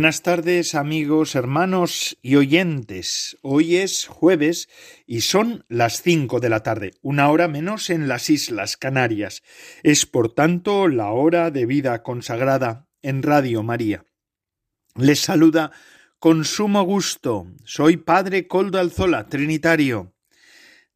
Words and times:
Buenas 0.00 0.22
tardes 0.22 0.74
amigos, 0.74 1.34
hermanos 1.34 2.16
y 2.22 2.36
oyentes. 2.36 3.36
Hoy 3.42 3.76
es 3.76 4.06
jueves 4.06 4.70
y 5.06 5.20
son 5.20 5.66
las 5.68 6.00
cinco 6.00 6.40
de 6.40 6.48
la 6.48 6.62
tarde, 6.62 6.92
una 7.02 7.28
hora 7.28 7.48
menos 7.48 7.90
en 7.90 8.08
las 8.08 8.30
Islas 8.30 8.78
Canarias. 8.78 9.42
Es 9.82 10.06
por 10.06 10.32
tanto 10.32 10.88
la 10.88 11.10
hora 11.10 11.50
de 11.50 11.66
vida 11.66 12.02
consagrada 12.02 12.88
en 13.02 13.22
Radio 13.22 13.62
María. 13.62 14.06
Les 14.96 15.20
saluda 15.20 15.70
con 16.18 16.46
sumo 16.46 16.82
gusto. 16.84 17.48
Soy 17.66 17.98
Padre 17.98 18.48
Coldo 18.48 18.78
Alzola, 18.78 19.26
Trinitario. 19.26 20.14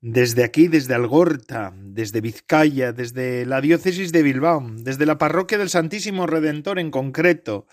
Desde 0.00 0.44
aquí, 0.44 0.68
desde 0.68 0.94
Algorta, 0.94 1.74
desde 1.76 2.22
Vizcaya, 2.22 2.94
desde 2.94 3.44
la 3.44 3.60
diócesis 3.60 4.12
de 4.12 4.22
Bilbao, 4.22 4.66
desde 4.78 5.04
la 5.04 5.18
parroquia 5.18 5.58
del 5.58 5.68
Santísimo 5.68 6.26
Redentor 6.26 6.78
en 6.78 6.90
concreto, 6.90 7.66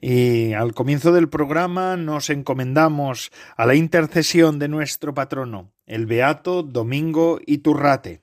y 0.00 0.52
al 0.52 0.74
comienzo 0.74 1.12
del 1.12 1.28
programa 1.28 1.96
nos 1.96 2.30
encomendamos 2.30 3.30
a 3.56 3.66
la 3.66 3.74
intercesión 3.74 4.58
de 4.58 4.68
nuestro 4.68 5.14
patrono, 5.14 5.72
el 5.86 6.06
Beato 6.06 6.62
Domingo 6.62 7.40
Iturrate. 7.46 8.22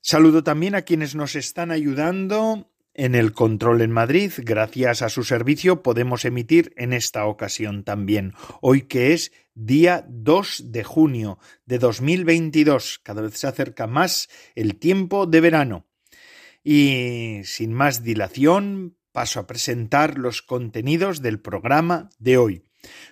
Saludo 0.00 0.42
también 0.42 0.74
a 0.74 0.82
quienes 0.82 1.14
nos 1.14 1.36
están 1.36 1.70
ayudando 1.70 2.68
en 2.94 3.14
el 3.14 3.32
control 3.32 3.80
en 3.80 3.92
Madrid. 3.92 4.32
Gracias 4.38 5.02
a 5.02 5.08
su 5.08 5.24
servicio 5.24 5.82
podemos 5.82 6.24
emitir 6.24 6.72
en 6.76 6.92
esta 6.92 7.24
ocasión 7.26 7.84
también, 7.84 8.34
hoy 8.60 8.82
que 8.82 9.12
es 9.12 9.32
día 9.54 10.04
2 10.08 10.72
de 10.72 10.84
junio 10.84 11.38
de 11.66 11.78
2022. 11.78 13.00
Cada 13.02 13.22
vez 13.22 13.38
se 13.38 13.46
acerca 13.46 13.86
más 13.86 14.28
el 14.54 14.76
tiempo 14.76 15.26
de 15.26 15.40
verano. 15.40 15.86
Y 16.64 17.40
sin 17.44 17.72
más 17.72 18.04
dilación, 18.04 18.96
paso 19.12 19.40
a 19.40 19.46
presentar 19.46 20.18
los 20.18 20.42
contenidos 20.42 21.22
del 21.22 21.40
programa 21.40 22.10
de 22.18 22.38
hoy. 22.38 22.64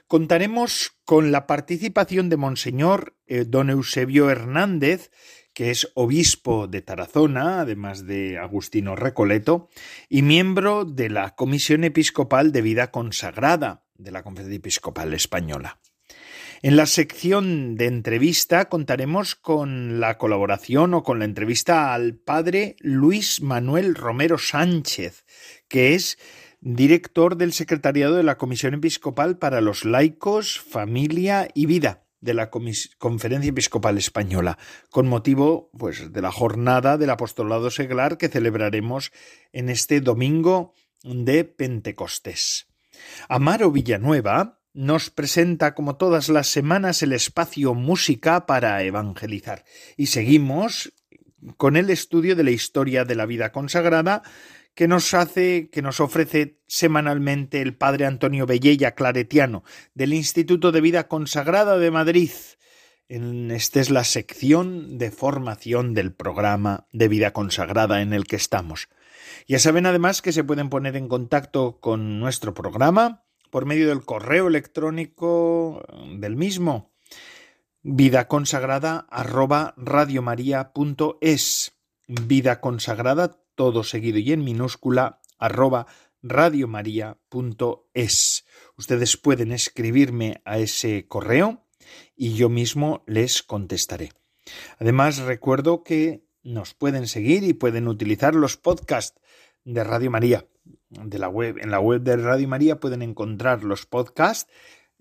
Contaremos 0.07 0.93
con 1.05 1.31
la 1.31 1.47
participación 1.47 2.29
de 2.29 2.37
Monseñor 2.37 3.17
eh, 3.27 3.45
don 3.47 3.71
Eusebio 3.71 4.29
Hernández, 4.31 5.11
que 5.55 5.71
es 5.71 5.91
obispo 5.95 6.67
de 6.67 6.83
Tarazona, 6.83 7.61
además 7.61 8.07
de 8.07 8.39
Agustino 8.39 8.97
Recoleto, 8.97 9.69
y 10.09 10.23
miembro 10.23 10.85
de 10.85 11.11
la 11.11 11.35
Comisión 11.37 11.85
Episcopal 11.85 12.53
de 12.53 12.63
Vida 12.63 12.91
Consagrada 12.91 13.85
de 13.95 14.11
la 14.11 14.23
Conferencia 14.23 14.57
Episcopal 14.57 15.13
Española. 15.15 15.81
En 16.63 16.77
la 16.77 16.85
sección 16.85 17.75
de 17.77 17.87
entrevista 17.87 18.69
contaremos 18.69 19.35
con 19.35 19.99
la 19.99 20.19
colaboración 20.19 20.93
o 20.93 21.03
con 21.03 21.19
la 21.19 21.25
entrevista 21.25 21.95
al 21.95 22.17
padre 22.17 22.77
Luis 22.81 23.41
Manuel 23.41 23.95
Romero 23.95 24.37
Sánchez, 24.37 25.25
que 25.69 25.95
es 25.95 26.19
director 26.61 27.39
del 27.39 27.55
secretariado 27.55 28.17
de 28.17 28.25
la 28.25 28.37
Comisión 28.37 28.75
Episcopal 28.75 29.39
para 29.39 29.63
los 29.63 29.87
Laicos, 29.87 30.61
Familia 30.61 31.49
y 31.55 31.65
Vida 31.65 32.05
de 32.21 32.35
la 32.35 32.51
Conferencia 32.51 33.49
Episcopal 33.49 33.97
Española, 33.97 34.59
con 34.91 35.09
motivo 35.09 35.71
pues, 35.79 36.13
de 36.13 36.21
la 36.21 36.31
jornada 36.31 36.99
del 36.99 37.09
apostolado 37.09 37.71
seglar 37.71 38.19
que 38.19 38.29
celebraremos 38.29 39.13
en 39.53 39.71
este 39.71 40.03
domingo 40.03 40.75
de 41.05 41.45
Pentecostés. 41.45 42.67
Amaro 43.31 43.71
Villanueva 43.71 44.60
nos 44.73 45.11
presenta 45.11 45.75
como 45.75 45.97
todas 45.97 46.29
las 46.29 46.49
semanas 46.49 47.03
el 47.03 47.13
espacio 47.13 47.75
música 47.75 48.47
para 48.47 48.83
evangelizar 48.83 49.65
y 49.97 50.07
seguimos 50.07 50.93
con 51.57 51.77
el 51.77 51.91
estudio 51.91 52.37
de 52.37 52.45
la 52.45 52.51
historia 52.51 53.05
de 53.05 53.15
la 53.15 53.27
vida 53.27 53.51
consagrada 53.53 54.23
que 54.75 54.89
nos 54.89 55.15
hace, 55.15 55.69
que 55.71 55.83
nos 55.83 56.01
ofrece 56.01 56.61
semanalmente 56.67 57.61
el 57.61 57.77
padre 57.77 58.07
Antonio 58.07 58.47
Bellella 58.47 58.95
Claretiano 58.95 59.65
del 59.95 60.15
Instituto 60.15 60.73
de 60.73 60.81
Vida 60.81 61.09
Consagrada 61.09 61.79
de 61.79 61.91
Madrid. 61.91 62.31
En, 63.09 63.51
esta 63.51 63.81
es 63.81 63.91
la 63.91 64.05
sección 64.05 64.99
de 64.99 65.11
formación 65.11 65.95
del 65.95 66.13
programa 66.13 66.87
de 66.93 67.09
vida 67.09 67.33
consagrada 67.33 68.03
en 68.03 68.13
el 68.13 68.25
que 68.25 68.37
estamos. 68.37 68.89
Ya 69.49 69.59
saben 69.59 69.87
además 69.87 70.23
que 70.23 70.33
se 70.33 70.45
pueden 70.45 70.71
poner 70.71 70.97
en 70.97 71.09
contacto 71.09 71.81
con 71.81 72.21
nuestro 72.21 72.55
programa 72.55 73.25
por 73.51 73.67
medio 73.67 73.89
del 73.89 74.05
correo 74.05 74.49
electrónico 74.49 75.85
del 76.17 76.37
mismo. 76.37 76.93
vida 77.83 78.29
consagrada 78.29 79.07
arroba 79.11 79.75
radiomaria.es 79.77 81.73
vida 82.07 82.61
consagrada 82.61 83.41
todo 83.55 83.85
seguido 83.85 84.19
y 84.19 84.33
en 84.33 84.45
minúscula 84.45 85.21
arroba 85.39 85.87
radiomaria.es 86.23 88.45
ustedes 88.77 89.17
pueden 89.17 89.53
escribirme 89.53 90.43
a 90.45 90.59
ese 90.59 91.07
correo 91.07 91.65
y 92.17 92.35
yo 92.35 92.49
mismo 92.49 93.05
les 93.07 93.43
contestaré. 93.43 94.13
Además 94.79 95.19
recuerdo 95.19 95.83
que 95.83 96.25
nos 96.43 96.75
pueden 96.75 97.07
seguir 97.07 97.45
y 97.45 97.53
pueden 97.53 97.89
utilizar 97.89 98.35
los 98.35 98.57
podcasts 98.57 99.21
de 99.65 99.85
Radio 99.85 100.11
María 100.11 100.47
de 100.91 101.19
la 101.19 101.29
web. 101.29 101.57
En 101.61 101.71
la 101.71 101.81
web 101.81 102.03
de 102.03 102.17
Radio 102.17 102.49
María 102.49 102.81
pueden 102.81 103.03
encontrar 103.03 103.65
los 103.65 103.87
podcasts 103.87 104.53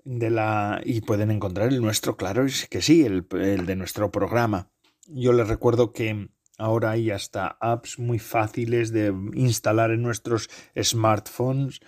de 0.04 0.30
la 0.30 0.82
y 0.84 1.02
pueden 1.02 1.32
encontrar 1.32 1.70
el 1.70 1.82
nuestro, 1.82 2.16
claro, 2.16 2.46
es 2.46 2.68
que 2.68 2.82
sí, 2.82 3.04
el, 3.04 3.28
el 3.32 3.66
de 3.66 3.76
nuestro 3.76 4.12
programa. 4.12 4.70
Yo 5.08 5.34
les 5.34 5.48
recuerdo 5.48 5.92
que 5.92 6.30
ahora 6.60 6.92
hay 6.92 7.10
hasta 7.10 7.58
apps 7.60 7.98
muy 7.98 8.20
fáciles 8.20 8.92
de 8.92 9.14
instalar 9.34 9.92
en 9.92 10.04
nuestros 10.04 10.50
smartphones, 10.80 11.80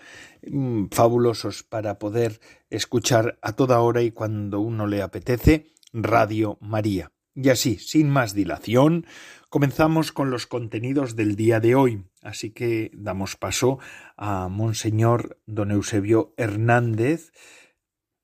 mm, 0.50 0.86
fabulosos 0.92 1.64
para 1.64 2.00
poder 2.00 2.40
escuchar 2.70 3.38
a 3.42 3.54
toda 3.54 3.82
hora 3.82 4.02
y 4.02 4.12
cuando 4.12 4.60
uno 4.60 4.88
le 4.88 5.02
apetece 5.02 5.68
Radio 5.94 6.58
María. 6.62 7.12
Y 7.34 7.50
así, 7.50 7.78
sin 7.78 8.10
más 8.10 8.34
dilación, 8.34 9.06
comenzamos 9.52 10.14
con 10.14 10.32
los 10.32 10.48
contenidos 10.48 11.18
del 11.18 11.36
día 11.36 11.60
de 11.60 11.76
hoy. 11.76 12.06
Así 12.22 12.52
que 12.52 12.90
damos 12.94 13.36
paso 13.36 13.80
a 14.16 14.48
Monseñor 14.48 15.40
don 15.46 15.72
Eusebio 15.72 16.34
Hernández, 16.38 17.34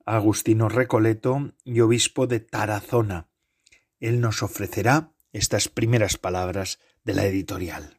Agustino 0.06 0.69
Recoleto 0.69 1.51
y 1.65 1.81
obispo 1.81 2.27
de 2.27 2.39
Tarazona. 2.39 3.27
Él 4.00 4.21
nos 4.21 4.41
ofrecerá 4.41 5.12
estas 5.33 5.68
primeras 5.68 6.18
palabras 6.18 6.79
de 7.03 7.13
la 7.13 7.25
editorial. 7.25 7.97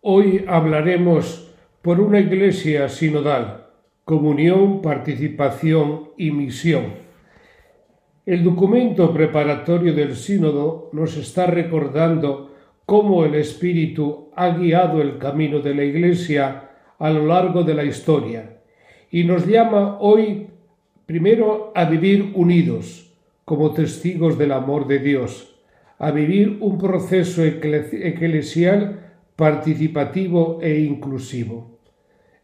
Hoy 0.00 0.46
hablaremos 0.48 1.52
por 1.82 2.00
una 2.00 2.20
iglesia 2.20 2.88
sinodal, 2.88 3.66
comunión, 4.06 4.80
participación 4.80 6.12
y 6.16 6.30
misión. 6.30 7.01
El 8.24 8.44
documento 8.44 9.12
preparatorio 9.12 9.94
del 9.94 10.14
sínodo 10.14 10.90
nos 10.92 11.16
está 11.16 11.46
recordando 11.46 12.52
cómo 12.86 13.24
el 13.24 13.34
Espíritu 13.34 14.28
ha 14.36 14.50
guiado 14.50 15.02
el 15.02 15.18
camino 15.18 15.58
de 15.58 15.74
la 15.74 15.82
Iglesia 15.82 16.70
a 17.00 17.10
lo 17.10 17.26
largo 17.26 17.64
de 17.64 17.74
la 17.74 17.82
historia 17.82 18.60
y 19.10 19.24
nos 19.24 19.44
llama 19.44 19.98
hoy 19.98 20.46
primero 21.04 21.72
a 21.74 21.84
vivir 21.86 22.30
unidos 22.36 23.12
como 23.44 23.72
testigos 23.72 24.38
del 24.38 24.52
amor 24.52 24.86
de 24.86 25.00
Dios, 25.00 25.56
a 25.98 26.12
vivir 26.12 26.58
un 26.60 26.78
proceso 26.78 27.42
eclesial 27.42 29.00
participativo 29.34 30.60
e 30.62 30.78
inclusivo. 30.78 31.76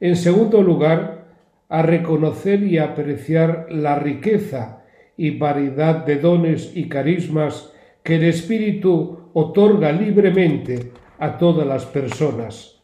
En 0.01 0.17
segundo 0.17 0.61
lugar, 0.61 1.29
a 1.69 1.83
reconocer 1.83 2.65
y 2.65 2.79
apreciar 2.79 3.69
la 3.71 3.97
riqueza 3.97 4.78
y 5.19 5.37
variedad 5.37 6.06
de 6.06 6.17
dones 6.17 6.73
y 6.75 6.88
carismas 6.88 7.70
que 8.03 8.15
el 8.15 8.25
Espíritu 8.25 9.19
otorga 9.35 9.93
libremente 9.93 10.93
a 11.19 11.37
todas 11.37 11.67
las 11.67 11.85
personas. 11.85 12.81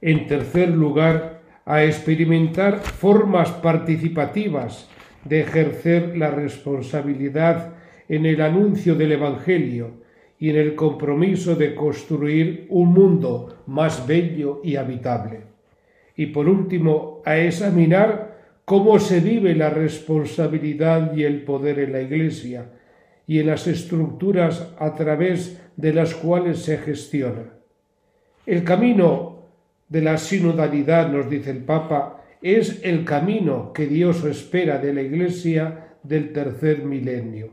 En 0.00 0.26
tercer 0.26 0.70
lugar, 0.70 1.42
a 1.64 1.84
experimentar 1.84 2.80
formas 2.80 3.50
participativas 3.50 4.88
de 5.24 5.42
ejercer 5.42 6.16
la 6.16 6.30
responsabilidad 6.30 7.74
en 8.08 8.26
el 8.26 8.40
anuncio 8.40 8.94
del 8.96 9.12
Evangelio 9.12 10.02
y 10.38 10.50
en 10.50 10.56
el 10.56 10.74
compromiso 10.74 11.54
de 11.54 11.74
construir 11.74 12.66
un 12.70 12.92
mundo 12.92 13.58
más 13.66 14.06
bello 14.06 14.60
y 14.64 14.74
habitable. 14.74 15.40
Y 16.16 16.26
por 16.26 16.48
último, 16.48 17.22
a 17.24 17.38
examinar 17.38 18.31
cómo 18.72 18.98
se 18.98 19.20
vive 19.20 19.54
la 19.54 19.68
responsabilidad 19.68 21.14
y 21.14 21.24
el 21.24 21.42
poder 21.42 21.78
en 21.78 21.92
la 21.92 22.00
Iglesia 22.00 22.70
y 23.26 23.38
en 23.38 23.48
las 23.48 23.66
estructuras 23.66 24.72
a 24.78 24.94
través 24.94 25.60
de 25.76 25.92
las 25.92 26.14
cuales 26.14 26.60
se 26.60 26.78
gestiona. 26.78 27.52
El 28.46 28.64
camino 28.64 29.42
de 29.90 30.00
la 30.00 30.16
sinodalidad, 30.16 31.12
nos 31.12 31.28
dice 31.28 31.50
el 31.50 31.64
Papa, 31.64 32.24
es 32.40 32.80
el 32.82 33.04
camino 33.04 33.74
que 33.74 33.86
Dios 33.86 34.24
espera 34.24 34.78
de 34.78 34.94
la 34.94 35.02
Iglesia 35.02 35.88
del 36.02 36.32
tercer 36.32 36.82
milenio. 36.82 37.50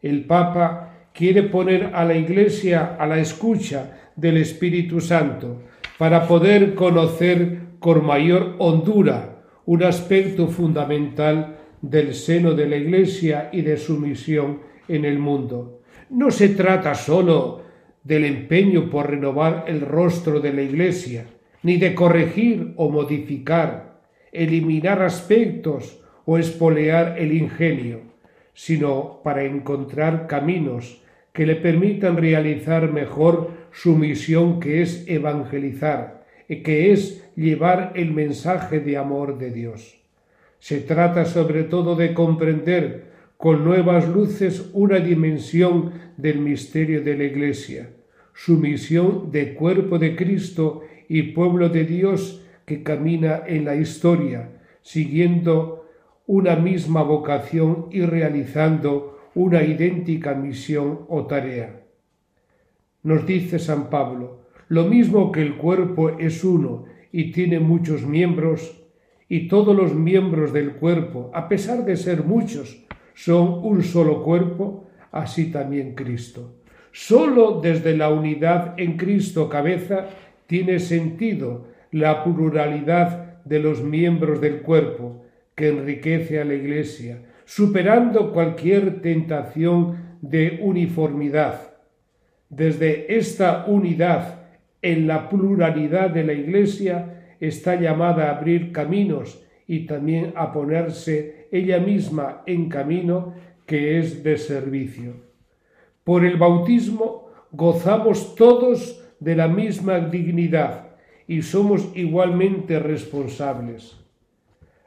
El 0.00 0.24
Papa 0.24 1.10
quiere 1.12 1.42
poner 1.42 1.90
a 1.92 2.06
la 2.06 2.14
Iglesia 2.14 2.96
a 2.98 3.06
la 3.06 3.18
escucha 3.18 4.12
del 4.16 4.38
Espíritu 4.38 5.02
Santo 5.02 5.64
para 5.98 6.26
poder 6.26 6.74
conocer 6.74 7.58
con 7.80 8.02
mayor 8.06 8.54
hondura 8.58 9.27
un 9.68 9.82
aspecto 9.82 10.48
fundamental 10.48 11.58
del 11.82 12.14
seno 12.14 12.54
de 12.54 12.66
la 12.66 12.76
Iglesia 12.76 13.50
y 13.52 13.60
de 13.60 13.76
su 13.76 13.98
misión 13.98 14.60
en 14.88 15.04
el 15.04 15.18
mundo. 15.18 15.82
No 16.08 16.30
se 16.30 16.48
trata 16.48 16.94
sólo 16.94 17.64
del 18.02 18.24
empeño 18.24 18.88
por 18.88 19.10
renovar 19.10 19.66
el 19.68 19.82
rostro 19.82 20.40
de 20.40 20.54
la 20.54 20.62
Iglesia, 20.62 21.26
ni 21.62 21.76
de 21.76 21.94
corregir 21.94 22.72
o 22.76 22.88
modificar, 22.88 24.00
eliminar 24.32 25.02
aspectos 25.02 26.00
o 26.24 26.38
espolear 26.38 27.18
el 27.18 27.34
ingenio, 27.34 28.00
sino 28.54 29.20
para 29.22 29.44
encontrar 29.44 30.26
caminos 30.28 31.02
que 31.34 31.44
le 31.44 31.56
permitan 31.56 32.16
realizar 32.16 32.90
mejor 32.90 33.50
su 33.72 33.96
misión 33.96 34.60
que 34.60 34.80
es 34.80 35.06
evangelizar, 35.06 36.24
que 36.48 36.90
es 36.92 37.27
llevar 37.38 37.92
el 37.94 38.12
mensaje 38.12 38.80
de 38.80 38.96
amor 38.96 39.38
de 39.38 39.52
Dios. 39.52 39.96
Se 40.58 40.80
trata 40.80 41.24
sobre 41.24 41.62
todo 41.62 41.94
de 41.94 42.12
comprender 42.12 43.12
con 43.36 43.64
nuevas 43.64 44.08
luces 44.08 44.70
una 44.72 44.98
dimensión 44.98 45.92
del 46.16 46.40
misterio 46.40 47.00
de 47.04 47.16
la 47.16 47.24
Iglesia, 47.24 47.90
su 48.34 48.56
misión 48.56 49.30
de 49.30 49.54
cuerpo 49.54 50.00
de 50.00 50.16
Cristo 50.16 50.82
y 51.08 51.22
pueblo 51.34 51.68
de 51.68 51.84
Dios 51.84 52.42
que 52.64 52.82
camina 52.82 53.42
en 53.46 53.64
la 53.64 53.76
historia, 53.76 54.50
siguiendo 54.82 55.86
una 56.26 56.56
misma 56.56 57.04
vocación 57.04 57.86
y 57.92 58.00
realizando 58.02 59.30
una 59.36 59.62
idéntica 59.62 60.34
misión 60.34 61.06
o 61.08 61.26
tarea. 61.26 61.84
Nos 63.04 63.24
dice 63.24 63.60
San 63.60 63.90
Pablo, 63.90 64.40
lo 64.66 64.84
mismo 64.86 65.30
que 65.30 65.40
el 65.40 65.56
cuerpo 65.56 66.10
es 66.18 66.42
uno 66.42 66.97
y 67.12 67.32
tiene 67.32 67.60
muchos 67.60 68.02
miembros, 68.02 68.82
y 69.28 69.48
todos 69.48 69.76
los 69.76 69.94
miembros 69.94 70.52
del 70.52 70.72
cuerpo, 70.72 71.30
a 71.34 71.48
pesar 71.48 71.84
de 71.84 71.96
ser 71.96 72.24
muchos, 72.24 72.84
son 73.14 73.60
un 73.62 73.82
solo 73.82 74.22
cuerpo, 74.22 74.86
así 75.10 75.50
también 75.50 75.94
Cristo. 75.94 76.54
Solo 76.92 77.60
desde 77.60 77.96
la 77.96 78.08
unidad 78.10 78.74
en 78.78 78.96
Cristo 78.96 79.48
cabeza 79.48 80.06
tiene 80.46 80.78
sentido 80.78 81.66
la 81.92 82.24
pluralidad 82.24 83.42
de 83.44 83.58
los 83.58 83.82
miembros 83.82 84.40
del 84.40 84.62
cuerpo 84.62 85.24
que 85.54 85.68
enriquece 85.68 86.40
a 86.40 86.44
la 86.44 86.54
Iglesia, 86.54 87.22
superando 87.44 88.32
cualquier 88.32 89.00
tentación 89.00 90.18
de 90.20 90.60
uniformidad. 90.62 91.74
Desde 92.48 93.16
esta 93.16 93.64
unidad 93.66 94.37
en 94.82 95.06
la 95.06 95.28
pluralidad 95.28 96.10
de 96.10 96.24
la 96.24 96.32
Iglesia 96.32 97.36
está 97.40 97.76
llamada 97.76 98.28
a 98.28 98.36
abrir 98.36 98.72
caminos 98.72 99.42
y 99.66 99.86
también 99.86 100.32
a 100.36 100.52
ponerse 100.52 101.48
ella 101.50 101.78
misma 101.78 102.42
en 102.46 102.68
camino 102.68 103.34
que 103.66 103.98
es 103.98 104.22
de 104.22 104.38
servicio. 104.38 105.14
Por 106.04 106.24
el 106.24 106.36
bautismo 106.36 107.30
gozamos 107.52 108.34
todos 108.34 109.04
de 109.20 109.36
la 109.36 109.48
misma 109.48 110.00
dignidad 110.00 110.96
y 111.26 111.42
somos 111.42 111.90
igualmente 111.94 112.78
responsables. 112.78 113.96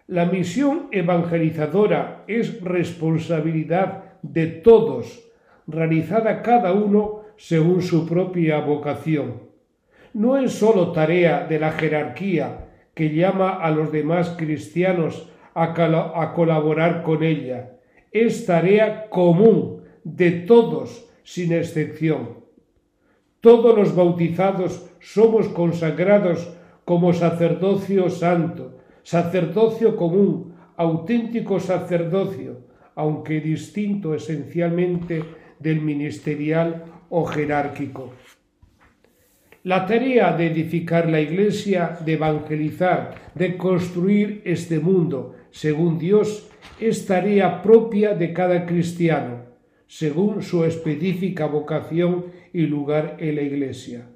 La 0.07 0.25
misión 0.25 0.88
evangelizadora 0.91 2.23
es 2.27 2.59
responsabilidad 2.61 4.15
de 4.23 4.47
todos, 4.47 5.23
realizada 5.67 6.41
cada 6.41 6.73
uno 6.73 7.21
según 7.38 7.81
su 7.81 8.07
propia 8.07 8.59
vocación. 8.59 9.50
No 10.13 10.38
es 10.38 10.54
sólo 10.54 10.92
tarea 10.92 11.46
de 11.48 11.60
la 11.60 11.72
jerarquía 11.72 12.68
que 12.94 13.13
llama 13.13 13.52
a 13.52 13.72
los 13.72 13.92
demás 13.92 14.36
cristianos 14.38 15.30
a, 15.54 15.74
a 16.22 16.34
colaborar 16.34 17.04
con 17.04 17.24
ella, 17.24 17.78
es 18.12 18.46
tarea 18.46 19.10
común 19.10 19.84
de 20.04 20.31
todos 20.31 21.08
sin 21.24 21.54
excepción. 21.54 22.42
Todos 23.40 23.78
los 23.78 23.96
bautizados 23.96 24.86
somos 25.00 25.48
consagrados 25.48 26.54
como 26.84 27.13
sacerdocio 27.13 28.10
santo, 28.10 28.80
sacerdocio 29.04 29.96
común, 29.96 30.54
auténtico 30.75 31.60
sacerdocio, 31.60 32.68
aunque 32.96 33.40
distinto 33.40 34.13
esencialmente 34.13 35.24
del 35.60 35.81
ministerial 35.81 36.84
o 37.10 37.25
jerárquico. 37.25 38.12
La 39.63 39.86
tarea 39.86 40.36
de 40.36 40.48
edificar 40.48 41.08
la 41.08 41.22
Iglesia, 41.22 42.00
de 42.03 42.13
evangelizar, 42.13 43.13
de 43.36 43.58
construir 43.58 44.41
este 44.44 44.80
mundo 44.80 45.36
según 45.51 46.00
Dios, 46.00 46.50
es 46.80 47.06
tarea 47.06 47.62
propia 47.62 48.15
de 48.15 48.34
cada 48.34 48.65
cristiano, 48.65 49.41
según 49.86 50.41
su 50.41 50.65
específica 50.65 51.46
vocación 51.46 52.25
y 52.53 52.62
lugar 52.62 53.18
en 53.20 53.36
la 53.36 53.44
Iglesia. 53.44 54.08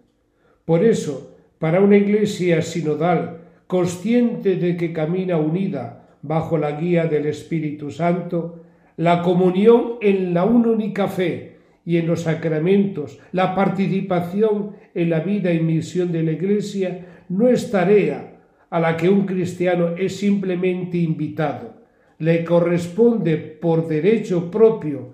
Por 0.66 0.84
eso, 0.84 1.36
para 1.60 1.80
una 1.80 1.98
Iglesia 1.98 2.64
sinodal, 2.64 3.42
consciente 3.68 4.56
de 4.56 4.76
que 4.76 4.92
camina 4.94 5.38
unida 5.38 6.08
bajo 6.24 6.58
la 6.58 6.72
guía 6.72 7.06
del 7.06 7.28
Espíritu 7.28 7.92
Santo, 7.92 8.64
la 8.98 9.22
comunión 9.22 9.98
en 10.02 10.34
la 10.34 10.44
única 10.44 11.08
fe 11.08 11.55
y 11.86 11.98
en 11.98 12.08
los 12.08 12.22
sacramentos, 12.22 13.20
la 13.32 13.54
participación 13.54 14.76
en 14.94 15.10
la 15.10 15.20
vida 15.20 15.54
y 15.54 15.60
misión 15.60 16.12
de 16.12 16.24
la 16.24 16.32
Iglesia 16.32 17.06
no 17.30 17.48
es 17.48 17.70
tarea 17.70 18.40
a 18.70 18.80
la 18.80 18.98
que 18.98 19.08
un 19.08 19.26
cristiano 19.26 19.96
es 19.96 20.18
simplemente 20.18 20.98
invitado, 20.98 21.76
le 22.20 22.44
corresponde 22.44 23.38
por 23.38 23.88
derecho 23.88 24.50
propio, 24.50 25.14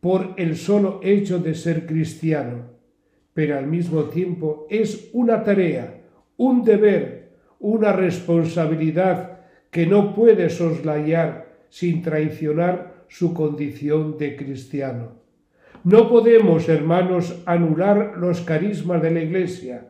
por 0.00 0.34
el 0.36 0.56
solo 0.56 1.00
hecho 1.02 1.40
de 1.40 1.54
ser 1.54 1.84
cristiano, 1.84 2.66
pero 3.34 3.58
al 3.58 3.66
mismo 3.66 4.04
tiempo 4.04 4.66
es 4.70 5.10
una 5.12 5.42
tarea, 5.42 6.00
un 6.36 6.64
deber, 6.64 7.30
una 7.58 7.92
responsabilidad 7.92 9.40
que 9.70 9.86
no 9.86 10.14
puede 10.14 10.48
soslayar 10.48 11.56
sin 11.68 12.02
traicionar 12.02 13.04
su 13.08 13.34
condición 13.34 14.16
de 14.16 14.36
cristiano. 14.36 15.27
No 15.88 16.06
podemos, 16.10 16.68
hermanos, 16.68 17.42
anular 17.46 18.18
los 18.18 18.42
carismas 18.42 19.00
de 19.00 19.10
la 19.10 19.20
Iglesia. 19.20 19.88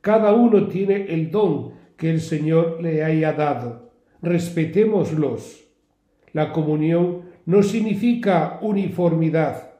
Cada 0.00 0.32
uno 0.32 0.68
tiene 0.68 1.06
el 1.12 1.32
don 1.32 1.72
que 1.96 2.08
el 2.08 2.20
Señor 2.20 2.80
le 2.80 3.02
haya 3.02 3.32
dado. 3.32 3.90
Respetémoslos. 4.22 5.64
La 6.32 6.52
comunión 6.52 7.22
no 7.46 7.64
significa 7.64 8.60
uniformidad. 8.62 9.72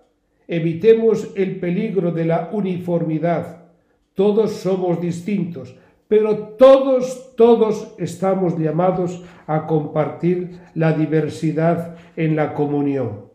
Evitemos 0.49 1.31
el 1.37 1.61
peligro 1.61 2.11
de 2.11 2.25
la 2.25 2.51
uniformidad. 2.53 3.69
Todos 4.15 4.51
somos 4.51 5.01
distintos, 5.01 5.77
pero 6.09 6.37
todos, 6.59 7.37
todos 7.37 7.95
estamos 7.97 8.59
llamados 8.59 9.23
a 9.47 9.69
compartir 9.69 10.51
la 10.75 10.95
diversidad 10.95 11.95
en 12.17 12.35
la 12.35 12.55
comunión. 12.55 13.27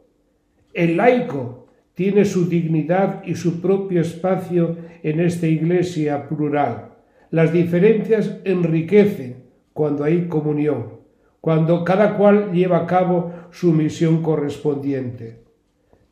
El 0.74 0.98
laico 0.98 1.65
tiene 1.96 2.26
su 2.26 2.48
dignidad 2.48 3.24
y 3.26 3.36
su 3.36 3.62
propio 3.62 4.02
espacio 4.02 4.76
en 5.02 5.20
esta 5.22 5.48
iglesia 5.48 6.28
plural. 6.28 6.90
Las 7.32 7.52
diferencias 7.52 8.38
enriquecen 8.44 9.46
cuando 9.74 10.04
hay 10.04 10.28
comunión, 10.28 11.00
cuando 11.42 11.84
cada 11.84 12.18
cual 12.18 12.52
lleva 12.52 12.80
a 12.80 12.86
cabo 12.86 13.32
su 13.52 13.72
misión 13.72 14.22
correspondiente. 14.22 15.40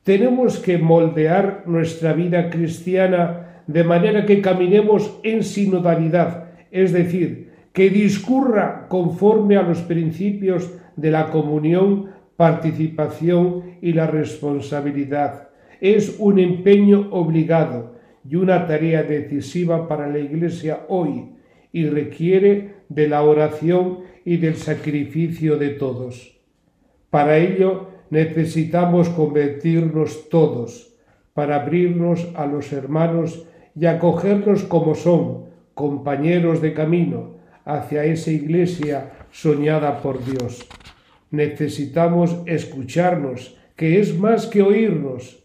Tenemos 0.04 0.60
que 0.60 0.78
moldear 0.78 1.64
nuestra 1.66 2.14
vida 2.14 2.50
cristiana 2.50 3.62
de 3.68 3.84
manera 3.84 4.26
que 4.26 4.42
caminemos 4.42 5.20
en 5.24 5.44
sinodalidad, 5.44 6.52
es 6.72 6.92
decir, 6.92 7.52
que 7.72 7.90
discurra 7.90 8.88
conforme 8.90 9.58
a 9.58 9.64
los 9.64 9.80
principios 9.80 10.72
de 10.96 11.12
la 11.12 11.30
comunión, 11.30 12.12
participación 12.36 13.78
y 13.82 13.94
la 13.94 14.08
responsabilidad, 14.08 15.50
es 15.84 16.16
un 16.18 16.40
empeño 16.40 17.10
obligado 17.12 17.96
y 18.28 18.38
una 18.38 18.68
tarea 18.68 19.04
decisiva 19.04 19.90
para 19.90 20.08
la 20.08 20.18
Iglesia 20.18 20.86
hoy 20.88 21.26
y 21.74 21.88
requiere 21.88 22.76
de 22.88 23.10
la 23.10 23.22
oración 23.22 24.00
y 24.24 24.38
del 24.38 24.56
sacrificio 24.56 25.58
de 25.58 25.72
todos. 25.72 26.40
Para 27.10 27.38
ello 27.38 27.90
necesitamos 28.12 29.10
convertirnos 29.10 30.30
todos, 30.30 30.96
para 31.34 31.58
abrirnos 31.58 32.30
a 32.36 32.46
los 32.46 32.72
hermanos 32.72 33.46
y 33.78 33.86
acogernos 33.86 34.64
como 34.64 34.96
son, 34.96 35.48
compañeros 35.74 36.62
de 36.62 36.74
camino, 36.74 37.34
hacia 37.66 38.06
esa 38.06 38.32
iglesia 38.32 39.12
soñada 39.32 40.02
por 40.02 40.24
Dios. 40.24 40.66
Necesitamos 41.30 42.38
escucharnos, 42.46 43.58
que 43.76 44.00
es 44.00 44.18
más 44.18 44.48
que 44.48 44.62
oírnos, 44.62 45.43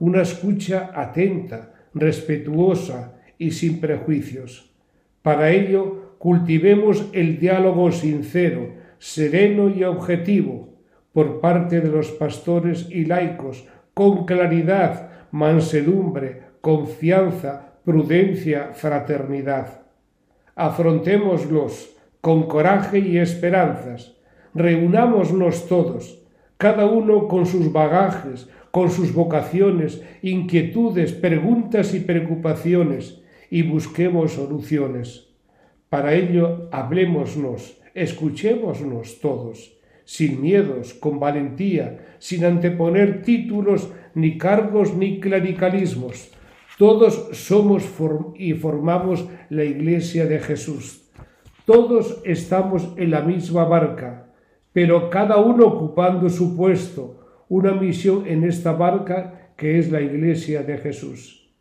una 0.00 0.22
escucha 0.22 0.90
atenta, 0.94 1.72
respetuosa 1.94 3.20
y 3.38 3.52
sin 3.52 3.80
prejuicios. 3.80 4.74
Para 5.22 5.50
ello, 5.50 6.16
cultivemos 6.18 7.06
el 7.12 7.38
diálogo 7.38 7.92
sincero, 7.92 8.74
sereno 8.98 9.68
y 9.68 9.84
objetivo 9.84 10.70
por 11.12 11.40
parte 11.40 11.80
de 11.80 11.88
los 11.88 12.10
pastores 12.10 12.88
y 12.90 13.04
laicos, 13.04 13.66
con 13.94 14.24
claridad, 14.24 15.10
mansedumbre, 15.30 16.42
confianza, 16.60 17.74
prudencia, 17.84 18.70
fraternidad. 18.72 19.82
Afrontémoslos 20.54 21.96
con 22.20 22.44
coraje 22.44 22.98
y 22.98 23.18
esperanzas. 23.18 24.16
Reunámonos 24.54 25.68
todos, 25.68 26.22
cada 26.56 26.86
uno 26.86 27.28
con 27.28 27.46
sus 27.46 27.72
bagajes, 27.72 28.48
con 28.70 28.90
sus 28.90 29.12
vocaciones, 29.12 30.02
inquietudes, 30.22 31.12
preguntas 31.12 31.94
y 31.94 32.00
preocupaciones, 32.00 33.20
y 33.50 33.62
busquemos 33.62 34.32
soluciones. 34.32 35.28
Para 35.88 36.14
ello, 36.14 36.68
hablemosnos, 36.70 37.80
escuchémonos 37.94 39.20
todos, 39.20 39.76
sin 40.04 40.40
miedos, 40.40 40.94
con 40.94 41.18
valentía, 41.18 42.16
sin 42.18 42.44
anteponer 42.44 43.22
títulos, 43.22 43.92
ni 44.14 44.38
cargos, 44.38 44.94
ni 44.94 45.20
clericalismos. 45.20 46.30
Todos 46.78 47.28
somos 47.32 47.84
y 48.36 48.54
formamos 48.54 49.26
la 49.50 49.64
Iglesia 49.64 50.26
de 50.26 50.38
Jesús. 50.38 51.10
Todos 51.66 52.22
estamos 52.24 52.94
en 52.96 53.10
la 53.10 53.20
misma 53.20 53.64
barca, 53.64 54.32
pero 54.72 55.10
cada 55.10 55.36
uno 55.36 55.66
ocupando 55.66 56.28
su 56.30 56.56
puesto, 56.56 57.19
una 57.50 57.74
misión 57.74 58.26
en 58.28 58.44
esta 58.44 58.72
barca 58.72 59.52
que 59.56 59.78
es 59.78 59.90
la 59.90 60.00
Iglesia 60.00 60.62
de 60.62 60.78
Jesús. 60.78 61.52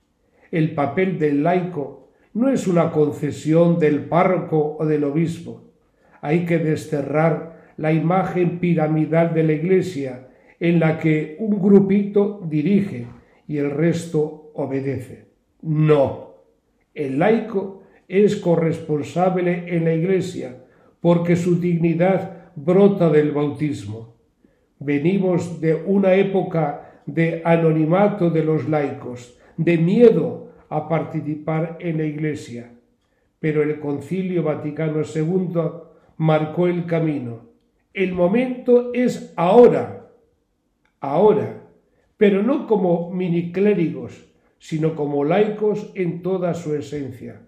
El 0.51 0.75
papel 0.75 1.17
del 1.17 1.43
laico 1.43 2.11
no 2.35 2.49
es 2.49 2.67
una 2.67 2.91
concesión 2.91 3.79
del 3.79 4.05
párroco 4.05 4.77
o 4.79 4.85
del 4.85 5.03
obispo. 5.03 5.73
Hay 6.21 6.45
que 6.45 6.59
desterrar 6.59 7.73
la 7.77 7.91
imagen 7.91 8.59
piramidal 8.59 9.33
de 9.33 9.43
la 9.43 9.53
Iglesia 9.53 10.27
en 10.59 10.79
la 10.79 10.99
que 10.99 11.35
un 11.39 11.59
grupito 11.59 12.45
dirige 12.47 13.07
y 13.47 13.57
el 13.57 13.71
resto 13.71 14.51
obedece. 14.53 15.25
No, 15.63 16.35
el 16.93 17.17
laico 17.17 17.81
es 18.07 18.35
corresponsable 18.35 19.75
en 19.75 19.85
la 19.85 19.93
Iglesia 19.93 20.65
porque 21.01 21.35
su 21.35 21.59
dignidad 21.59 22.51
brota 22.55 23.09
del 23.09 23.31
bautismo. 23.31 24.08
Venimos 24.79 25.59
de 25.59 25.75
una 25.75 26.15
época 26.15 27.01
de 27.05 27.41
anonimato 27.43 28.29
de 28.29 28.43
los 28.43 28.69
laicos, 28.69 29.37
de 29.57 29.77
miedo 29.77 30.51
a 30.69 30.87
participar 30.87 31.77
en 31.81 31.97
la 31.97 32.05
Iglesia, 32.05 32.71
pero 33.39 33.61
el 33.61 33.79
Concilio 33.79 34.43
Vaticano 34.43 35.01
II 35.03 35.61
marcó 36.17 36.67
el 36.67 36.85
camino. 36.85 37.49
El 37.93 38.13
momento 38.13 38.93
es 38.93 39.33
ahora, 39.35 40.11
ahora, 41.01 41.61
pero 42.15 42.41
no 42.41 42.67
como 42.67 43.11
miniclérigos, 43.11 44.29
sino 44.59 44.95
como 44.95 45.25
laicos 45.25 45.91
en 45.95 46.21
toda 46.21 46.53
su 46.53 46.75
esencia. 46.75 47.41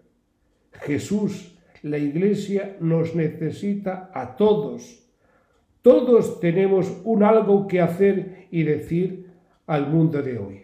Jesús, 0.82 1.58
la 1.82 1.98
Iglesia, 1.98 2.76
nos 2.80 3.16
necesita 3.16 4.12
a 4.14 4.36
todos 4.36 5.01
todos 5.82 6.40
tenemos 6.40 6.92
un 7.04 7.24
algo 7.24 7.68
que 7.68 7.82
hacer 7.82 8.48
y 8.52 8.64
decir 8.64 9.32
al 9.68 9.90
mundo 9.90 10.22
de 10.22 10.38
hoy. 10.38 10.64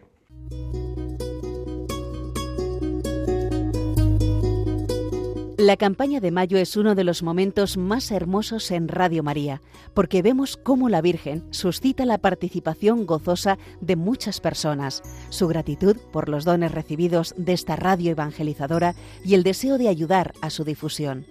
La 5.58 5.76
campaña 5.76 6.20
de 6.20 6.30
mayo 6.30 6.60
es 6.60 6.78
uno 6.78 6.94
de 6.94 7.04
los 7.04 7.24
momentos 7.24 7.78
más 7.78 8.12
hermosos 8.12 8.70
en 8.70 8.88
Radio 8.88 9.24
María, 9.24 9.64
porque 9.96 10.22
vemos 10.22 10.56
cómo 10.56 10.88
la 10.88 11.02
Virgen 11.02 11.44
suscita 11.50 12.06
la 12.06 12.20
participación 12.20 13.08
gozosa 13.08 13.58
de 13.82 13.96
muchas 13.96 14.40
personas, 14.40 15.02
su 15.30 15.48
gratitud 15.48 15.98
por 16.14 16.30
los 16.30 16.46
dones 16.46 16.72
recibidos 16.72 17.34
de 17.38 17.54
esta 17.54 17.76
radio 17.76 18.12
evangelizadora 18.12 18.94
y 19.26 19.34
el 19.34 19.42
deseo 19.42 19.80
de 19.80 19.88
ayudar 19.88 20.34
a 20.42 20.52
su 20.52 20.64
difusión. 20.64 21.26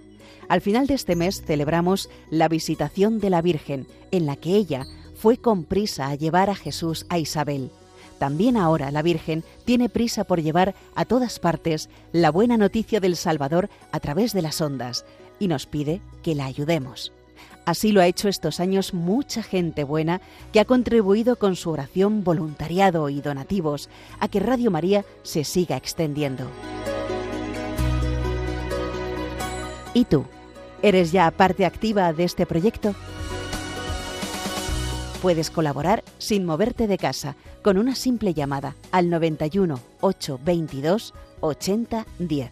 Al 0.48 0.60
final 0.60 0.86
de 0.86 0.94
este 0.94 1.16
mes 1.16 1.42
celebramos 1.44 2.08
la 2.30 2.48
visitación 2.48 3.18
de 3.18 3.30
la 3.30 3.42
Virgen, 3.42 3.86
en 4.10 4.26
la 4.26 4.36
que 4.36 4.54
ella 4.54 4.86
fue 5.16 5.38
con 5.38 5.64
prisa 5.64 6.08
a 6.08 6.14
llevar 6.14 6.50
a 6.50 6.54
Jesús 6.54 7.06
a 7.08 7.18
Isabel. 7.18 7.70
También 8.18 8.56
ahora 8.56 8.90
la 8.90 9.02
Virgen 9.02 9.44
tiene 9.64 9.88
prisa 9.88 10.24
por 10.24 10.40
llevar 10.40 10.74
a 10.94 11.04
todas 11.04 11.38
partes 11.38 11.90
la 12.12 12.30
buena 12.30 12.56
noticia 12.56 13.00
del 13.00 13.16
Salvador 13.16 13.68
a 13.92 14.00
través 14.00 14.32
de 14.32 14.42
las 14.42 14.60
ondas 14.60 15.04
y 15.38 15.48
nos 15.48 15.66
pide 15.66 16.00
que 16.22 16.34
la 16.34 16.46
ayudemos. 16.46 17.12
Así 17.66 17.90
lo 17.90 18.00
ha 18.00 18.06
hecho 18.06 18.28
estos 18.28 18.60
años 18.60 18.94
mucha 18.94 19.42
gente 19.42 19.82
buena 19.82 20.20
que 20.52 20.60
ha 20.60 20.64
contribuido 20.64 21.36
con 21.36 21.56
su 21.56 21.70
oración, 21.70 22.22
voluntariado 22.22 23.08
y 23.08 23.20
donativos 23.20 23.90
a 24.20 24.28
que 24.28 24.38
Radio 24.38 24.70
María 24.70 25.04
se 25.24 25.42
siga 25.42 25.76
extendiendo. 25.76 26.48
¿Y 29.92 30.04
tú? 30.04 30.24
¿Eres 30.86 31.10
ya 31.10 31.28
parte 31.32 31.66
activa 31.66 32.12
de 32.12 32.22
este 32.22 32.46
proyecto? 32.46 32.94
Puedes 35.20 35.50
colaborar 35.50 36.04
sin 36.18 36.44
moverte 36.44 36.86
de 36.86 36.96
casa 36.96 37.34
con 37.62 37.76
una 37.76 37.96
simple 37.96 38.34
llamada 38.34 38.76
al 38.92 39.10
91 39.10 39.80
822 40.00 41.12
8010 41.40 42.50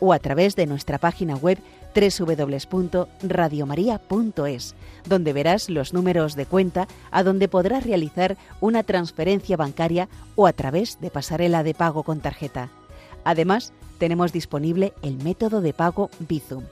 o 0.00 0.14
a 0.14 0.18
través 0.18 0.56
de 0.56 0.64
nuestra 0.64 0.96
página 0.96 1.36
web 1.36 1.58
www.radiomaria.es, 1.94 4.74
donde 5.06 5.32
verás 5.34 5.68
los 5.68 5.92
números 5.92 6.36
de 6.36 6.46
cuenta 6.46 6.88
a 7.10 7.22
donde 7.22 7.48
podrás 7.48 7.84
realizar 7.84 8.38
una 8.62 8.82
transferencia 8.82 9.58
bancaria 9.58 10.08
o 10.36 10.46
a 10.46 10.54
través 10.54 11.02
de 11.02 11.10
pasarela 11.10 11.62
de 11.62 11.74
pago 11.74 12.02
con 12.02 12.20
tarjeta. 12.20 12.70
Además, 13.24 13.74
tenemos 13.98 14.32
disponible 14.32 14.94
el 15.02 15.22
método 15.22 15.60
de 15.60 15.74
pago 15.74 16.08
Bizum 16.18 16.64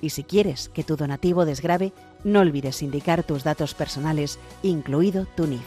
y 0.00 0.10
si 0.10 0.24
quieres 0.24 0.68
que 0.68 0.84
tu 0.84 0.96
donativo 0.96 1.44
desgrave, 1.44 1.92
no 2.24 2.40
olvides 2.40 2.82
indicar 2.82 3.22
tus 3.22 3.44
datos 3.44 3.74
personales, 3.74 4.38
incluido 4.62 5.26
tu 5.36 5.46
NIF. 5.46 5.66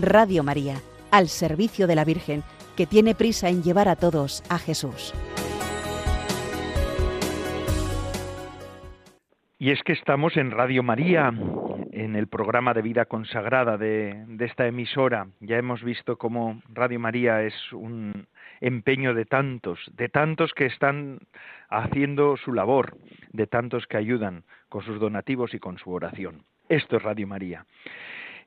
Radio 0.00 0.42
María, 0.42 0.76
al 1.10 1.28
servicio 1.28 1.86
de 1.86 1.94
la 1.94 2.04
Virgen, 2.04 2.42
que 2.76 2.86
tiene 2.86 3.14
prisa 3.14 3.48
en 3.48 3.62
llevar 3.62 3.88
a 3.88 3.96
todos 3.96 4.42
a 4.48 4.58
Jesús. 4.58 5.14
Y 9.58 9.70
es 9.70 9.82
que 9.82 9.92
estamos 9.92 10.36
en 10.36 10.50
Radio 10.50 10.82
María, 10.82 11.32
en 11.92 12.16
el 12.16 12.26
programa 12.26 12.74
de 12.74 12.82
vida 12.82 13.06
consagrada 13.06 13.78
de, 13.78 14.24
de, 14.26 14.44
esta 14.44 14.66
emisora. 14.66 15.28
Ya 15.40 15.56
hemos 15.56 15.82
visto 15.82 16.18
cómo 16.18 16.60
Radio 16.68 17.00
María 17.00 17.42
es 17.42 17.54
un 17.72 18.26
empeño 18.64 19.12
de 19.12 19.26
tantos, 19.26 19.78
de 19.94 20.08
tantos 20.08 20.54
que 20.54 20.64
están 20.64 21.18
haciendo 21.68 22.38
su 22.38 22.54
labor, 22.54 22.96
de 23.30 23.46
tantos 23.46 23.86
que 23.86 23.98
ayudan 23.98 24.44
con 24.70 24.82
sus 24.82 24.98
donativos 24.98 25.52
y 25.52 25.58
con 25.58 25.76
su 25.76 25.92
oración. 25.92 26.44
Esto 26.70 26.96
es 26.96 27.02
Radio 27.02 27.26
María. 27.26 27.66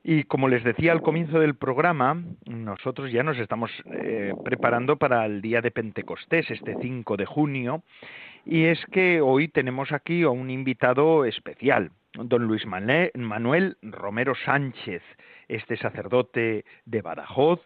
Y 0.02 0.24
como 0.24 0.48
les 0.48 0.64
decía 0.64 0.90
al 0.90 1.02
comienzo 1.02 1.38
del 1.38 1.54
programa, 1.54 2.20
nosotros 2.46 3.12
ya 3.12 3.22
nos 3.22 3.38
estamos 3.38 3.70
eh, 3.92 4.32
preparando 4.44 4.96
para 4.96 5.24
el 5.24 5.40
día 5.40 5.60
de 5.60 5.70
Pentecostés, 5.70 6.50
este 6.50 6.76
5 6.80 7.16
de 7.16 7.26
junio, 7.26 7.84
y 8.44 8.64
es 8.64 8.84
que 8.86 9.20
hoy 9.20 9.46
tenemos 9.46 9.92
aquí 9.92 10.22
a 10.22 10.30
un 10.30 10.50
invitado 10.50 11.26
especial, 11.26 11.92
don 12.14 12.44
Luis 12.44 12.66
Manuel 12.66 13.76
Romero 13.82 14.34
Sánchez, 14.34 15.02
este 15.46 15.76
sacerdote 15.76 16.64
de 16.86 17.02
Badajoz, 17.02 17.60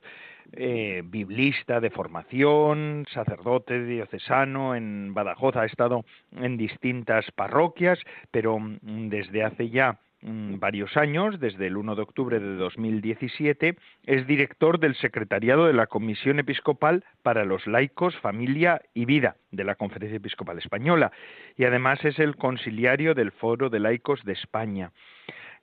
eh, 0.55 1.03
biblista 1.05 1.81
de 1.81 1.91
formación, 1.91 3.07
sacerdote 3.13 3.85
diocesano 3.85 4.75
en 4.75 5.15
Badajoz, 5.15 5.57
ha 5.57 5.65
estado 5.65 6.05
en 6.37 6.57
distintas 6.57 7.31
parroquias, 7.33 7.99
pero 8.31 8.59
mm, 8.59 9.09
desde 9.09 9.45
hace 9.45 9.71
ya 9.71 9.99
mm, 10.21 10.59
varios 10.59 10.97
años, 10.97 11.41
desde 11.41 11.69
el 11.69 11.77
1 11.77 11.97
de 11.97 12.03
octubre 12.03 12.39
de 12.39 12.57
2017, 12.57 13.77
es 14.05 14.27
director 14.27 14.79
del 14.79 14.95
Secretariado 14.97 15.67
de 15.67 15.73
la 15.73 15.87
Comisión 15.87 16.39
Episcopal 16.39 17.05
para 17.23 17.45
los 17.45 17.67
Laicos, 17.67 18.17
Familia 18.19 18.83
y 18.93 19.07
Vida 19.07 19.37
de 19.51 19.65
la 19.65 19.75
Conferencia 19.75 20.17
Episcopal 20.17 20.59
Española 20.59 21.13
y 21.57 21.65
además 21.65 22.05
es 22.05 22.19
el 22.19 22.37
conciliario 22.37 23.15
del 23.15 23.33
Foro 23.33 23.71
de 23.71 23.81
Laicos 23.81 24.23
de 24.25 24.33
España. 24.33 24.93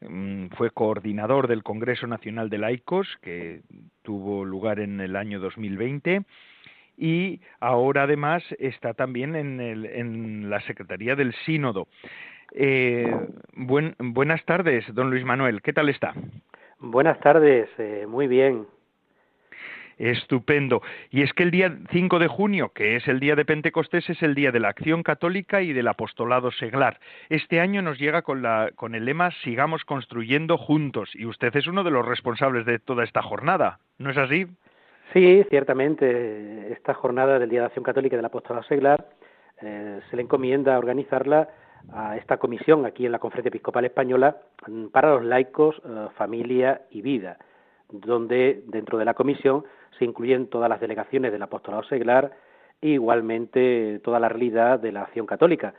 Mm, 0.02 0.48
fue 0.56 0.72
coordinador 0.72 1.48
del 1.48 1.64
Congreso 1.64 2.08
Nacional 2.08 2.50
de 2.50 2.58
Laicos, 2.58 3.08
que 3.22 3.62
tuvo 4.02 4.46
lugar 4.46 4.80
en 4.80 5.02
el 5.02 5.16
año 5.16 5.40
2020, 5.40 6.24
y 6.98 7.42
ahora 7.60 8.04
además 8.04 8.44
está 8.60 8.94
también 8.94 9.36
en, 9.36 10.50
la 10.50 10.62
Secretaría 10.62 11.16
del 11.16 11.34
Sínodo. 11.46 11.88
Eh, 12.54 13.14
buenas 13.54 14.44
tardes, 14.46 14.86
don 14.94 15.10
Luis 15.10 15.26
Manuel, 15.26 15.62
¿qué 15.62 15.74
tal 15.74 15.90
está? 15.90 16.14
Buenas 16.80 17.20
tardes, 17.20 17.70
eh, 17.78 18.06
muy 18.08 18.28
bien. 18.28 18.66
Estupendo. 20.00 20.82
Y 21.12 21.22
es 21.22 21.34
que 21.34 21.44
el 21.44 21.52
día 21.52 21.78
5 21.92 22.20
de 22.20 22.28
junio, 22.28 22.72
que 22.74 22.96
es 22.96 23.08
el 23.08 23.20
día 23.20 23.36
de 23.36 23.46
Pentecostés, 23.46 24.10
es 24.10 24.24
el 24.24 24.34
día 24.34 24.52
de 24.52 24.60
la 24.60 24.70
acción 24.70 25.04
católica 25.04 25.62
y 25.62 25.74
del 25.74 25.90
apostolado 25.90 26.52
seglar. 26.52 27.00
Este 27.30 27.60
año 27.60 27.82
nos 27.82 28.00
llega 28.00 28.22
con, 28.22 28.42
la, 28.42 28.72
con 28.76 28.96
el 28.96 29.06
lema 29.06 29.30
Sigamos 29.44 29.84
construyendo 29.84 30.58
juntos. 30.58 31.12
Y 31.14 31.26
usted 31.26 31.56
es 31.56 31.68
uno 31.68 31.84
de 31.84 31.92
los 31.92 32.06
responsables 32.06 32.66
de 32.66 32.80
toda 32.80 33.04
esta 33.04 33.22
jornada, 33.22 33.80
¿no 33.98 34.10
es 34.10 34.18
así? 34.18 34.48
Sí, 35.14 35.44
ciertamente. 35.50 36.72
Esta 36.72 36.94
jornada 36.94 37.38
del 37.38 37.50
Día 37.50 37.62
de 37.62 37.66
Acción 37.68 37.84
Católica 37.84 38.16
y 38.16 38.18
del 38.18 38.26
Apostolado 38.26 38.66
Seglar 38.68 39.10
eh, 39.62 40.00
se 40.10 40.16
le 40.16 40.22
encomienda 40.22 40.78
organizarla 40.78 41.50
a 41.92 42.18
esta 42.18 42.38
comisión 42.38 42.86
aquí 42.86 43.06
en 43.06 43.12
la 43.12 43.20
Conferencia 43.20 43.50
Episcopal 43.50 43.86
Española 43.86 44.38
mm, 44.68 44.88
para 44.88 45.10
los 45.10 45.26
laicos, 45.26 45.82
eh, 45.84 46.08
familia 46.16 46.82
y 46.92 47.02
vida, 47.02 47.38
donde 47.92 48.64
dentro 48.68 48.98
de 48.98 49.06
la 49.06 49.14
comisión 49.14 49.64
se 49.98 50.06
incluyen 50.06 50.48
todas 50.48 50.70
las 50.70 50.80
delegaciones 50.80 51.32
del 51.32 51.42
apostolado 51.42 51.84
seglar 51.84 52.32
e 52.82 52.90
igualmente 52.90 54.00
toda 54.04 54.20
la 54.20 54.30
realidad 54.30 54.80
de 54.80 54.92
la 54.92 55.02
acción 55.02 55.26
católica. 55.26 55.74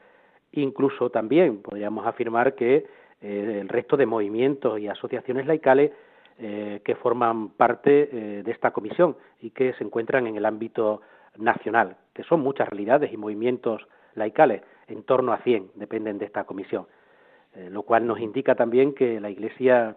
Incluso 0.53 1.11
también 1.11 1.63
podríamos 1.63 2.07
afirmar 2.07 2.55
que 2.55 2.87
eh, 3.23 3.59
el 3.61 3.69
resto 3.69 3.97
de 3.97 4.07
movimientos 4.07 4.79
y 4.81 4.89
asociaciones 4.89 5.47
laicales 5.47 5.93
eh, 6.39 6.81
que 6.85 6.95
forman 6.97 7.51
parte 7.51 8.09
eh, 8.13 8.43
de 8.43 8.51
esta 8.51 8.73
comisión 8.73 9.17
y 9.41 9.51
que 9.51 9.75
se 9.75 9.85
encuentran 9.85 10.27
en 10.27 10.37
el 10.37 10.47
ámbito 10.47 11.03
nacional, 11.37 11.97
que 12.15 12.25
son 12.25 12.41
muchas 12.41 12.69
realidades 12.69 13.13
y 13.13 13.17
movimientos 13.17 13.87
laicales, 14.15 14.63
en 14.89 15.05
torno 15.05 15.33
a 15.33 15.39
100 15.39 15.71
dependen 15.77 16.19
de 16.19 16.25
esta 16.25 16.43
comisión, 16.43 16.89
lo 17.71 17.83
cual 17.83 18.09
nos 18.09 18.19
indica 18.19 18.57
también 18.57 18.93
que 18.93 19.21
la 19.21 19.31
Iglesia 19.31 19.97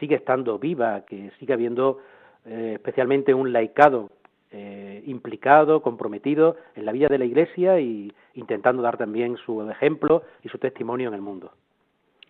sigue 0.00 0.16
estando 0.16 0.58
viva, 0.58 1.04
que 1.06 1.30
sigue 1.38 1.52
habiendo 1.54 1.98
eh, 2.44 2.72
especialmente 2.74 3.34
un 3.34 3.52
laicado 3.52 4.10
eh, 4.50 5.02
implicado, 5.06 5.82
comprometido 5.82 6.56
en 6.74 6.86
la 6.86 6.92
vida 6.92 7.08
de 7.08 7.18
la 7.18 7.26
Iglesia 7.26 7.80
y 7.80 8.12
intentando 8.34 8.80
dar 8.82 8.96
también 8.96 9.36
su 9.36 9.68
ejemplo 9.70 10.22
y 10.42 10.48
su 10.48 10.58
testimonio 10.58 11.08
en 11.08 11.14
el 11.14 11.20
mundo. 11.20 11.52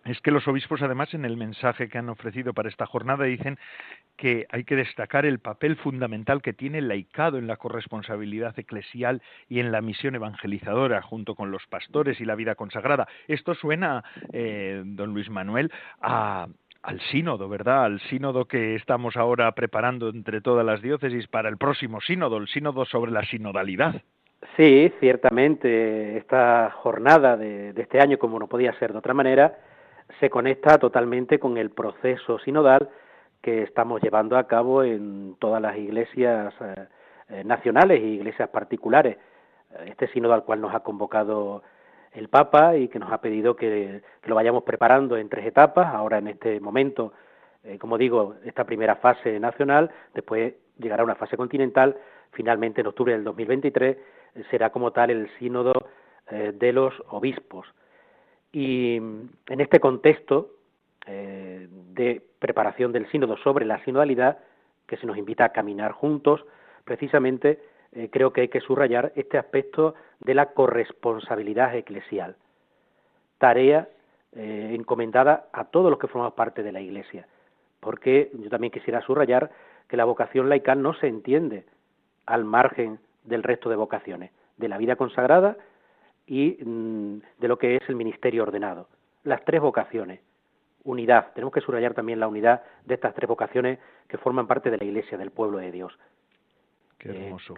Es 0.03 0.19
que 0.21 0.31
los 0.31 0.47
obispos, 0.47 0.81
además, 0.81 1.13
en 1.13 1.23
el 1.23 1.37
mensaje 1.37 1.87
que 1.87 1.97
han 1.97 2.09
ofrecido 2.09 2.53
para 2.53 2.67
esta 2.67 2.85
jornada, 2.85 3.25
dicen 3.25 3.57
que 4.17 4.47
hay 4.49 4.63
que 4.63 4.75
destacar 4.75 5.25
el 5.25 5.39
papel 5.39 5.75
fundamental 5.77 6.41
que 6.41 6.51
tiene 6.51 6.79
el 6.79 6.87
laicado 6.87 7.37
en 7.37 7.47
la 7.47 7.57
corresponsabilidad 7.57 8.57
eclesial 8.57 9.21
y 9.47 9.59
en 9.59 9.71
la 9.71 9.81
misión 9.81 10.15
evangelizadora, 10.15 11.01
junto 11.01 11.35
con 11.35 11.51
los 11.51 11.65
pastores 11.67 12.19
y 12.19 12.25
la 12.25 12.35
vida 12.35 12.55
consagrada. 12.55 13.07
Esto 13.27 13.55
suena, 13.55 14.03
eh, 14.33 14.81
don 14.85 15.13
Luis 15.13 15.29
Manuel, 15.29 15.71
a, 16.01 16.47
al 16.81 16.99
sínodo, 17.11 17.49
¿verdad? 17.49 17.83
Al 17.85 17.99
sínodo 18.01 18.45
que 18.45 18.75
estamos 18.75 19.17
ahora 19.17 19.51
preparando 19.51 20.09
entre 20.09 20.41
todas 20.41 20.65
las 20.65 20.81
diócesis 20.81 21.27
para 21.27 21.49
el 21.49 21.57
próximo 21.57 21.99
sínodo, 22.01 22.37
el 22.37 22.47
sínodo 22.47 22.85
sobre 22.85 23.11
la 23.11 23.23
sinodalidad. 23.23 24.01
Sí, 24.55 24.91
ciertamente 24.99 26.17
esta 26.17 26.71
jornada 26.71 27.35
de, 27.35 27.73
este 27.75 27.99
año, 27.99 28.17
como 28.17 28.39
no 28.39 28.47
podía 28.47 28.77
ser 28.79 28.93
de 28.93 28.99
otra 28.99 29.13
manera, 29.13 29.57
se 30.19 30.29
conecta 30.29 30.77
totalmente 30.77 31.39
con 31.39 31.57
el 31.57 31.71
proceso 31.71 32.39
sinodal 32.39 32.89
que 33.41 33.63
estamos 33.63 34.01
llevando 34.01 34.37
a 34.37 34.47
cabo 34.47 34.83
en 34.83 35.35
todas 35.39 35.61
las 35.61 35.77
iglesias 35.77 36.53
eh, 36.61 36.87
eh, 37.29 37.43
nacionales 37.43 37.99
y 38.01 38.15
iglesias 38.15 38.49
particulares. 38.49 39.17
Este 39.85 40.07
sínodo 40.07 40.33
al 40.33 40.43
cual 40.45 40.61
nos 40.61 40.73
ha 40.73 40.79
convocado 40.79 41.61
el 42.13 42.27
Papa 42.29 42.75
y 42.77 42.87
que 42.87 42.99
nos 42.99 43.11
ha 43.11 43.21
pedido 43.21 43.55
que, 43.55 44.01
lo 44.23 44.35
vayamos 44.35 44.63
preparando 44.63 45.17
en 45.17 45.29
tres 45.29 45.45
etapas. 45.45 45.93
Ahora 45.93 46.17
en 46.17 46.27
este 46.27 46.59
momento, 46.59 47.13
eh, 47.63 47.77
como 47.77 47.97
digo, 47.97 48.35
esta 48.45 48.65
primera 48.65 48.95
fase 48.97 49.39
nacional, 49.39 49.91
después 50.13 50.53
llegará 50.77 51.03
una 51.03 51.15
fase 51.15 51.37
continental, 51.37 51.97
finalmente 52.31 52.81
en 52.81 52.87
octubre 52.87 53.13
del 53.13 53.23
2023 53.23 53.97
eh, 54.35 54.43
será 54.49 54.69
como 54.69 54.91
tal 54.91 55.09
el 55.09 55.29
sínodo 55.39 55.73
eh, 56.29 56.53
de 56.55 56.73
los 56.73 56.93
obispos. 57.09 57.67
Y 58.51 58.95
en 58.97 59.61
este 59.61 59.79
contexto 59.79 60.55
de 61.05 62.21
preparación 62.37 62.91
del 62.91 63.09
sínodo 63.09 63.35
sobre 63.37 63.65
la 63.65 63.83
sinodalidad, 63.83 64.37
que 64.85 64.97
se 64.97 65.07
nos 65.07 65.17
invita 65.17 65.45
a 65.45 65.49
caminar 65.49 65.91
juntos, 65.91 66.45
precisamente 66.83 67.59
eh, 67.93 68.09
creo 68.11 68.31
que 68.33 68.41
hay 68.41 68.47
que 68.49 68.61
subrayar 68.61 69.11
este 69.15 69.37
aspecto 69.37 69.95
de 70.19 70.35
la 70.35 70.47
corresponsabilidad 70.47 71.75
eclesial, 71.75 72.35
tarea 73.37 73.89
eh, 74.33 74.71
encomendada 74.75 75.47
a 75.53 75.65
todos 75.65 75.89
los 75.89 75.99
que 75.99 76.07
formamos 76.07 76.33
parte 76.33 76.61
de 76.61 76.71
la 76.71 76.81
Iglesia, 76.81 77.27
porque 77.79 78.29
yo 78.33 78.49
también 78.49 78.71
quisiera 78.71 79.01
subrayar 79.01 79.49
que 79.87 79.97
la 79.97 80.05
vocación 80.05 80.49
laical 80.49 80.81
no 80.81 80.93
se 80.93 81.07
entiende 81.07 81.65
al 82.25 82.45
margen 82.45 82.99
del 83.23 83.41
resto 83.41 83.69
de 83.69 83.75
vocaciones, 83.75 84.31
de 84.57 84.67
la 84.67 84.77
vida 84.77 84.95
consagrada 84.95 85.57
y 86.27 86.57
mm, 86.63 87.21
de 87.39 87.47
lo 87.47 87.57
que 87.57 87.77
es 87.77 87.89
el 87.89 87.95
ministerio 87.95 88.43
ordenado. 88.43 88.87
Las 89.23 89.43
tres 89.45 89.61
vocaciones, 89.61 90.19
unidad, 90.83 91.33
tenemos 91.33 91.53
que 91.53 91.61
subrayar 91.61 91.95
también 91.95 92.19
la 92.19 92.27
unidad 92.27 92.61
de 92.85 92.93
estas 92.93 93.15
tres 93.15 93.27
vocaciones 93.27 93.79
que 94.07 94.19
forman 94.19 94.45
parte 94.45 94.69
de 94.69 94.77
la 94.77 94.85
Iglesia, 94.85 95.17
del 95.17 95.31
pueblo 95.31 95.57
de 95.57 95.71
Dios. 95.71 95.97
Qué 96.99 97.09
hermoso. 97.09 97.55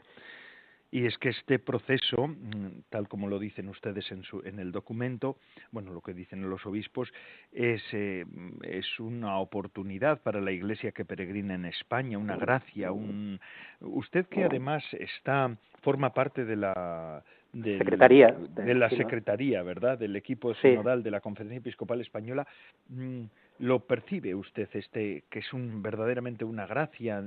Y 0.94 1.06
es 1.06 1.18
que 1.18 1.30
este 1.30 1.58
proceso, 1.58 2.28
mm, 2.28 2.84
tal 2.90 3.08
como 3.08 3.30
lo 3.30 3.40
dicen 3.40 3.70
ustedes 3.70 4.12
en, 4.12 4.24
su, 4.24 4.42
en 4.44 4.60
el 4.60 4.74
documento, 4.74 5.38
bueno, 5.72 5.94
lo 5.94 6.02
que 6.02 6.14
dicen 6.14 6.50
los 6.50 6.66
obispos, 6.66 7.12
es, 7.54 7.82
eh, 7.94 8.26
es 8.64 9.00
una 9.00 9.38
oportunidad 9.38 10.22
para 10.22 10.42
la 10.42 10.52
Iglesia 10.52 10.92
que 10.92 11.06
peregrina 11.06 11.56
en 11.56 11.66
España, 11.66 12.18
una 12.18 12.36
gracia. 12.36 12.92
Un... 12.92 13.40
Usted 13.80 14.26
que 14.26 14.44
además 14.44 14.84
está 15.00 15.56
forma 15.82 16.14
parte 16.14 16.44
de 16.44 16.58
la 16.58 17.24
secretaría 17.54 18.36
de, 18.56 18.74
la 18.74 18.90
secretaría, 18.90 19.64
¿verdad? 19.64 19.98
Del 19.98 20.16
equipo 20.16 20.54
sinodal 20.56 21.04
de 21.04 21.12
la 21.12 21.20
Conferencia 21.20 21.58
Episcopal 21.58 22.02
Española. 22.02 22.48
Mm, 22.90 23.24
¿Lo 23.60 23.80
percibe 23.80 24.34
usted 24.34 24.70
este 24.74 25.24
que 25.30 25.40
es 25.40 25.54
un 25.54 25.84
verdaderamente 25.84 26.46
una 26.46 26.66
gracia 26.66 27.24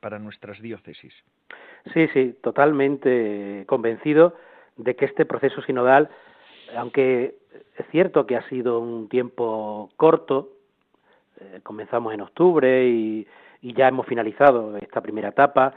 para 0.00 0.18
nuestras 0.18 0.60
diócesis? 0.60 1.12
Sí, 1.92 2.06
sí, 2.12 2.36
totalmente 2.40 3.64
convencido 3.66 4.36
de 4.76 4.94
que 4.94 5.06
este 5.06 5.26
proceso 5.26 5.60
sinodal, 5.62 6.08
aunque 6.76 7.34
es 7.76 7.86
cierto 7.90 8.26
que 8.26 8.36
ha 8.36 8.48
sido 8.48 8.78
un 8.78 9.08
tiempo 9.08 9.90
corto, 9.96 10.50
eh, 11.40 11.60
comenzamos 11.62 12.14
en 12.14 12.20
octubre 12.20 12.86
y, 12.88 13.26
ya 13.62 13.86
hemos 13.86 14.06
finalizado 14.06 14.76
esta 14.78 15.00
primera 15.00 15.28
etapa, 15.28 15.72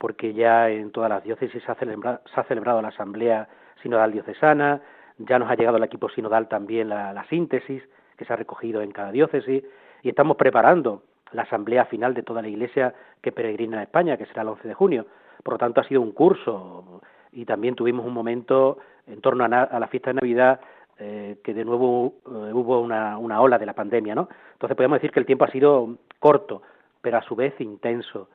porque 0.00 0.32
ya 0.34 0.68
en 0.70 0.90
todas 0.90 1.10
las 1.10 1.22
diócesis 1.22 1.62
se 1.62 1.70
ha, 1.70 2.44
celebrado 2.44 2.82
la 2.82 2.88
Asamblea 2.88 3.48
Sinodal 3.82 4.10
Diocesana, 4.10 4.80
ya 5.18 5.38
nos 5.38 5.48
ha 5.48 5.54
llegado 5.54 5.76
al 5.76 5.84
equipo 5.84 6.08
sinodal 6.08 6.48
también 6.48 6.88
la 6.88 7.24
síntesis, 7.28 7.82
que 8.20 8.26
se 8.26 8.32
ha 8.34 8.36
recogido 8.36 8.82
en 8.82 8.92
cada 8.92 9.12
diócesis 9.12 9.64
y 10.02 10.08
estamos 10.10 10.36
preparando 10.36 11.02
la 11.32 11.42
asamblea 11.42 11.86
final 11.86 12.12
de 12.12 12.22
toda 12.22 12.42
la 12.42 12.48
Iglesia 12.48 12.94
que 13.22 13.32
peregrina 13.32 13.80
a 13.80 13.82
España, 13.82 14.18
que 14.18 14.26
será 14.26 14.42
el 14.42 14.48
11 14.48 14.68
de 14.68 14.74
junio. 14.74 15.06
Por 15.42 15.54
lo 15.54 15.58
tanto, 15.58 15.80
ha 15.80 15.84
sido 15.84 16.02
un 16.02 16.12
curso 16.12 17.00
y 17.32 17.46
también 17.46 17.74
tuvimos 17.74 18.04
un 18.04 18.12
momento 18.12 18.78
en 19.06 19.22
torno 19.22 19.44
a, 19.44 19.48
la 19.48 19.88
fiesta 19.88 20.10
de 20.10 20.14
Navidad 20.14 20.60
eh, 20.98 21.38
que 21.42 21.54
de 21.54 21.64
nuevo 21.64 22.14
eh, 22.26 22.52
hubo 22.52 22.80
una, 22.80 23.40
ola 23.40 23.58
de 23.58 23.64
la 23.64 23.72
pandemia, 23.72 24.14
¿no? 24.14 24.28
Entonces 24.52 24.76
podemos 24.76 24.96
decir 24.96 25.12
que 25.12 25.20
el 25.20 25.26
tiempo 25.26 25.46
ha 25.46 25.50
sido 25.50 25.96
corto, 26.18 26.60
pero 27.00 27.16
a 27.16 27.22
su 27.22 27.34
vez 27.34 27.58
intenso. 27.60 28.28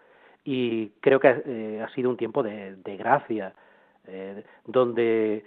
Y 0.46 0.90
creo 1.02 1.20
que 1.20 1.44
eh, 1.46 1.82
ha 1.84 1.94
sido 1.94 2.10
un 2.10 2.18
tiempo 2.18 2.44
de, 2.44 2.78
gracia, 2.98 3.54
donde 4.66 5.44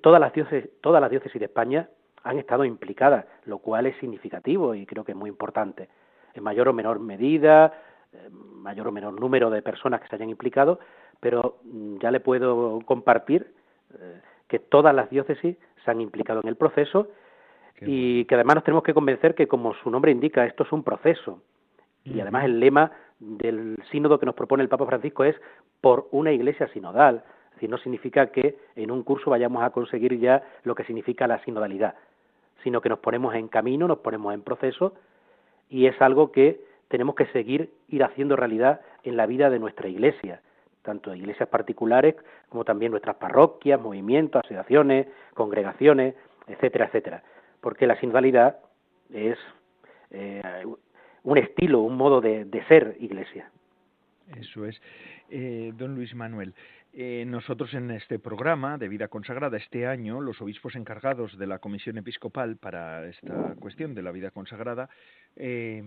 todas 0.00 0.20
las 0.20 0.32
diócesis, 0.32 0.68
todas 0.80 1.00
las 1.00 1.10
diócesis 1.10 1.38
de 1.38 1.46
España 1.46 1.88
han 2.24 2.38
estado 2.38 2.64
implicadas, 2.64 3.24
lo 3.44 3.58
cual 3.58 3.86
es 3.86 3.96
significativo 3.98 4.74
y 4.74 4.84
creo 4.84 5.04
que 5.04 5.12
es 5.12 5.18
muy 5.18 5.30
importante. 5.30 5.88
En 6.34 6.42
mayor 6.42 6.68
o 6.68 6.72
menor 6.72 6.98
medida, 6.98 7.72
mayor 8.30 8.88
o 8.88 8.92
menor 8.92 9.18
número 9.18 9.50
de 9.50 9.62
personas 9.62 10.00
que 10.00 10.08
se 10.08 10.16
hayan 10.16 10.30
implicado, 10.30 10.78
pero 11.20 11.58
mm, 11.64 11.98
ya 11.98 12.10
le 12.10 12.20
puedo 12.20 12.80
compartir 12.84 13.52
eh, 13.98 14.20
que 14.48 14.58
todas 14.58 14.94
las 14.94 15.10
diócesis 15.10 15.56
se 15.84 15.90
han 15.90 16.00
implicado 16.00 16.40
en 16.42 16.48
el 16.48 16.56
proceso 16.56 17.08
y 17.84 18.26
que 18.26 18.36
además 18.36 18.56
nos 18.56 18.64
tenemos 18.64 18.84
que 18.84 18.94
convencer 18.94 19.34
que, 19.34 19.48
como 19.48 19.74
su 19.74 19.90
nombre 19.90 20.12
indica, 20.12 20.44
esto 20.44 20.62
es 20.62 20.70
un 20.70 20.84
proceso. 20.84 21.42
Y 22.04 22.20
además 22.20 22.44
el 22.44 22.60
lema 22.60 22.92
del 23.22 23.78
sínodo 23.90 24.18
que 24.18 24.26
nos 24.26 24.34
propone 24.34 24.62
el 24.62 24.68
Papa 24.68 24.86
Francisco 24.86 25.24
es 25.24 25.36
por 25.80 26.08
una 26.10 26.32
iglesia 26.32 26.66
sinodal. 26.68 27.22
Es 27.50 27.54
decir, 27.54 27.70
no 27.70 27.78
significa 27.78 28.26
que 28.28 28.58
en 28.74 28.90
un 28.90 29.02
curso 29.02 29.30
vayamos 29.30 29.62
a 29.62 29.70
conseguir 29.70 30.18
ya 30.18 30.42
lo 30.64 30.74
que 30.74 30.84
significa 30.84 31.26
la 31.26 31.42
sinodalidad, 31.44 31.94
sino 32.64 32.80
que 32.80 32.88
nos 32.88 32.98
ponemos 32.98 33.34
en 33.34 33.48
camino, 33.48 33.86
nos 33.86 33.98
ponemos 33.98 34.34
en 34.34 34.42
proceso 34.42 34.94
y 35.68 35.86
es 35.86 36.00
algo 36.02 36.32
que 36.32 36.60
tenemos 36.88 37.14
que 37.14 37.26
seguir 37.26 37.70
ir 37.88 38.02
haciendo 38.02 38.36
realidad 38.36 38.80
en 39.04 39.16
la 39.16 39.26
vida 39.26 39.50
de 39.50 39.58
nuestra 39.58 39.88
iglesia, 39.88 40.40
tanto 40.82 41.14
iglesias 41.14 41.48
particulares 41.48 42.16
como 42.48 42.64
también 42.64 42.90
nuestras 42.90 43.16
parroquias, 43.16 43.80
movimientos, 43.80 44.40
asociaciones, 44.44 45.06
congregaciones, 45.34 46.14
etcétera, 46.48 46.86
etcétera. 46.86 47.22
Porque 47.60 47.86
la 47.86 47.98
sinodalidad 48.00 48.58
es 49.12 49.38
eh, 50.10 50.42
un 51.24 51.38
estilo, 51.38 51.80
un 51.80 51.96
modo 51.96 52.20
de, 52.20 52.46
ser 52.68 52.96
iglesia. 53.00 53.50
Eso 54.38 54.66
es. 54.66 54.80
Eh, 55.30 55.72
don 55.76 55.94
Luis 55.94 56.14
Manuel, 56.14 56.54
eh, 56.94 57.24
nosotros 57.26 57.72
en 57.72 57.90
este 57.90 58.18
programa 58.18 58.76
de 58.76 58.86
vida 58.86 59.08
consagrada 59.08 59.56
este 59.56 59.86
año, 59.86 60.20
los 60.20 60.42
obispos 60.42 60.74
encargados 60.74 61.38
de 61.38 61.46
la 61.46 61.58
Comisión 61.58 61.96
Episcopal 61.96 62.56
para 62.56 63.06
esta 63.06 63.54
cuestión 63.58 63.94
de 63.94 64.02
la 64.02 64.12
vida 64.12 64.30
consagrada 64.30 64.90
eh, 65.36 65.82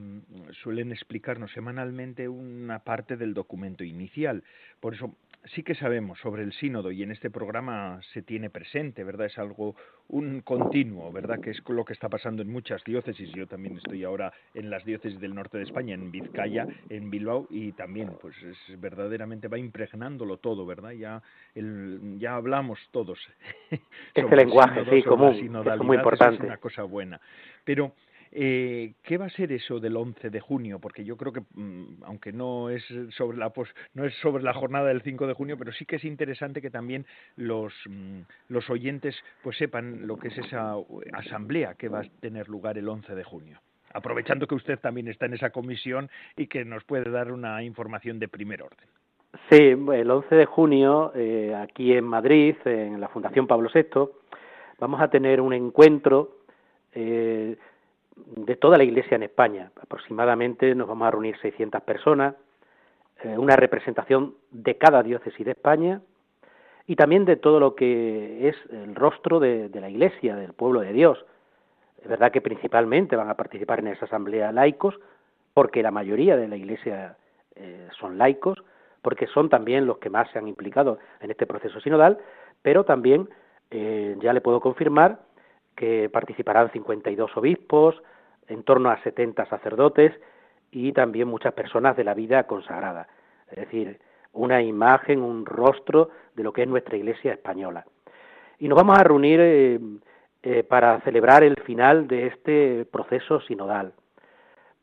suelen 0.63 0.91
explicarnos 0.91 1.51
semanalmente 1.51 2.27
una 2.27 2.79
parte 2.79 3.17
del 3.17 3.35
documento 3.35 3.83
inicial. 3.83 4.43
Por 4.79 4.95
eso 4.95 5.15
sí 5.53 5.63
que 5.63 5.75
sabemos 5.75 6.19
sobre 6.19 6.43
el 6.43 6.53
sínodo 6.53 6.91
y 6.91 7.03
en 7.03 7.11
este 7.11 7.29
programa 7.29 7.99
se 8.13 8.21
tiene 8.21 8.49
presente, 8.49 9.03
¿verdad? 9.03 9.27
Es 9.27 9.37
algo, 9.37 9.75
un 10.09 10.41
continuo, 10.41 11.11
¿verdad? 11.11 11.39
Que 11.39 11.51
es 11.51 11.61
lo 11.67 11.85
que 11.85 11.93
está 11.93 12.09
pasando 12.09 12.41
en 12.41 12.51
muchas 12.51 12.83
diócesis. 12.83 13.31
Yo 13.31 13.47
también 13.47 13.77
estoy 13.77 14.03
ahora 14.03 14.33
en 14.53 14.69
las 14.69 14.83
diócesis 14.85 15.19
del 15.19 15.35
norte 15.35 15.57
de 15.57 15.63
España, 15.63 15.93
en 15.93 16.11
Vizcaya, 16.11 16.67
en 16.89 17.09
Bilbao, 17.09 17.47
y 17.49 17.71
también, 17.73 18.11
pues 18.21 18.35
es 18.43 18.79
verdaderamente 18.79 19.47
va 19.47 19.57
impregnándolo 19.57 20.37
todo, 20.37 20.65
¿verdad? 20.65 20.91
Ya, 20.91 21.21
el, 21.53 22.17
ya 22.17 22.35
hablamos 22.35 22.79
todos. 22.91 23.19
Este 24.15 24.35
lenguaje, 24.35 24.85
sí, 24.89 25.03
común, 25.03 25.33
es 25.33 25.79
muy 25.81 25.97
importante. 25.97 26.35
Es 26.35 26.41
una 26.41 26.57
cosa 26.57 26.83
buena. 26.83 27.19
Pero 27.63 27.93
eh, 28.37 28.95
¿Qué 29.01 29.17
va 29.17 29.27
a 29.27 29.29
ser 29.29 29.53
eso 29.53 29.79
del 29.79 29.95
11 29.95 30.29
de 30.29 30.41
junio? 30.41 30.79
Porque 30.79 31.05
yo 31.05 31.15
creo 31.15 31.31
que, 31.31 31.41
mm, 31.53 32.03
aunque 32.03 32.33
no 32.33 32.69
es 32.69 32.83
sobre 33.11 33.37
la 33.37 33.53
no 33.93 34.03
es 34.03 34.13
sobre 34.15 34.43
la 34.43 34.53
jornada 34.53 34.89
del 34.89 35.01
5 35.01 35.25
de 35.25 35.33
junio, 35.33 35.57
pero 35.57 35.71
sí 35.71 35.85
que 35.85 35.95
es 35.95 36.03
interesante 36.03 36.61
que 36.61 36.69
también 36.69 37.05
los, 37.37 37.73
mm, 37.87 38.21
oyentes 38.69 39.15
pues 39.41 39.57
sepan 39.57 40.05
lo 40.05 40.17
que 40.17 40.27
es 40.27 40.37
esa 40.37 40.75
asamblea 41.13 41.75
que 41.75 41.87
va 41.87 42.01
a 42.01 42.09
tener 42.19 42.49
lugar 42.49 42.77
el 42.77 42.89
11 42.89 43.15
de 43.15 43.23
junio. 43.23 43.61
Aprovechando 43.93 44.47
que 44.47 44.55
usted 44.55 44.79
también 44.79 45.07
está 45.07 45.27
en 45.27 45.35
esa 45.35 45.51
comisión 45.51 46.09
y 46.35 46.47
que 46.47 46.65
nos 46.65 46.83
puede 46.83 47.09
dar 47.09 47.31
una 47.31 47.63
información 47.63 48.19
de 48.19 48.27
primer 48.27 48.63
orden. 48.63 48.85
Sí, 49.49 49.61
el 49.61 50.11
11 50.11 50.35
de 50.35 50.45
junio, 50.45 51.13
eh, 51.15 51.55
aquí 51.55 51.93
en 51.93 52.03
Madrid, 52.03 52.55
en 52.65 52.99
la 52.99 53.07
Fundación 53.07 53.47
Pablo 53.47 53.69
VI, 53.73 54.09
vamos 54.77 54.99
a 54.99 55.09
tener 55.09 55.39
un 55.39 55.53
encuentro 55.53 56.39
eh, 56.91 57.57
de 58.15 58.55
toda 58.55 58.77
la 58.77 58.83
Iglesia 58.83 59.15
en 59.15 59.23
España. 59.23 59.71
Aproximadamente 59.81 60.73
nos 60.75 60.87
vamos 60.87 61.07
a 61.07 61.11
reunir 61.11 61.37
600 61.37 61.81
personas, 61.81 62.35
eh, 63.23 63.37
una 63.37 63.55
representación 63.55 64.35
de 64.51 64.77
cada 64.77 65.03
diócesis 65.03 65.45
de 65.45 65.51
España 65.51 66.01
y 66.87 66.95
también 66.95 67.25
de 67.25 67.35
todo 67.35 67.59
lo 67.59 67.75
que 67.75 68.49
es 68.49 68.55
el 68.71 68.95
rostro 68.95 69.39
de, 69.39 69.69
la 69.73 69.89
Iglesia, 69.89 70.35
del 70.35 70.53
pueblo 70.53 70.81
de 70.81 70.93
Dios. 70.93 71.25
Es 72.01 72.07
verdad 72.07 72.31
que 72.31 72.41
principalmente 72.41 73.15
van 73.15 73.29
a 73.29 73.35
participar 73.35 73.79
en 73.79 73.87
esa 73.87 74.05
asamblea 74.05 74.51
laicos, 74.51 74.95
porque 75.53 75.81
la 75.81 75.91
mayoría 75.91 76.37
de 76.37 76.47
la 76.47 76.57
Iglesia 76.57 77.17
eh, 77.55 77.87
son 77.99 78.17
laicos, 78.17 78.63
porque 79.01 79.27
son 79.27 79.49
también 79.49 79.85
los 79.85 79.97
que 79.97 80.09
más 80.09 80.29
se 80.31 80.37
han 80.37 80.47
implicado 80.47 80.99
en 81.21 81.31
este 81.31 81.47
proceso 81.47 81.79
sinodal, 81.79 82.19
pero 82.61 82.83
también 82.83 83.29
eh, 83.71 84.15
ya 84.21 84.33
le 84.33 84.41
puedo 84.41 84.59
confirmar 84.59 85.19
que 85.75 86.09
participarán 86.09 86.71
52 86.71 87.35
obispos, 87.37 88.01
en 88.47 88.63
torno 88.63 88.89
a 88.89 89.01
70 89.01 89.45
sacerdotes 89.45 90.13
y 90.71 90.91
también 90.91 91.27
muchas 91.27 91.53
personas 91.53 91.95
de 91.95 92.03
la 92.03 92.13
vida 92.13 92.43
consagrada. 92.43 93.07
Es 93.49 93.57
decir, 93.57 93.99
una 94.33 94.61
imagen, 94.61 95.21
un 95.21 95.45
rostro 95.45 96.09
de 96.35 96.43
lo 96.43 96.53
que 96.53 96.63
es 96.63 96.67
nuestra 96.67 96.97
Iglesia 96.97 97.33
española. 97.33 97.85
Y 98.59 98.67
nos 98.67 98.77
vamos 98.77 98.97
a 98.97 99.03
reunir 99.03 99.39
eh, 99.41 99.79
eh, 100.43 100.63
para 100.63 100.99
celebrar 101.01 101.43
el 101.43 101.55
final 101.61 102.07
de 102.07 102.27
este 102.27 102.85
proceso 102.85 103.41
sinodal, 103.41 103.93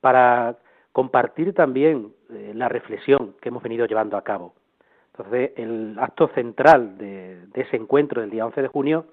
para 0.01 0.57
compartir 0.93 1.55
también 1.55 2.13
eh, 2.31 2.53
la 2.55 2.69
reflexión 2.69 3.35
que 3.41 3.49
hemos 3.49 3.63
venido 3.63 3.87
llevando 3.87 4.17
a 4.17 4.25
cabo. 4.25 4.55
Entonces, 5.13 5.53
el 5.57 5.97
acto 6.01 6.29
central 6.29 6.97
de, 6.97 7.47
de 7.47 7.61
ese 7.61 7.77
encuentro 7.77 8.23
del 8.23 8.31
día 8.31 8.47
11 8.47 8.63
de 8.63 8.69
junio 8.69 9.07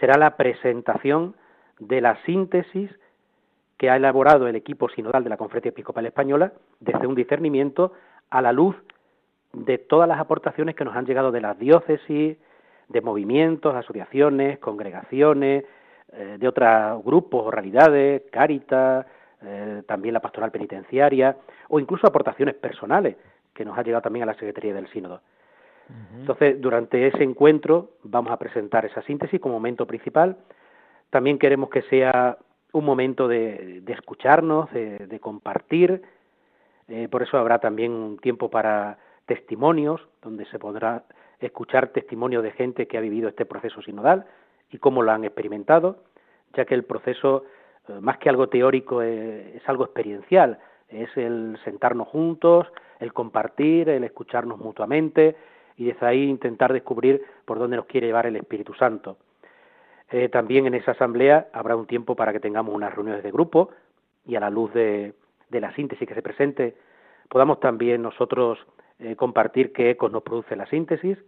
será 0.00 0.18
la 0.18 0.36
presentación 0.36 1.34
de 1.78 2.00
la 2.00 2.16
síntesis 2.24 2.90
que 3.76 3.90
ha 3.90 3.96
elaborado 3.96 4.46
el 4.46 4.56
equipo 4.56 4.88
sinodal 4.88 5.24
de 5.24 5.30
la 5.30 5.36
Conferencia 5.36 5.70
Episcopal 5.70 6.06
Española 6.06 6.52
desde 6.80 7.06
un 7.06 7.14
discernimiento 7.14 7.92
a 8.30 8.40
la 8.40 8.52
luz 8.52 8.76
de 9.52 9.78
todas 9.78 10.08
las 10.08 10.20
aportaciones 10.20 10.74
que 10.74 10.84
nos 10.84 10.96
han 10.96 11.04
llegado 11.04 11.32
de 11.32 11.40
las 11.40 11.58
diócesis, 11.58 12.38
de 12.88 13.00
movimientos, 13.00 13.74
asociaciones, 13.74 14.58
congregaciones, 14.58 15.64
eh, 16.12 16.36
de 16.38 16.48
otros 16.48 17.04
grupos 17.04 17.46
o 17.46 17.50
realidades, 17.50 18.22
Cáritas, 18.30 19.06
eh, 19.42 19.82
también 19.86 20.14
la 20.14 20.20
pastoral 20.20 20.50
penitenciaria, 20.50 21.36
o 21.68 21.80
incluso 21.80 22.06
aportaciones 22.06 22.54
personales 22.54 23.16
que 23.52 23.64
nos 23.64 23.76
ha 23.76 23.82
llegado 23.82 24.02
también 24.02 24.22
a 24.24 24.26
la 24.26 24.34
Secretaría 24.34 24.74
del 24.74 24.88
Sínodo. 24.88 25.20
Entonces, 26.16 26.60
durante 26.60 27.06
ese 27.06 27.22
encuentro 27.22 27.90
vamos 28.02 28.32
a 28.32 28.38
presentar 28.38 28.84
esa 28.86 29.02
síntesis 29.02 29.40
como 29.40 29.54
momento 29.54 29.86
principal. 29.86 30.36
También 31.10 31.38
queremos 31.38 31.68
que 31.70 31.82
sea 31.82 32.38
un 32.72 32.84
momento 32.84 33.28
de, 33.28 33.82
escucharnos, 33.86 34.72
de, 34.72 35.18
compartir. 35.20 36.02
Eh, 36.88 37.08
por 37.08 37.22
eso 37.22 37.36
habrá 37.36 37.58
también 37.58 37.92
un 37.92 38.18
tiempo 38.18 38.50
para 38.50 38.98
testimonios, 39.26 40.00
donde 40.22 40.46
se 40.46 40.58
podrá 40.58 41.04
escuchar 41.38 41.88
testimonios 41.88 42.42
de 42.42 42.52
gente 42.52 42.86
que 42.86 42.96
ha 42.96 43.00
vivido 43.00 43.28
este 43.28 43.44
proceso 43.44 43.82
sinodal 43.82 44.26
y 44.70 44.78
cómo 44.78 45.02
lo 45.02 45.12
han 45.12 45.24
experimentado, 45.24 46.04
ya 46.54 46.64
que 46.64 46.74
el 46.74 46.84
proceso, 46.84 47.44
eh, 47.88 48.00
más 48.00 48.18
que 48.18 48.28
algo 48.28 48.48
teórico, 48.48 49.02
eh, 49.02 49.56
es 49.56 49.68
algo 49.68 49.84
experiencial. 49.84 50.58
Es 50.88 51.14
el 51.16 51.58
sentarnos 51.64 52.08
juntos, 52.08 52.66
el 53.00 53.12
compartir, 53.12 53.88
el 53.88 54.04
escucharnos 54.04 54.58
mutuamente, 54.58 55.36
y 55.82 55.86
desde 55.86 56.06
ahí 56.06 56.22
intentar 56.22 56.72
descubrir 56.72 57.24
por 57.44 57.58
dónde 57.58 57.76
nos 57.76 57.86
quiere 57.86 58.06
llevar 58.06 58.26
el 58.26 58.36
Espíritu 58.36 58.72
Santo. 58.74 59.16
Eh, 60.12 60.28
también 60.28 60.66
en 60.66 60.74
esa 60.74 60.92
asamblea 60.92 61.48
habrá 61.52 61.74
un 61.74 61.86
tiempo 61.86 62.14
para 62.14 62.32
que 62.32 62.38
tengamos 62.38 62.72
unas 62.72 62.94
reuniones 62.94 63.24
de 63.24 63.32
grupo 63.32 63.70
y 64.24 64.36
a 64.36 64.40
la 64.40 64.48
luz 64.48 64.72
de, 64.72 65.14
la 65.50 65.74
síntesis 65.74 66.06
que 66.06 66.14
se 66.14 66.22
presente 66.22 66.76
podamos 67.28 67.58
también 67.58 68.00
nosotros 68.00 68.64
eh, 69.00 69.16
compartir 69.16 69.72
qué 69.72 69.90
ecos 69.90 70.12
nos 70.12 70.22
produce 70.22 70.54
la 70.54 70.66
síntesis 70.66 71.18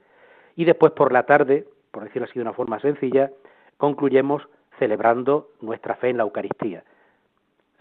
y 0.55 0.65
después 0.65 0.93
por 0.93 1.13
la 1.13 1.25
tarde, 1.25 1.67
por 1.91 2.05
decirlo 2.05 2.27
así 2.27 2.35
de 2.35 2.43
una 2.43 2.53
forma 2.53 2.79
sencilla, 2.79 3.33
concluyemos 3.77 4.47
celebrando 4.79 5.49
nuestra 5.63 5.97
fe 5.97 6.11
en 6.11 6.19
la 6.19 6.23
Eucaristía. 6.23 6.85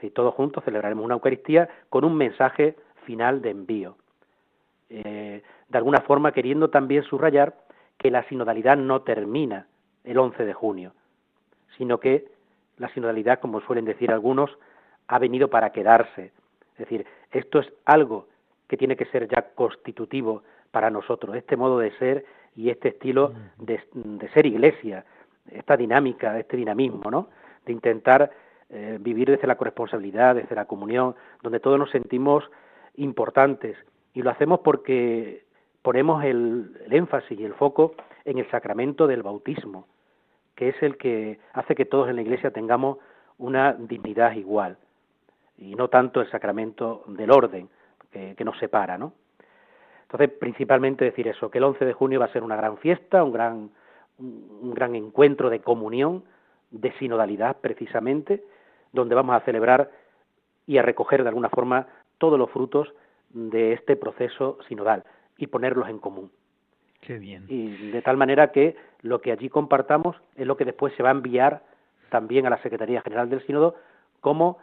Si 0.02 0.10
todos 0.10 0.34
juntos 0.34 0.64
celebraremos 0.64 1.06
una 1.06 1.14
Eucaristía 1.14 1.70
con 1.90 2.04
un 2.04 2.18
mensaje 2.18 2.76
final 3.06 3.44
de 3.44 3.50
envío. 3.52 3.96
Eh, 4.90 5.44
de 5.70 5.78
alguna 5.78 6.02
forma 6.02 6.32
queriendo 6.32 6.70
también 6.70 7.04
subrayar 7.04 7.56
que 7.98 8.12
la 8.12 8.24
sinodalidad 8.28 8.78
no 8.78 9.02
termina 9.02 9.68
el 10.04 10.18
11 10.18 10.46
de 10.46 10.54
junio, 10.54 10.94
sino 11.78 12.00
que 12.00 12.28
la 12.78 12.90
sinodalidad, 12.90 13.40
como 13.40 13.62
suelen 13.62 13.86
decir 13.86 14.12
algunos, 14.12 14.58
ha 15.08 15.20
venido 15.20 15.50
para 15.50 15.72
quedarse. 15.72 16.32
Es 16.74 16.78
decir, 16.78 17.06
esto 17.32 17.60
es 17.60 17.72
algo 17.86 18.28
que 18.68 18.78
tiene 18.78 18.96
que 18.96 19.06
ser 19.06 19.28
ya 19.28 19.54
constitutivo 19.54 20.44
para 20.72 20.90
nosotros, 20.90 21.36
este 21.36 21.56
modo 21.56 21.78
de 21.80 21.92
ser 21.98 22.26
y 22.56 22.70
este 22.70 22.90
estilo 22.90 23.34
de, 23.58 23.80
ser 24.34 24.46
iglesia, 24.46 25.06
esta 25.52 25.78
dinámica, 25.78 26.40
este 26.40 26.58
dinamismo, 26.58 27.12
¿no? 27.12 27.30
De 27.66 27.74
intentar 27.74 28.32
eh, 28.70 28.98
vivir 29.00 29.30
desde 29.30 29.48
la 29.48 29.56
corresponsabilidad, 29.56 30.36
desde 30.36 30.56
la 30.56 30.66
comunión, 30.66 31.16
donde 31.42 31.60
todos 31.60 31.78
nos 31.78 31.92
sentimos 31.92 32.50
importantes 32.96 33.78
y 34.14 34.22
lo 34.22 34.32
hacemos 34.32 34.60
porque 34.62 35.46
ponemos 35.84 36.24
el, 36.24 36.72
énfasis 36.90 37.40
y 37.40 37.46
el 37.46 37.54
foco 37.54 37.94
en 38.26 38.40
el 38.40 38.50
sacramento 38.50 39.06
del 39.06 39.22
bautismo, 39.22 39.86
que 40.56 40.70
es 40.70 40.82
el 40.82 40.98
que 40.98 41.40
hace 41.52 41.76
que 41.76 41.86
todos 41.86 42.10
en 42.10 42.16
la 42.16 42.22
Iglesia 42.24 42.52
tengamos 42.52 42.98
una 43.38 43.74
dignidad 43.74 44.34
igual, 44.34 44.78
y 45.58 45.76
no 45.76 45.90
tanto 45.90 46.22
el 46.22 46.32
sacramento 46.32 47.04
del 47.08 47.30
orden 47.30 47.70
que, 48.12 48.46
nos 48.46 48.58
separa, 48.60 48.98
¿no? 48.98 49.14
Entonces, 50.04 50.30
principalmente 50.40 51.06
decir 51.06 51.28
eso, 51.28 51.50
que 51.50 51.58
el 51.58 51.64
11 51.64 51.86
de 51.86 51.94
junio 51.94 52.20
va 52.20 52.26
a 52.26 52.34
ser 52.34 52.44
una 52.44 52.56
gran 52.56 52.78
fiesta, 52.78 53.24
un 53.24 53.34
gran, 53.34 53.72
un 54.20 54.74
gran 54.74 54.96
encuentro 54.96 55.50
de 55.50 55.60
comunión, 55.60 56.24
de 56.70 56.92
sinodalidad 56.94 57.58
precisamente, 57.60 58.44
donde 58.92 59.16
vamos 59.16 59.36
a 59.36 59.40
celebrar 59.42 59.90
y 60.68 60.78
a 60.78 60.84
recoger 60.84 61.24
de 61.24 61.30
alguna 61.30 61.50
forma 61.50 61.88
todos 62.20 62.38
los 62.38 62.52
frutos 62.52 62.94
de 63.32 63.74
este 63.74 63.96
proceso 63.96 64.60
sinodal 64.68 65.04
y 65.38 65.48
ponerlos 65.48 65.90
en 65.90 66.00
común. 66.00 66.32
Qué 67.02 67.18
bien. 67.20 67.46
Y 67.50 67.92
de 67.92 68.02
tal 68.02 68.18
manera 68.18 68.52
que 68.52 68.76
lo 69.02 69.22
que 69.22 69.32
allí 69.32 69.50
compartamos 69.50 70.16
es 70.36 70.48
lo 70.48 70.56
que 70.56 70.66
después 70.66 70.94
se 70.96 71.04
va 71.04 71.10
a 71.10 71.14
enviar 71.14 71.64
también 72.10 72.46
a 72.46 72.50
la 72.50 72.62
Secretaría 72.62 73.02
General 73.02 73.30
del 73.30 73.46
Sínodo 73.46 73.76
como 74.22 74.60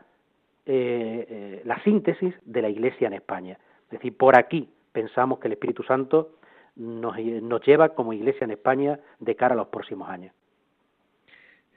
eh, 0.67 1.27
eh, 1.29 1.63
la 1.65 1.83
síntesis 1.83 2.35
de 2.45 2.63
la 2.63 2.69
Iglesia 2.69 3.09
en 3.09 3.15
España. 3.15 3.59
Es 3.85 3.91
decir, 3.91 4.17
por 4.17 4.39
aquí 4.39 4.71
pensamos 4.93 5.39
que 5.39 5.49
el 5.49 5.53
Espíritu 5.53 5.83
Santo 5.83 6.37
nos, 6.77 7.19
nos 7.19 7.67
lleva 7.67 7.91
como 7.91 8.13
Iglesia 8.13 8.45
en 8.45 8.53
España 8.53 8.99
de 9.19 9.37
cara 9.37 9.55
a 9.55 9.57
los 9.57 9.69
próximos 9.69 10.09
años. 10.09 10.33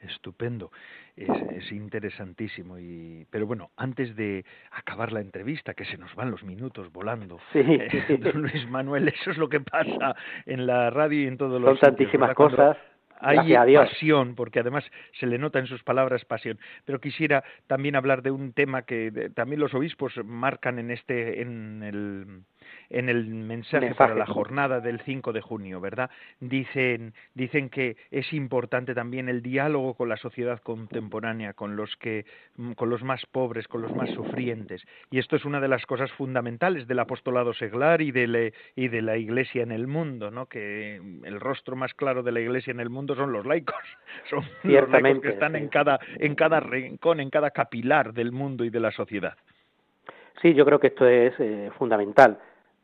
Estupendo, 0.01 0.71
es, 1.15 1.71
interesantísimo. 1.71 2.80
Y, 2.80 3.26
pero 3.30 3.45
bueno, 3.45 3.71
antes 3.78 4.15
de 4.15 4.45
acabar 4.71 5.12
la 5.12 5.21
entrevista, 5.21 5.73
que 5.73 5.86
se 5.86 5.97
nos 5.97 6.13
van 6.15 6.32
los 6.32 6.43
minutos 6.43 6.91
volando, 6.91 7.39
sí. 7.52 7.60
Eh, 8.13 8.32
Luis 8.34 8.67
Manuel, 8.69 9.08
eso 9.08 9.32
es 9.32 9.38
lo 9.38 9.49
que 9.49 9.60
pasa 9.60 10.15
en 10.45 10.65
la 10.65 10.89
radio 10.89 11.23
y 11.23 11.28
en 11.28 11.38
todos 11.38 11.62
los. 11.62 11.80
Son 11.80 11.95
tantísimas 11.95 12.34
cosas. 12.34 12.78
Hay 13.19 13.54
pasión, 13.76 14.36
porque 14.36 14.60
además 14.60 14.84
se 15.17 15.26
le 15.28 15.38
nota 15.38 15.60
en 15.60 15.67
sus 15.67 15.82
palabras 15.84 16.26
pasión. 16.26 16.60
Pero 16.84 16.99
quisiera 16.99 17.43
también 17.67 17.95
hablar 17.95 18.21
de 18.21 18.32
un 18.32 18.52
tema 18.52 18.82
que 18.82 19.32
también 19.34 19.62
los 19.62 19.73
obispos 19.73 20.13
marcan 20.26 20.78
en 20.78 20.91
este, 20.91 21.41
en 21.41 21.84
el 21.84 22.41
en 22.89 23.10
el 23.10 23.26
mensaje, 23.26 23.93
para 23.95 24.15
la 24.15 24.26
jornada 24.26 24.80
del 24.80 24.99
5 25.02 25.34
de 25.34 25.41
junio, 25.41 25.80
¿verdad? 25.82 26.10
Dicen, 26.39 27.13
dicen 27.34 27.69
que 27.69 27.97
es 28.12 28.32
importante 28.34 28.93
también 28.93 29.30
el 29.30 29.41
diálogo 29.41 29.93
con 29.93 30.10
la 30.10 30.17
sociedad 30.17 30.60
contemporánea, 30.60 31.54
con 31.54 31.76
los 31.76 31.95
que, 31.97 32.26
mm, 32.58 32.73
con 32.73 32.89
los 32.89 33.04
más 33.04 33.26
pobres, 33.26 33.67
con 33.67 33.82
los 33.82 33.93
más 33.95 34.10
sufrientes. 34.12 34.84
Y 35.12 35.19
esto 35.19 35.36
es 35.36 35.45
una 35.45 35.60
de 35.60 35.67
las 35.67 35.86
cosas 35.86 36.12
fundamentales 36.13 36.88
del 36.88 36.99
apostolado 36.99 37.54
seglar 37.54 38.02
y 38.02 38.12
de, 38.12 38.54
y 38.76 38.88
de 38.88 39.02
la 39.02 39.17
Iglesia 39.17 39.63
en 39.63 39.71
el 39.71 39.88
mundo, 39.88 40.32
¿no? 40.32 40.45
Que 40.47 40.95
el 40.95 41.39
rostro 41.39 41.76
más 41.76 41.93
claro 41.93 42.23
de 42.23 42.32
la 42.32 42.39
Iglesia 42.39 42.71
en 42.71 42.80
el 42.80 42.89
mundo 42.89 43.15
son 43.15 43.32
los 43.32 43.45
laicos, 43.45 43.76
son 44.30 44.43
los 44.63 44.89
laicos 44.89 45.21
que 45.21 45.30
están 45.30 45.56
en 45.56 45.67
cada, 45.69 45.99
en 46.19 46.36
cada 46.36 46.60
rincón, 46.60 47.19
en 47.19 47.30
cada 47.30 47.52
capilar 47.52 48.13
del 48.13 48.32
mundo 48.32 48.63
y 48.63 48.69
de 48.69 48.80
la 48.80 48.91
sociedad. 48.91 49.36
Sí, 50.41 50.54
yo 50.54 50.65
creo 50.65 50.80
que 50.80 50.88
esto 50.88 51.08
es 51.08 51.34
eh, 51.39 51.71
fundamental. 51.78 52.38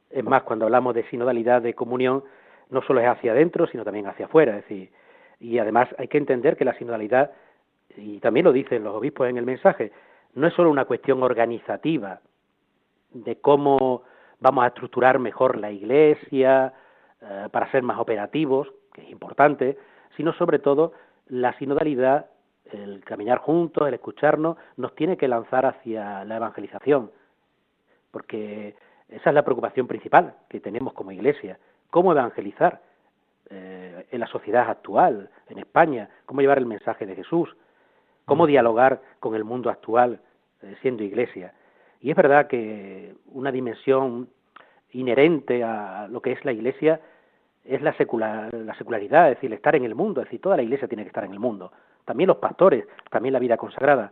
Es 0.10 0.24
más, 0.24 0.43
cuando 0.43 0.65
hablamos 0.65 0.95
de 0.95 1.08
sinodalidad 1.10 1.62
de 1.62 1.74
comunión, 1.74 2.24
no 2.69 2.82
solo 2.82 3.02
es 3.02 3.08
hacia 3.08 3.32
adentro, 3.32 3.67
sino 3.67 3.84
también 3.84 4.08
hacia 4.08 4.26
afuera. 4.26 4.58
Es 4.58 4.63
decir, 4.63 4.91
y 5.39 5.58
además 5.60 5.89
hay 5.98 6.08
que 6.08 6.17
entender 6.17 6.58
que 6.58 6.65
la 6.65 6.78
sinodalidad, 6.78 7.32
y 7.95 8.19
también 8.19 8.45
lo 8.45 8.52
dicen 8.52 8.84
los 8.84 8.95
obispos 8.95 9.30
en 9.30 9.38
el 9.38 9.45
mensaje, 9.45 9.91
no 10.34 10.48
es 10.48 10.54
solo 10.54 10.69
una 10.69 10.86
cuestión 10.86 11.24
organizativa 11.24 12.22
de 13.12 13.38
cómo 13.38 14.04
vamos 14.39 14.63
a 14.63 14.67
estructurar 14.67 15.19
mejor 15.19 15.58
la 15.58 15.72
iglesia 15.72 16.74
eh, 17.22 17.48
para 17.52 17.72
ser 17.72 17.84
más 17.84 18.00
operativos, 18.00 18.72
que 18.93 19.02
es 19.02 19.10
importante, 19.10 19.78
sino 20.15 20.34
sobre 20.34 20.60
todo 20.60 20.93
la 21.28 21.58
sinodalidad, 21.58 22.28
el 22.72 23.04
caminar 23.04 23.39
juntos, 23.39 23.88
el 23.88 23.93
escucharnos, 23.95 24.58
nos 24.78 24.95
tiene 24.95 25.17
que 25.17 25.28
lanzar 25.28 25.65
hacia 25.65 26.24
la 26.26 26.38
evangelización, 26.38 27.12
porque 28.12 28.76
esa 29.10 29.30
es 29.30 29.34
la 29.34 29.43
preocupación 29.43 29.88
principal 29.88 30.36
que 30.48 30.60
tenemos 30.60 30.93
como 30.93 31.12
Iglesia. 31.12 31.58
¿Cómo 31.89 32.12
evangelizar 32.12 32.82
eh, 33.50 34.06
en 34.12 34.19
la 34.19 34.28
sociedad 34.28 34.69
actual, 34.69 35.30
en 35.50 35.58
España? 35.58 36.10
¿Cómo 36.26 36.41
llevar 36.41 36.60
el 36.60 36.67
mensaje 36.67 37.06
de 37.06 37.15
Jesús? 37.15 37.56
¿Cómo 38.26 38.45
dialogar 38.45 39.02
con 39.19 39.34
el 39.34 39.43
mundo 39.43 39.72
actual 39.72 40.19
eh, 40.62 40.76
siendo 40.82 41.04
Iglesia? 41.04 41.54
Y 42.02 42.12
es 42.12 42.15
verdad 42.15 42.48
que 42.48 43.15
una 43.32 43.52
dimensión 43.52 44.30
inherente 44.91 45.63
a 45.63 46.08
lo 46.10 46.22
que 46.22 46.32
es 46.32 46.45
la 46.45 46.52
Iglesia 46.52 47.02
es 47.65 47.82
la, 47.82 47.93
secular, 47.93 48.54
la 48.54 48.76
secularidad, 48.76 49.30
es 49.30 49.38
decir, 49.38 49.54
estar 49.54 49.76
en 49.76 49.84
el 49.84 49.95
mundo, 49.95 50.22
es 50.22 50.28
decir, 50.28 50.41
toda 50.41 50.56
la 50.56 50.63
Iglesia 50.63 50.88
tiene 50.88 51.04
que 51.04 51.10
estar 51.10 51.26
en 51.26 51.34
el 51.34 51.39
mundo, 51.39 51.72
también 52.06 52.28
los 52.28 52.38
pastores, 52.38 52.86
también 53.10 53.34
la 53.34 53.39
vida 53.39 53.58
consagrada, 53.58 54.12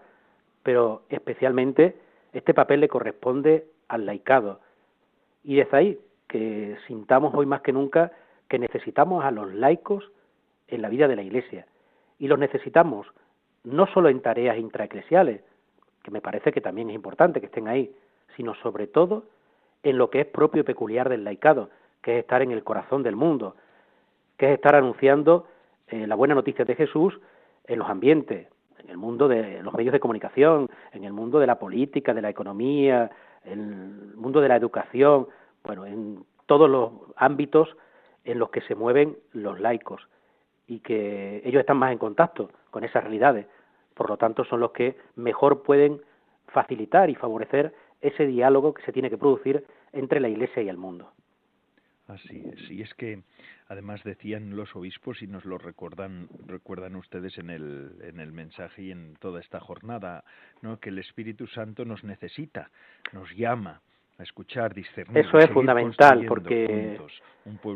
pero 0.64 1.04
especialmente 1.10 1.96
este 2.34 2.54
papel 2.54 2.82
le 2.82 2.90
corresponde 2.90 3.68
al 3.88 4.06
laicado, 4.06 4.60
y 5.48 5.62
es 5.62 5.74
ahí 5.74 5.98
que 6.28 6.76
sintamos 6.88 7.34
hoy 7.34 7.46
más 7.46 7.62
que 7.62 7.72
nunca 7.72 8.12
que 8.50 8.60
necesitamos 8.60 9.24
a 9.24 9.32
los 9.32 9.54
laicos 9.54 10.12
en 10.68 10.82
la 10.82 10.90
vida 10.90 11.08
de 11.08 11.16
la 11.16 11.22
Iglesia. 11.22 11.66
Y 12.20 12.28
los 12.28 12.38
necesitamos 12.38 13.08
no 13.64 13.88
solo 13.88 14.10
en 14.10 14.22
tareas 14.22 14.58
intraeclesiales, 14.58 15.42
que 16.04 16.12
me 16.12 16.20
parece 16.20 16.52
que 16.52 16.60
también 16.60 16.90
es 16.90 16.96
importante 16.96 17.40
que 17.40 17.46
estén 17.46 17.70
ahí, 17.70 17.96
sino 18.36 18.56
sobre 18.56 18.88
todo 18.88 19.24
en 19.84 19.98
lo 19.98 20.10
que 20.10 20.20
es 20.20 20.28
propio 20.28 20.62
y 20.62 20.66
peculiar 20.66 21.08
del 21.08 21.24
laicado, 21.24 21.70
que 22.02 22.18
es 22.18 22.20
estar 22.20 22.42
en 22.42 22.52
el 22.52 22.66
corazón 22.66 23.02
del 23.02 23.16
mundo, 23.16 23.56
que 24.36 24.48
es 24.48 24.56
estar 24.56 24.76
anunciando 24.76 25.48
eh, 25.88 26.08
la 26.08 26.16
buena 26.16 26.36
noticia 26.36 26.66
de 26.66 26.76
Jesús 26.76 27.18
en 27.66 27.80
los 27.80 27.90
ambientes, 27.90 28.50
en 28.80 28.90
el 28.90 28.98
mundo 28.98 29.30
de 29.30 29.64
los 29.64 29.74
medios 29.74 29.94
de 29.94 30.02
comunicación, 30.02 30.70
en 30.92 31.06
el 31.06 31.14
mundo 31.14 31.40
de 31.40 31.48
la 31.48 31.58
política, 31.58 32.14
de 32.14 32.22
la 32.22 32.30
economía, 32.30 33.10
el 33.52 34.16
mundo 34.16 34.42
de 34.42 34.50
la 34.50 34.56
educación, 34.56 35.28
bueno, 35.64 35.86
en 35.86 36.26
todos 36.46 36.70
los 36.70 36.92
ámbitos 37.16 37.76
en 38.24 38.40
los 38.40 38.50
que 38.50 38.62
se 38.62 38.76
mueven 38.76 39.18
los 39.34 39.60
laicos 39.60 40.08
y 40.68 40.80
que 40.80 41.42
ellos 41.46 41.62
están 41.62 41.78
más 41.78 41.92
en 41.92 41.98
contacto 41.98 42.52
con 42.72 42.84
esas 42.84 43.04
realidades. 43.04 43.48
Por 43.94 44.10
lo 44.10 44.18
tanto, 44.18 44.44
son 44.44 44.60
los 44.60 44.72
que 44.72 44.98
mejor 45.16 45.64
pueden 45.64 46.02
facilitar 46.48 47.10
y 47.10 47.16
favorecer 47.16 47.74
ese 48.02 48.26
diálogo 48.26 48.74
que 48.74 48.84
se 48.84 48.92
tiene 48.92 49.10
que 49.10 49.18
producir 49.18 49.66
entre 49.92 50.20
la 50.20 50.30
Iglesia 50.30 50.62
y 50.62 50.70
el 50.70 50.78
mundo. 50.78 51.12
Así 52.08 52.42
es. 52.54 52.72
Y 52.72 52.82
es 52.82 52.94
que 52.94 53.20
además 53.68 54.02
decían 54.04 54.56
los 54.56 54.74
obispos 54.76 55.22
y 55.22 55.28
nos 55.28 55.44
lo 55.44 55.58
recuerdan 55.58 56.30
recuerdan 56.46 56.96
ustedes 56.96 57.38
en 57.38 57.50
el 57.50 57.92
en 58.02 58.20
el 58.22 58.32
mensaje 58.32 58.84
y 58.84 58.92
en 58.92 59.16
toda 59.20 59.42
esta 59.42 59.60
jornada, 59.60 60.24
¿no? 60.62 60.80
que 60.80 60.90
el 60.90 61.00
Espíritu 61.00 61.48
Santo 61.48 61.84
nos 61.84 62.04
necesita, 62.06 62.70
nos 63.12 63.30
llama 63.36 63.82
a 64.18 64.24
escuchar, 64.24 64.74
discernir. 64.74 65.26
Eso 65.26 65.38
es 65.38 65.50
fundamental 65.50 66.26
porque 66.28 66.98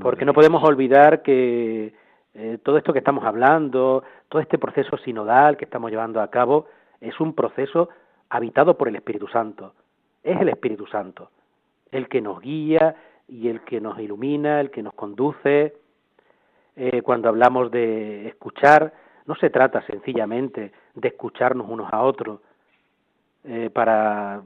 porque 0.02 0.26
no 0.26 0.34
podemos 0.34 0.64
olvidar 0.64 1.22
que 1.22 1.94
eh, 2.34 2.58
todo 2.64 2.78
esto 2.78 2.94
que 2.94 3.00
estamos 3.00 3.26
hablando, 3.26 4.04
todo 4.30 4.42
este 4.42 4.58
proceso 4.58 4.98
sinodal 5.00 5.58
que 5.58 5.66
estamos 5.66 5.92
llevando 5.92 6.22
a 6.22 6.30
cabo 6.30 6.68
es 7.02 7.20
un 7.20 7.36
proceso 7.36 7.90
habitado 8.30 8.78
por 8.78 8.88
el 8.88 8.96
Espíritu 8.96 9.28
Santo. 9.28 9.74
Es 10.24 10.40
el 10.40 10.48
Espíritu 10.48 10.88
Santo 10.88 11.32
el 11.92 12.08
que 12.08 12.22
nos 12.22 12.42
guía, 12.42 12.96
y 13.28 13.48
el 13.48 13.62
que 13.62 13.80
nos 13.80 14.00
ilumina, 14.00 14.60
el 14.60 14.72
que 14.72 14.84
nos 14.84 14.94
conduce. 14.94 15.76
Eh, 16.76 17.02
cuando 17.02 17.30
hablamos 17.30 17.72
de 17.72 18.28
escuchar, 18.28 18.94
no 19.26 19.36
se 19.36 19.50
trata 19.50 19.86
sencillamente 19.86 20.72
de 20.96 21.08
escucharnos 21.08 21.68
unos 21.70 21.92
a 21.92 22.02
otros 22.02 22.40
eh, 23.44 23.70
para 23.70 24.42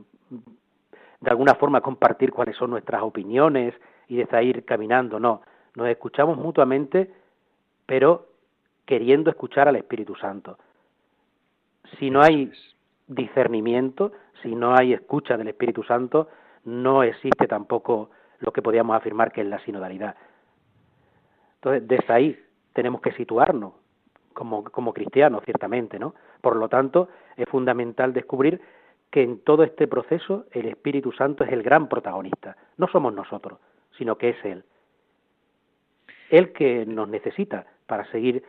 de 1.21 1.31
alguna 1.31 1.55
forma 1.55 1.81
compartir 1.81 2.31
cuáles 2.31 2.55
son 2.55 2.69
nuestras 2.69 3.01
opiniones 3.01 3.73
y 4.07 4.17
de 4.17 4.43
ir 4.43 4.63
caminando, 4.63 5.19
no, 5.19 5.41
nos 5.75 5.87
escuchamos 5.87 6.37
mutuamente, 6.37 7.11
pero 7.85 8.27
queriendo 8.85 9.29
escuchar 9.29 9.67
al 9.67 9.75
Espíritu 9.75 10.15
Santo. 10.15 10.57
Si 11.97 12.09
no 12.09 12.21
hay 12.21 12.51
discernimiento, 13.07 14.11
si 14.43 14.55
no 14.55 14.75
hay 14.75 14.93
escucha 14.93 15.37
del 15.37 15.47
Espíritu 15.47 15.83
Santo, 15.83 16.29
no 16.63 17.03
existe 17.03 17.47
tampoco 17.47 18.11
lo 18.45 18.53
que 18.53 18.61
podríamos 18.61 18.95
afirmar 18.95 19.31
que 19.31 19.41
es 19.41 19.47
la 19.47 19.59
sinodalidad. 19.59 20.15
Entonces, 21.55 21.87
desde 21.87 22.13
ahí 22.13 22.39
tenemos 22.73 23.01
que 23.01 23.11
situarnos 23.13 23.73
como, 24.33 24.63
como 24.63 24.93
cristianos, 24.93 25.43
ciertamente, 25.45 25.97
¿no? 25.97 26.13
Por 26.41 26.57
lo 26.57 26.69
tanto, 26.69 27.09
es 27.37 27.47
fundamental 27.49 28.13
descubrir 28.13 28.61
que 29.09 29.23
en 29.23 29.39
todo 29.39 29.63
este 29.63 29.87
proceso 29.87 30.45
el 30.51 30.67
Espíritu 30.67 31.11
Santo 31.11 31.43
es 31.43 31.51
el 31.51 31.63
gran 31.63 31.87
protagonista. 31.87 32.57
No 32.77 32.87
somos 32.87 33.13
nosotros, 33.13 33.59
sino 33.97 34.17
que 34.17 34.29
es 34.29 34.45
Él. 34.45 34.63
Él 36.29 36.51
que 36.53 36.85
nos 36.85 37.07
necesita 37.07 37.65
para 37.87 38.05
seguir 38.11 38.43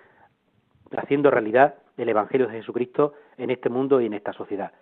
haciendo 0.97 1.31
realidad 1.31 1.77
el 1.97 2.09
Evangelio 2.09 2.47
de 2.49 2.55
Jesucristo 2.55 3.15
en 3.39 3.51
este 3.51 3.69
mundo 3.69 4.01
y 4.01 4.07
en 4.07 4.15
esta 4.15 4.33
sociedad. 4.33 4.73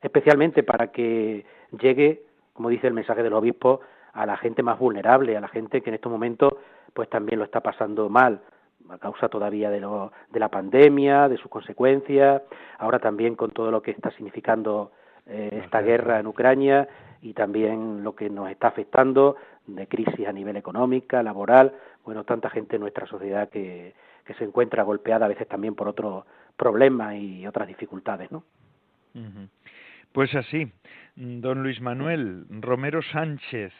Especialmente 0.00 0.62
para 0.62 0.90
que 0.90 1.44
llegue, 1.80 2.24
como 2.54 2.68
dice 2.68 2.86
el 2.86 2.94
mensaje 2.94 3.22
del 3.22 3.34
obispo, 3.34 3.80
a 4.12 4.26
la 4.26 4.36
gente 4.36 4.62
más 4.62 4.78
vulnerable, 4.78 5.36
a 5.36 5.40
la 5.40 5.48
gente 5.48 5.82
que 5.82 5.90
en 5.90 5.94
estos 5.94 6.10
momentos 6.10 6.54
pues 6.92 7.08
también 7.08 7.38
lo 7.38 7.44
está 7.44 7.60
pasando 7.60 8.08
mal 8.08 8.40
a 8.88 8.98
causa 8.98 9.28
todavía 9.28 9.70
de, 9.70 9.80
lo, 9.80 10.12
de 10.30 10.40
la 10.40 10.48
pandemia, 10.48 11.28
de 11.28 11.36
sus 11.36 11.50
consecuencias, 11.50 12.42
ahora 12.78 12.98
también 12.98 13.36
con 13.36 13.50
todo 13.50 13.70
lo 13.70 13.82
que 13.82 13.92
está 13.92 14.10
significando 14.12 14.90
eh, 15.26 15.60
esta 15.64 15.80
guerra 15.80 16.18
en 16.18 16.26
Ucrania 16.26 16.88
y 17.22 17.34
también 17.34 18.02
lo 18.02 18.14
que 18.14 18.30
nos 18.30 18.50
está 18.50 18.68
afectando 18.68 19.36
de 19.66 19.86
crisis 19.86 20.26
a 20.26 20.32
nivel 20.32 20.56
económica, 20.56 21.22
laboral, 21.22 21.74
bueno, 22.04 22.24
tanta 22.24 22.50
gente 22.50 22.76
en 22.76 22.82
nuestra 22.82 23.06
sociedad 23.06 23.48
que, 23.48 23.94
que 24.24 24.34
se 24.34 24.44
encuentra 24.44 24.82
golpeada 24.82 25.26
a 25.26 25.28
veces 25.28 25.46
también 25.46 25.74
por 25.74 25.86
otros 25.86 26.24
problemas 26.56 27.14
y 27.16 27.46
otras 27.46 27.68
dificultades, 27.68 28.30
¿no? 28.32 28.44
Pues 30.12 30.34
así, 30.34 30.70
don 31.16 31.62
Luis 31.62 31.80
Manuel 31.80 32.46
Romero 32.48 33.02
Sánchez, 33.02 33.72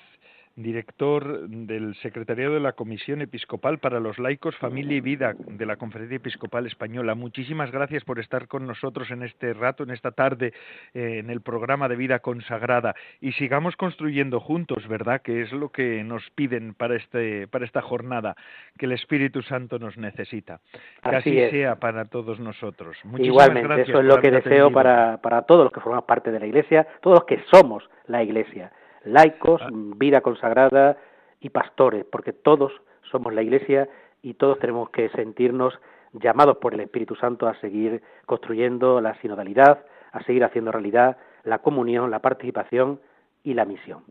director 0.62 1.48
del 1.48 1.94
Secretariado 1.96 2.54
de 2.54 2.60
la 2.60 2.72
Comisión 2.72 3.20
Episcopal 3.20 3.78
para 3.78 4.00
los 4.00 4.18
Laicos, 4.18 4.56
Familia 4.56 4.96
y 4.96 5.00
Vida 5.00 5.34
de 5.36 5.66
la 5.66 5.76
Conferencia 5.76 6.16
Episcopal 6.16 6.66
Española. 6.66 7.14
Muchísimas 7.14 7.70
gracias 7.70 8.04
por 8.04 8.18
estar 8.18 8.48
con 8.48 8.66
nosotros 8.66 9.10
en 9.10 9.22
este 9.22 9.52
rato, 9.52 9.82
en 9.82 9.90
esta 9.90 10.10
tarde, 10.10 10.52
eh, 10.94 11.18
en 11.18 11.30
el 11.30 11.40
programa 11.40 11.88
de 11.88 11.96
Vida 11.96 12.20
Consagrada. 12.20 12.94
Y 13.20 13.32
sigamos 13.32 13.76
construyendo 13.76 14.40
juntos, 14.40 14.86
¿verdad? 14.88 15.22
Que 15.22 15.42
es 15.42 15.52
lo 15.52 15.70
que 15.70 16.04
nos 16.04 16.28
piden 16.30 16.74
para, 16.74 16.96
este, 16.96 17.46
para 17.48 17.64
esta 17.64 17.82
jornada, 17.82 18.36
que 18.78 18.86
el 18.86 18.92
Espíritu 18.92 19.42
Santo 19.42 19.78
nos 19.78 19.96
necesita. 19.96 20.60
Que 21.02 21.16
así, 21.16 21.50
sea 21.50 21.76
para 21.76 22.04
todos 22.04 22.38
nosotros. 22.40 22.96
Muchísimas 23.04 23.48
Igualmente, 23.48 23.82
eso 23.82 24.00
es 24.00 24.04
lo 24.04 24.20
que 24.20 24.30
deseo 24.30 24.70
para, 24.70 25.18
para 25.18 25.42
todos 25.42 25.64
los 25.64 25.72
que 25.72 25.80
formamos 25.80 26.06
parte 26.06 26.30
de 26.30 26.40
la 26.40 26.46
Iglesia, 26.46 26.86
todos 27.00 27.20
los 27.20 27.24
que 27.24 27.42
somos 27.50 27.88
la 28.06 28.22
Iglesia 28.22 28.72
laicos, 29.04 29.60
ah. 29.62 29.68
vida 29.72 30.20
consagrada 30.20 30.96
y 31.40 31.50
pastores, 31.50 32.04
porque 32.10 32.32
todos 32.32 32.72
somos 33.10 33.32
la 33.34 33.42
Iglesia 33.42 33.88
y 34.22 34.34
todos 34.34 34.58
tenemos 34.58 34.90
que 34.90 35.08
sentirnos 35.10 35.78
llamados 36.12 36.58
por 36.58 36.74
el 36.74 36.80
Espíritu 36.80 37.14
Santo 37.14 37.46
a 37.46 37.58
seguir 37.60 38.02
construyendo 38.26 39.00
la 39.00 39.14
sinodalidad, 39.20 39.84
a 40.12 40.22
seguir 40.24 40.44
haciendo 40.44 40.72
realidad 40.72 41.16
la 41.44 41.58
comunión, 41.58 42.10
la 42.10 42.18
participación 42.20 43.00
y 43.42 43.54
la 43.54 43.64
misión. 43.64 44.04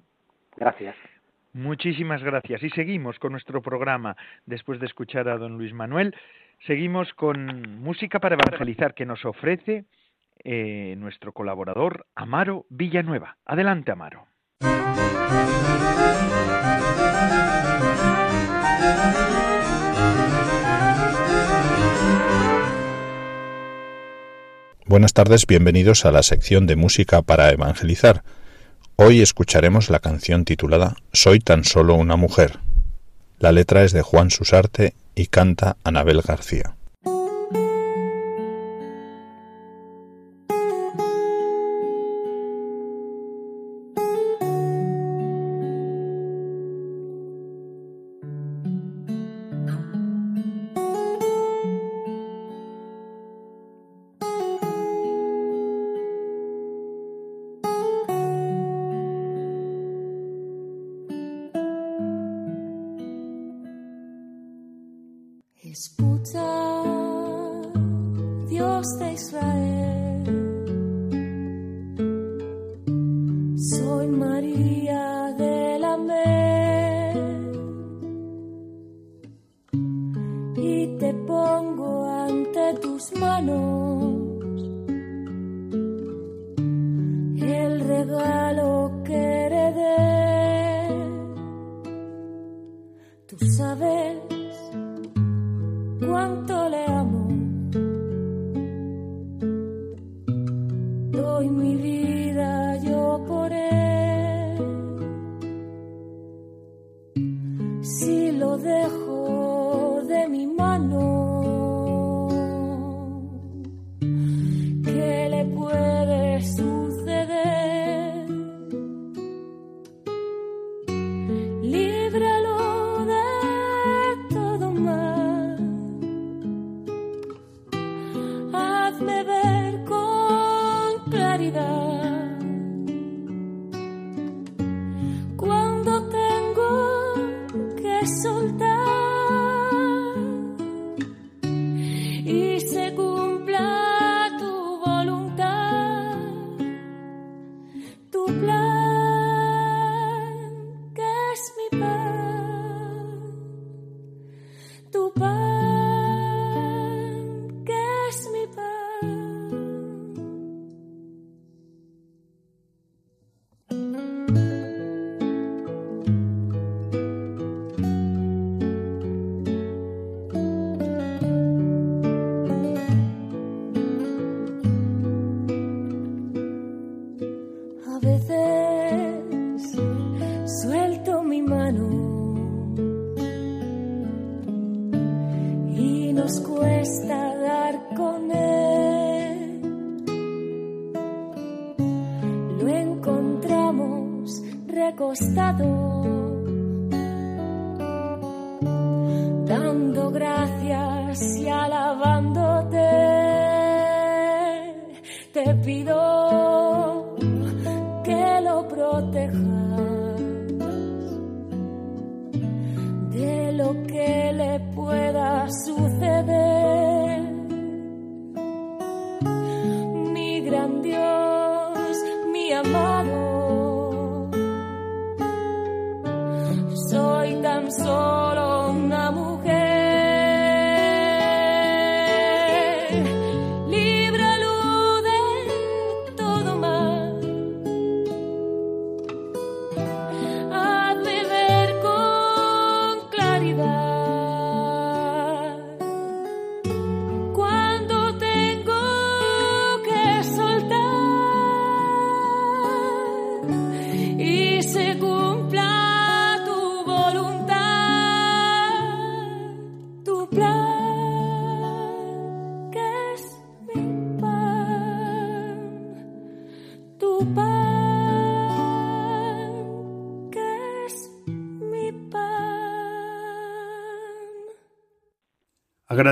Gracias. 0.56 0.96
Muchísimas 1.54 2.24
gracias. 2.24 2.64
Y 2.64 2.70
seguimos 2.70 3.20
con 3.20 3.32
nuestro 3.32 3.62
programa 3.62 4.16
después 4.46 4.80
de 4.80 4.86
escuchar 4.86 5.28
a 5.30 5.38
don 5.38 5.58
Luis 5.58 5.74
Manuel. 5.74 6.16
Seguimos 6.68 7.14
con 7.14 7.82
música 7.82 8.20
para 8.20 8.36
evangelizar 8.36 8.94
que 8.94 9.06
nos 9.06 9.26
ofrece 9.26 9.86
eh, 10.44 10.96
nuestro 10.98 11.32
colaborador 11.32 12.06
Amaro 12.16 12.66
Villanueva. 12.70 13.38
Adelante, 13.46 13.92
Amaro. 13.92 14.28
Buenas 24.90 25.14
tardes, 25.14 25.46
bienvenidos 25.46 26.04
a 26.06 26.12
la 26.12 26.24
sección 26.24 26.66
de 26.66 26.76
música 26.76 27.22
para 27.22 27.52
evangelizar. 27.52 28.24
Hoy 28.96 29.22
escucharemos 29.22 29.92
la 29.92 30.00
canción 30.00 30.46
titulada 30.46 30.96
Soy 31.14 31.40
tan 31.40 31.64
solo 31.64 31.94
una 31.94 32.16
mujer. 32.16 32.58
La 33.38 33.52
letra 33.52 33.84
es 33.84 33.94
de 33.94 34.02
Juan 34.02 34.32
Susarte 34.32 34.96
y 35.14 35.28
canta 35.28 35.78
Anabel 35.84 36.22
García. 36.22 36.79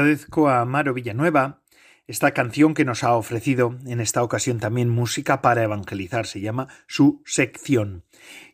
Agradezco 0.08 0.47
a 0.47 0.64
Maro 0.64 0.93
Villanueva 0.93 1.64
esta 2.08 2.32
canción 2.32 2.74
que 2.74 2.86
nos 2.86 3.03
ha 3.03 3.14
ofrecido 3.14 3.78
en 3.86 3.99
esta 3.99 4.24
ocasión 4.24 4.58
también 4.58 4.88
música 4.88 5.41
para 5.41 5.64
evangelizar, 5.64 6.26
se 6.28 6.39
llama 6.39 6.70
su 6.88 7.22
sección. 7.26 8.05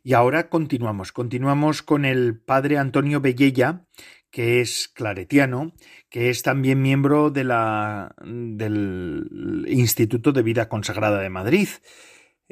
Y 0.02 0.14
ahora 0.14 0.50
continuamos, 0.50 1.12
continuamos 1.12 1.84
con 1.84 2.06
el 2.06 2.40
padre 2.40 2.80
Antonio 2.80 3.22
Bellella, 3.22 3.86
que 4.32 4.62
es 4.62 4.88
claretiano, 4.88 5.74
que 6.10 6.32
es 6.32 6.42
también 6.42 6.82
miembro 6.82 7.30
de 7.30 7.44
la, 7.44 8.16
del 8.26 9.66
Instituto 9.68 10.32
de 10.32 10.42
Vida 10.42 10.70
Consagrada 10.70 11.20
de 11.20 11.30
Madrid. 11.30 11.68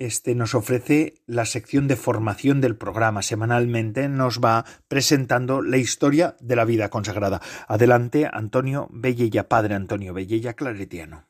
Este 0.01 0.33
nos 0.33 0.55
ofrece 0.55 1.21
la 1.27 1.45
sección 1.45 1.87
de 1.87 1.95
formación 1.95 2.59
del 2.59 2.75
programa. 2.75 3.21
Semanalmente 3.21 4.09
nos 4.09 4.39
va 4.39 4.65
presentando 4.87 5.61
la 5.61 5.77
historia 5.77 6.35
de 6.39 6.55
la 6.55 6.65
vida 6.65 6.89
consagrada. 6.89 7.39
Adelante, 7.67 8.27
Antonio 8.33 8.87
Bellella, 8.91 9.47
padre 9.47 9.75
Antonio 9.75 10.11
Bellella, 10.11 10.55
claretiano. 10.55 11.25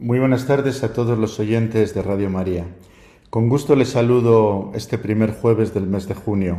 Muy 0.00 0.18
buenas 0.18 0.48
tardes 0.48 0.82
a 0.82 0.92
todos 0.92 1.16
los 1.16 1.38
oyentes 1.38 1.94
de 1.94 2.02
Radio 2.02 2.28
María. 2.30 2.66
Con 3.30 3.48
gusto 3.48 3.76
les 3.76 3.90
saludo 3.90 4.72
este 4.74 4.98
primer 4.98 5.30
jueves 5.30 5.72
del 5.72 5.86
mes 5.86 6.08
de 6.08 6.14
junio. 6.14 6.58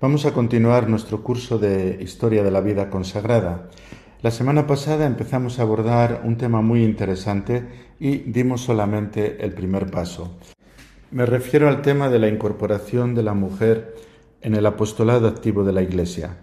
Vamos 0.00 0.24
a 0.24 0.32
continuar 0.32 0.88
nuestro 0.88 1.22
curso 1.22 1.58
de 1.58 1.98
Historia 2.00 2.42
de 2.42 2.50
la 2.50 2.62
Vida 2.62 2.88
Consagrada. 2.88 3.68
La 4.22 4.30
semana 4.30 4.66
pasada 4.66 5.04
empezamos 5.04 5.58
a 5.58 5.62
abordar 5.62 6.22
un 6.24 6.38
tema 6.38 6.62
muy 6.62 6.82
interesante 6.82 7.66
y 8.00 8.16
dimos 8.18 8.62
solamente 8.62 9.44
el 9.44 9.52
primer 9.52 9.90
paso. 9.90 10.38
Me 11.10 11.26
refiero 11.26 11.68
al 11.68 11.82
tema 11.82 12.08
de 12.08 12.18
la 12.18 12.28
incorporación 12.28 13.14
de 13.14 13.22
la 13.22 13.34
mujer 13.34 13.94
en 14.40 14.54
el 14.54 14.64
apostolado 14.64 15.28
activo 15.28 15.64
de 15.64 15.74
la 15.74 15.82
Iglesia. 15.82 16.38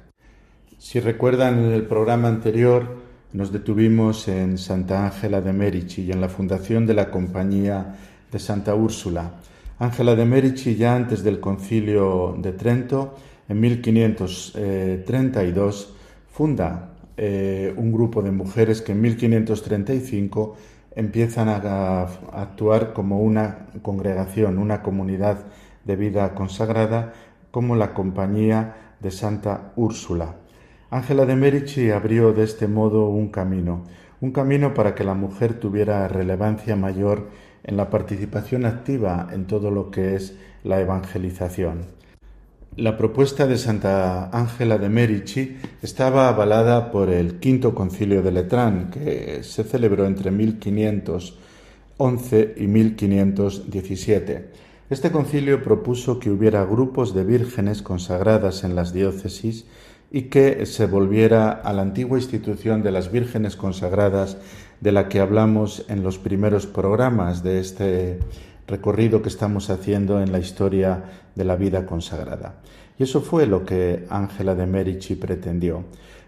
Si 0.78 0.99
recuerdan 0.99 1.57
en 1.57 1.71
el 1.71 1.88
programa 1.88 2.28
anterior, 2.28 2.95
nos 3.34 3.51
detuvimos 3.51 4.28
en 4.28 4.59
Santa 4.59 5.05
Ángela 5.05 5.41
de 5.41 5.53
Merici 5.53 6.03
y 6.03 6.11
en 6.11 6.21
la 6.21 6.30
fundación 6.30 6.86
de 6.86 6.93
la 6.93 7.09
Compañía 7.09 7.95
de 8.32 8.38
Santa 8.38 8.76
Úrsula. 8.76 9.39
Ángela 9.80 10.15
de 10.15 10.26
Merici 10.26 10.76
ya 10.76 10.95
antes 10.95 11.24
del 11.24 11.39
concilio 11.39 12.38
de 12.38 12.53
Trento 12.53 13.15
en 13.49 13.59
1532 13.59 15.95
funda 16.32 16.93
eh, 17.18 17.74
un 17.78 17.91
grupo 17.91 18.22
de 18.22 18.32
mujeres 18.32 18.82
que 18.82 18.93
en 18.93 19.01
1535 19.01 20.55
empiezan 20.95 21.49
a, 21.49 22.03
actuar 22.34 22.93
como 22.93 23.20
una 23.20 23.68
congregación, 23.82 24.57
una 24.57 24.82
comunidad 24.82 25.45
de 25.86 25.95
vida 25.95 26.34
consagrada, 26.36 27.14
como 27.51 27.76
la 27.76 27.93
Compañía 27.93 28.95
de 28.99 29.11
Santa 29.11 29.74
Úrsula. 29.76 30.36
Ángela 30.89 31.26
de 31.26 31.36
Merici 31.36 31.91
abrió 31.91 32.34
de 32.34 32.43
este 32.43 32.68
modo 32.68 33.07
un 33.09 33.30
camino, 33.30 33.84
un 34.22 34.32
camino 34.32 34.74
para 34.74 34.95
que 34.95 35.03
la 35.03 35.14
mujer 35.14 35.59
tuviera 35.59 36.07
relevancia 36.07 36.76
mayor 36.76 37.30
en 37.64 37.78
la 37.78 37.89
participación 37.89 38.66
activa 38.66 39.28
en 39.32 39.45
todo 39.45 39.72
lo 39.72 39.91
que 39.91 40.16
es 40.16 40.38
la 40.64 40.80
evangelización. 40.80 42.03
La 42.76 42.97
propuesta 42.97 43.45
de 43.45 43.59
Santa 43.59 44.32
Ángela 44.32 44.80
de 44.80 44.89
Merici 44.89 45.57
estaba 45.84 46.28
avalada 46.28 46.91
por 46.91 47.11
el 47.11 47.36
Quinto 47.36 47.76
Concilio 47.76 48.24
de 48.24 48.32
Letrán, 48.32 48.89
que 48.89 49.43
se 49.43 49.63
celebró 49.63 50.07
entre 50.07 50.32
1511 50.32 52.55
y 52.57 52.65
1517. 52.65 54.49
Este 54.89 55.11
concilio 55.11 55.61
propuso 55.61 56.17
que 56.17 56.32
hubiera 56.32 56.65
grupos 56.65 57.13
de 57.13 57.24
vírgenes 57.24 57.84
consagradas 57.84 58.63
en 58.63 58.74
las 58.74 58.91
diócesis 58.91 59.67
y 60.11 60.24
que 60.24 60.65
se 60.65 60.88
volviera 60.88 61.51
a 61.51 61.74
la 61.74 61.84
antigua 61.84 62.17
institución 62.17 62.82
de 62.82 62.91
las 62.91 63.11
vírgenes 63.11 63.55
consagradas 63.55 64.38
de 64.82 64.91
la 64.91 65.09
que 65.09 65.19
hablamos 65.19 65.86
en 65.89 66.01
los 66.01 66.17
primeros 66.17 66.65
programas 66.65 67.43
de 67.43 67.59
este 67.59 68.17
recorrido 68.68 69.22
que 69.22 69.30
estamos 69.30 69.70
haciendo 69.70 70.22
en 70.22 70.32
la 70.32 70.39
historia 70.39 71.03
de 71.36 71.43
la 71.43 71.55
vida 71.55 71.86
consagrada. 71.86 72.55
Y 72.97 73.03
eso 73.03 73.22
fue 73.22 73.45
lo 73.45 73.66
que 73.66 74.05
Ángela 74.09 74.55
de 74.55 74.66
Merici 74.66 75.16
pretendió. 75.16 75.84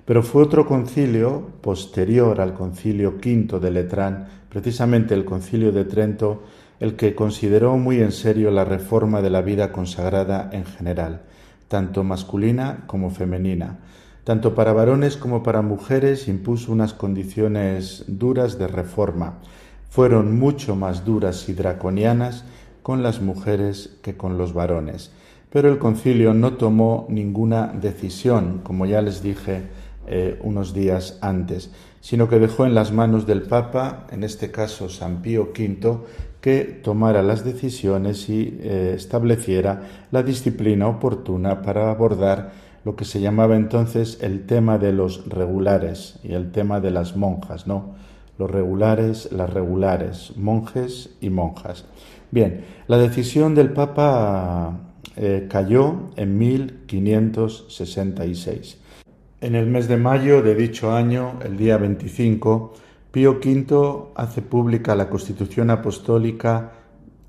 Pero 0.05 0.21
fue 0.21 0.43
otro 0.43 0.65
concilio 0.65 1.47
posterior 1.61 2.39
al 2.39 2.53
concilio 2.53 3.19
quinto 3.19 3.59
de 3.59 3.71
Letrán, 3.71 4.27
precisamente 4.49 5.13
el 5.13 5.25
concilio 5.25 5.71
de 5.71 5.85
Trento, 5.85 6.43
el 6.79 6.95
que 6.95 7.15
consideró 7.15 7.77
muy 7.77 8.01
en 8.01 8.11
serio 8.11 8.51
la 8.51 8.65
reforma 8.65 9.21
de 9.21 9.29
la 9.29 9.41
vida 9.41 9.71
consagrada 9.71 10.49
en 10.51 10.65
general, 10.65 11.21
tanto 11.67 12.03
masculina 12.03 12.83
como 12.85 13.09
femenina. 13.09 13.79
Tanto 14.23 14.55
para 14.55 14.73
varones 14.73 15.17
como 15.17 15.43
para 15.43 15.61
mujeres 15.61 16.27
impuso 16.27 16.71
unas 16.71 16.93
condiciones 16.93 18.05
duras 18.07 18.57
de 18.57 18.67
reforma, 18.67 19.39
fueron 19.95 20.37
mucho 20.37 20.75
más 20.75 21.05
duras 21.05 21.47
y 21.47 21.53
draconianas 21.53 22.43
con 22.83 23.01
las 23.01 23.21
mujeres 23.21 23.95
que 24.01 24.17
con 24.17 24.37
los 24.37 24.53
varones. 24.53 25.13
Pero 25.49 25.69
el 25.71 25.77
concilio 25.77 26.33
no 26.33 26.55
tomó 26.55 27.05
ninguna 27.07 27.67
decisión, 27.67 28.59
como 28.61 28.85
ya 28.85 29.01
les 29.01 29.23
dije 29.23 29.61
eh, 30.07 30.37
unos 30.43 30.73
días 30.73 31.17
antes, 31.21 31.71
sino 32.01 32.27
que 32.27 32.39
dejó 32.39 32.65
en 32.65 32.75
las 32.75 32.91
manos 32.91 33.25
del 33.25 33.43
Papa, 33.43 34.05
en 34.11 34.25
este 34.25 34.51
caso 34.51 34.89
San 34.89 35.21
Pío 35.21 35.53
V, 35.57 35.99
que 36.41 36.81
tomara 36.83 37.23
las 37.23 37.45
decisiones 37.45 38.27
y 38.27 38.59
eh, 38.59 38.91
estableciera 38.97 40.07
la 40.11 40.23
disciplina 40.23 40.89
oportuna 40.89 41.61
para 41.61 41.89
abordar 41.89 42.51
lo 42.83 42.97
que 42.97 43.05
se 43.05 43.21
llamaba 43.21 43.55
entonces 43.55 44.17
el 44.21 44.45
tema 44.45 44.77
de 44.77 44.91
los 44.91 45.25
regulares 45.29 46.19
y 46.21 46.33
el 46.33 46.51
tema 46.51 46.81
de 46.81 46.91
las 46.91 47.15
monjas, 47.15 47.65
¿no? 47.65 47.95
Los 48.37 48.51
regulares, 48.51 49.31
las 49.31 49.53
regulares, 49.53 50.33
monjes 50.35 51.15
y 51.21 51.29
monjas. 51.29 51.85
Bien, 52.31 52.65
la 52.87 52.97
decisión 52.97 53.55
del 53.55 53.71
Papa 53.71 54.77
eh, 55.15 55.47
cayó 55.49 56.09
en 56.15 56.37
1566. 56.37 58.79
En 59.41 59.55
el 59.55 59.65
mes 59.67 59.87
de 59.87 59.97
mayo 59.97 60.41
de 60.41 60.55
dicho 60.55 60.91
año, 60.91 61.39
el 61.43 61.55
día 61.57 61.77
25, 61.77 62.73
Pío 63.11 63.39
V 63.43 64.11
hace 64.15 64.41
pública 64.41 64.95
la 64.95 65.09
Constitución 65.09 65.69
Apostólica 65.69 66.71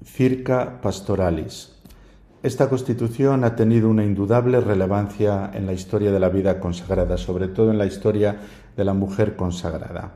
Circa 0.05 0.81
Pastoralis. 0.81 1.73
Esta 2.43 2.69
constitución 2.69 3.45
ha 3.45 3.57
tenido 3.57 3.89
una 3.89 4.05
indudable 4.05 4.61
relevancia 4.61 5.51
en 5.53 5.67
la 5.67 5.73
historia 5.73 6.13
de 6.13 6.21
la 6.21 6.29
vida 6.29 6.61
consagrada, 6.61 7.17
sobre 7.17 7.49
todo 7.49 7.71
en 7.71 7.79
la 7.79 7.87
historia 7.87 8.37
de 8.77 8.85
la 8.85 8.95
mujer 8.95 9.37
consagrada. 9.37 10.13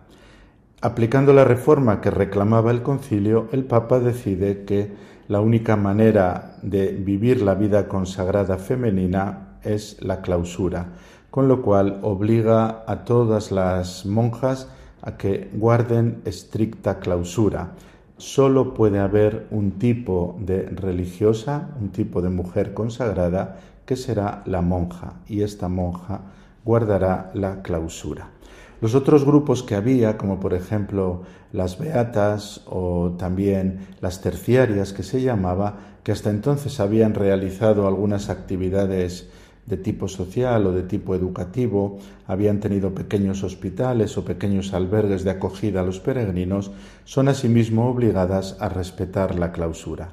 Aplicando 0.83 1.35
la 1.35 1.45
reforma 1.45 2.01
que 2.01 2.11
reclamaba 2.11 2.70
el 2.70 2.81
concilio, 2.81 3.49
el 3.53 3.64
Papa 3.64 4.01
decide 4.01 4.64
que 4.64 4.91
la 5.28 5.43
única 5.43 5.76
manera 5.76 6.57
de 6.62 6.93
vivir 6.93 7.43
la 7.43 7.55
vida 7.55 7.87
consagrada 7.87 8.57
femenina 8.57 9.59
es 9.62 9.99
la 10.01 10.22
clausura, 10.22 10.87
con 11.31 11.49
lo 11.49 11.61
cual 11.61 11.99
obliga 12.01 12.83
a 12.87 13.05
todas 13.05 13.53
las 13.53 14.07
monjas 14.07 14.70
a 15.03 15.18
que 15.18 15.51
guarden 15.53 16.22
estricta 16.24 16.99
clausura. 16.99 17.72
Solo 18.16 18.72
puede 18.72 19.01
haber 19.01 19.49
un 19.51 19.72
tipo 19.72 20.39
de 20.41 20.62
religiosa, 20.62 21.68
un 21.78 21.91
tipo 21.91 22.22
de 22.22 22.31
mujer 22.31 22.72
consagrada, 22.72 23.61
que 23.85 23.97
será 23.97 24.43
la 24.47 24.62
monja, 24.62 25.12
y 25.28 25.43
esta 25.43 25.68
monja 25.68 26.22
guardará 26.64 27.31
la 27.35 27.61
clausura. 27.61 28.31
Los 28.81 28.95
otros 28.95 29.24
grupos 29.24 29.62
que 29.62 29.74
había, 29.74 30.16
como 30.16 30.41
por 30.41 30.55
ejemplo 30.55 31.22
las 31.53 31.78
beatas 31.78 32.62
o 32.66 33.14
también 33.18 33.81
las 34.01 34.22
terciarias 34.22 34.93
que 34.95 35.03
se 35.03 35.20
llamaba, 35.20 35.78
que 36.03 36.12
hasta 36.12 36.31
entonces 36.31 36.81
habían 36.81 37.14
realizado 37.14 37.87
algunas 37.87 38.31
actividades 38.31 39.28
de 39.66 39.76
tipo 39.76 40.09
social 40.09 40.66
o 40.66 40.72
de 40.72 40.83
tipo 40.83 41.14
educativo, 41.14 41.99
habían 42.26 42.59
tenido 42.61 42.95
pequeños 42.95 43.45
hospitales 43.45 44.16
o 44.16 44.24
pequeños 44.24 44.72
albergues 44.72 45.24
de 45.24 45.31
acogida 45.31 45.81
a 45.81 45.85
los 45.85 46.01
peregrinos, 46.01 46.72
son 47.05 47.28
asimismo 47.28 47.89
obligadas 47.89 48.57
a 48.61 48.68
respetar 48.70 49.39
la 49.39 49.53
clausura. 49.53 50.12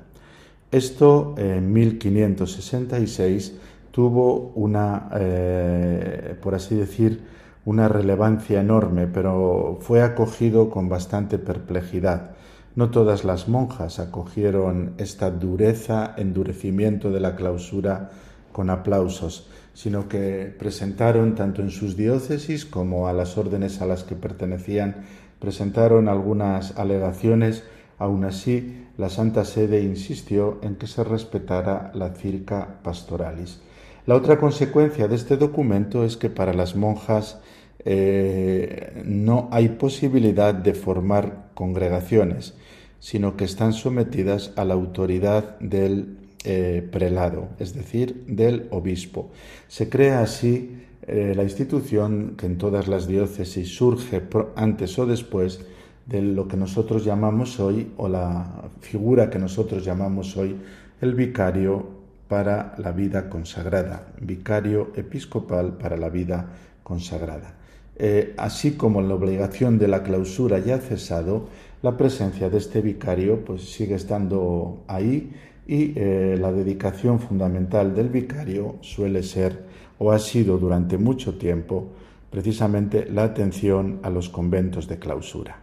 Esto 0.71 1.35
en 1.37 1.71
1566 1.71 3.55
tuvo 3.91 4.51
una, 4.55 5.09
eh, 5.15 6.35
por 6.41 6.53
así 6.53 6.75
decir, 6.75 7.21
una 7.67 7.89
relevancia 7.89 8.61
enorme, 8.61 9.07
pero 9.07 9.77
fue 9.81 10.01
acogido 10.01 10.69
con 10.69 10.87
bastante 10.87 11.37
perplejidad. 11.37 12.31
No 12.75 12.91
todas 12.91 13.25
las 13.25 13.49
monjas 13.49 13.99
acogieron 13.99 14.93
esta 14.97 15.31
dureza, 15.31 16.13
endurecimiento 16.15 17.11
de 17.11 17.19
la 17.19 17.35
clausura 17.35 18.09
con 18.53 18.69
aplausos, 18.69 19.49
sino 19.73 20.07
que 20.07 20.55
presentaron 20.57 21.35
tanto 21.35 21.61
en 21.61 21.69
sus 21.69 21.97
diócesis 21.97 22.65
como 22.65 23.09
a 23.09 23.11
las 23.11 23.37
órdenes 23.37 23.81
a 23.81 23.85
las 23.85 24.05
que 24.05 24.15
pertenecían, 24.15 25.03
presentaron 25.37 26.07
algunas 26.07 26.77
alegaciones, 26.77 27.65
aún 27.97 28.23
así 28.23 28.87
la 28.97 29.09
Santa 29.09 29.43
Sede 29.43 29.81
insistió 29.81 30.59
en 30.61 30.77
que 30.77 30.87
se 30.87 31.03
respetara 31.03 31.91
la 31.93 32.15
circa 32.15 32.79
pastoralis. 32.81 33.59
La 34.05 34.15
otra 34.15 34.39
consecuencia 34.39 35.09
de 35.09 35.15
este 35.15 35.35
documento 35.35 36.05
es 36.05 36.15
que 36.15 36.29
para 36.29 36.53
las 36.53 36.77
monjas 36.77 37.41
eh, 37.89 39.01
no 39.05 39.47
hay 39.49 39.69
posibilidad 39.69 40.53
de 40.53 40.73
formar 40.73 41.51
congregaciones, 41.53 42.53
sino 42.99 43.37
que 43.37 43.45
están 43.45 43.71
sometidas 43.71 44.51
a 44.57 44.65
la 44.65 44.73
autoridad 44.73 45.57
del 45.61 46.17
eh, 46.43 46.85
prelado, 46.91 47.47
es 47.59 47.73
decir, 47.73 48.25
del 48.27 48.67
obispo. 48.71 49.31
Se 49.69 49.87
crea 49.87 50.19
así 50.19 50.83
eh, 51.03 51.31
la 51.33 51.43
institución 51.43 52.35
que 52.37 52.47
en 52.47 52.57
todas 52.57 52.89
las 52.89 53.07
diócesis 53.07 53.73
surge 53.73 54.21
antes 54.57 54.99
o 54.99 55.05
después 55.05 55.61
de 56.07 56.21
lo 56.21 56.49
que 56.49 56.57
nosotros 56.57 57.05
llamamos 57.05 57.57
hoy, 57.61 57.93
o 57.95 58.09
la 58.09 58.69
figura 58.81 59.29
que 59.29 59.39
nosotros 59.39 59.85
llamamos 59.85 60.35
hoy, 60.35 60.57
el 60.99 61.15
vicario 61.15 61.87
para 62.27 62.75
la 62.79 62.91
vida 62.91 63.29
consagrada, 63.29 64.07
vicario 64.19 64.91
episcopal 64.93 65.77
para 65.77 65.95
la 65.95 66.09
vida 66.09 66.49
consagrada. 66.83 67.56
Eh, 67.99 68.35
así 68.37 68.73
como 68.73 69.01
la 69.01 69.15
obligación 69.15 69.79
de 69.79 69.87
la 69.87 70.03
clausura 70.03 70.59
ya 70.59 70.75
ha 70.75 70.79
cesado, 70.79 71.47
la 71.81 71.97
presencia 71.97 72.49
de 72.49 72.57
este 72.57 72.81
vicario 72.81 73.43
pues 73.43 73.71
sigue 73.71 73.95
estando 73.95 74.83
ahí 74.87 75.31
y 75.65 75.93
eh, 75.95 76.37
la 76.39 76.51
dedicación 76.51 77.19
fundamental 77.19 77.95
del 77.95 78.09
vicario 78.09 78.75
suele 78.81 79.23
ser 79.23 79.65
o 79.97 80.11
ha 80.11 80.19
sido 80.19 80.57
durante 80.59 80.97
mucho 80.97 81.37
tiempo 81.37 81.89
precisamente 82.29 83.07
la 83.09 83.23
atención 83.23 83.99
a 84.03 84.09
los 84.09 84.29
conventos 84.29 84.87
de 84.87 84.99
clausura. 84.99 85.59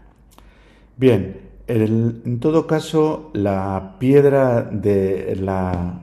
Bien, 0.97 1.37
en 1.67 2.41
todo 2.41 2.67
caso, 2.67 3.31
la 3.33 3.97
piedra 3.99 4.63
de 4.63 5.37
la 5.37 6.03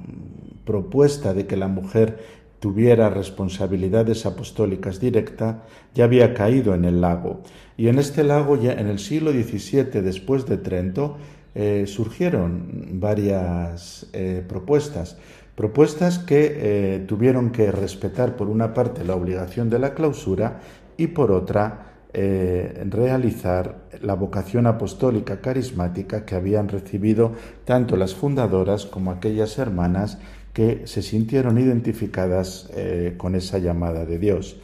propuesta 0.65 1.33
de 1.33 1.45
que 1.45 1.57
la 1.57 1.67
mujer 1.67 2.40
tuviera 2.61 3.09
responsabilidades 3.09 4.27
apostólicas 4.27 4.99
directas 4.99 5.55
ya 5.95 6.03
había 6.03 6.35
caído 6.35 6.75
en 6.75 6.85
el 6.85 7.01
lago. 7.01 7.41
Y 7.75 7.87
en 7.87 7.97
este 7.97 8.23
lago, 8.23 8.55
ya 8.55 8.73
en 8.73 8.87
el 8.87 8.99
siglo 8.99 9.31
XVII, 9.31 10.01
después 10.01 10.45
de 10.45 10.57
Trento, 10.57 11.17
eh, 11.55 11.85
surgieron 11.87 12.87
varias 12.93 14.05
eh, 14.13 14.45
propuestas. 14.47 15.17
Propuestas 15.55 16.19
que 16.19 16.53
eh, 16.55 17.05
tuvieron 17.07 17.49
que 17.49 17.71
respetar, 17.71 18.35
por 18.35 18.47
una 18.47 18.75
parte, 18.75 19.03
la 19.03 19.15
obligación 19.15 19.71
de 19.71 19.79
la 19.79 19.95
clausura 19.95 20.59
y, 20.97 21.07
por 21.07 21.31
otra, 21.31 21.87
realizar 22.13 23.87
la 24.01 24.15
vocación 24.15 24.67
apostólica 24.67 25.39
carismática 25.39 26.25
que 26.25 26.35
habían 26.35 26.67
recibido 26.67 27.31
tanto 27.63 27.95
las 27.95 28.13
fundadoras 28.13 28.85
como 28.85 29.11
aquellas 29.11 29.57
hermanas 29.57 30.19
que 30.53 30.83
se 30.85 31.01
sintieron 31.01 31.57
identificadas 31.57 32.69
eh, 32.75 33.15
con 33.17 33.35
esa 33.35 33.57
llamada 33.57 34.05
de 34.05 34.19
Dios. 34.19 34.57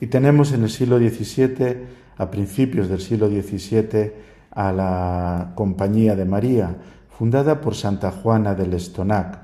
Y 0.00 0.06
tenemos 0.06 0.52
en 0.52 0.62
el 0.62 0.70
siglo 0.70 0.98
XVII, 0.98 1.76
a 2.16 2.30
principios 2.30 2.88
del 2.88 3.00
siglo 3.00 3.28
XVII, 3.28 4.12
a 4.50 4.72
la 4.72 5.52
Compañía 5.54 6.16
de 6.16 6.24
María, 6.24 6.76
fundada 7.08 7.60
por 7.60 7.74
Santa 7.74 8.10
Juana 8.10 8.54
del 8.54 8.74
Estonac. 8.74 9.38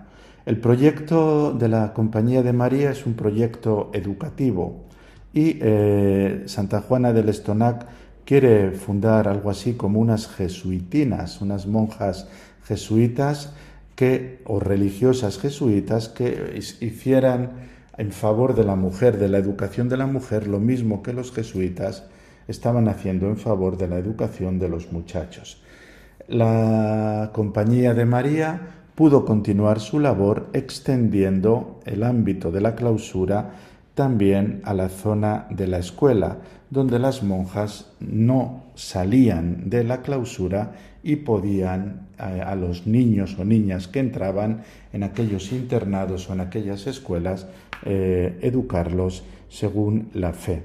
El 0.45 0.59
proyecto 0.59 1.53
de 1.53 1.69
la 1.69 1.93
Compañía 1.93 2.43
de 2.43 2.53
María 2.53 2.91
es 2.91 3.05
un 3.05 3.15
proyecto 3.15 3.91
educativo 3.93 4.85
y 5.33 5.59
eh, 5.61 6.45
Santa 6.47 6.81
Juana 6.81 7.13
del 7.13 7.29
Estonac 7.29 7.87
quiere 8.25 8.73
fundar 8.73 9.29
algo 9.29 9.51
así 9.51 9.75
como 9.75 10.01
unas 10.01 10.29
jesuitinas, 10.29 11.41
unas 11.41 11.67
monjas 11.67 12.29
jesuitas 12.65 13.53
que, 13.97 14.43
o 14.45 14.61
religiosas 14.61 15.39
jesuitas 15.39 16.09
que 16.09 16.61
hicieran 16.81 17.51
en 17.99 18.13
favor 18.13 18.55
de 18.55 18.65
la 18.65 18.77
mujer, 18.77 19.19
de 19.19 19.29
la 19.29 19.39
educación 19.39 19.89
de 19.89 19.97
la 19.97 20.07
mujer, 20.07 20.47
lo 20.47 20.61
mismo 20.61 21.03
que 21.03 21.15
los 21.15 21.33
jesuitas 21.33 22.05
estaban 22.47 22.89
haciendo 22.89 23.27
en 23.27 23.39
favor 23.39 23.77
de 23.77 23.89
la 23.89 23.99
educación 23.99 24.59
de 24.59 24.69
los 24.69 24.93
muchachos. 24.93 25.63
La 26.29 27.31
Compañía 27.33 27.95
de 27.95 28.05
María 28.05 28.61
pudo 28.95 29.25
continuar 29.25 29.81
su 29.81 29.99
labor 29.99 30.49
extendiendo 30.53 31.81
el 31.85 32.03
ámbito 32.03 32.51
de 32.51 32.61
la 32.61 32.75
clausura 32.75 33.53
también 33.95 34.61
a 34.65 34.75
la 34.75 34.89
zona 34.91 35.47
de 35.51 35.67
la 35.67 35.79
escuela, 35.79 36.39
donde 36.71 36.99
las 36.99 37.23
monjas 37.23 37.93
no 38.01 38.66
salían 38.77 39.69
de 39.69 39.83
la 39.83 40.03
clausura 40.03 40.73
y 41.03 41.17
podían 41.17 42.09
eh, 42.19 42.43
a, 42.45 42.55
los 42.55 42.87
niños 42.87 43.37
o 43.39 43.45
niñas 43.45 43.89
que 43.89 44.01
entraban 44.01 44.63
en 44.93 45.03
aquellos 45.03 45.51
internados 45.51 46.29
o 46.29 46.35
en 46.35 46.41
aquellas 46.41 46.87
escuelas 46.87 47.47
eh, 47.85 48.39
educarlos 48.43 49.25
según 49.49 50.11
la 50.15 50.33
fe. 50.33 50.63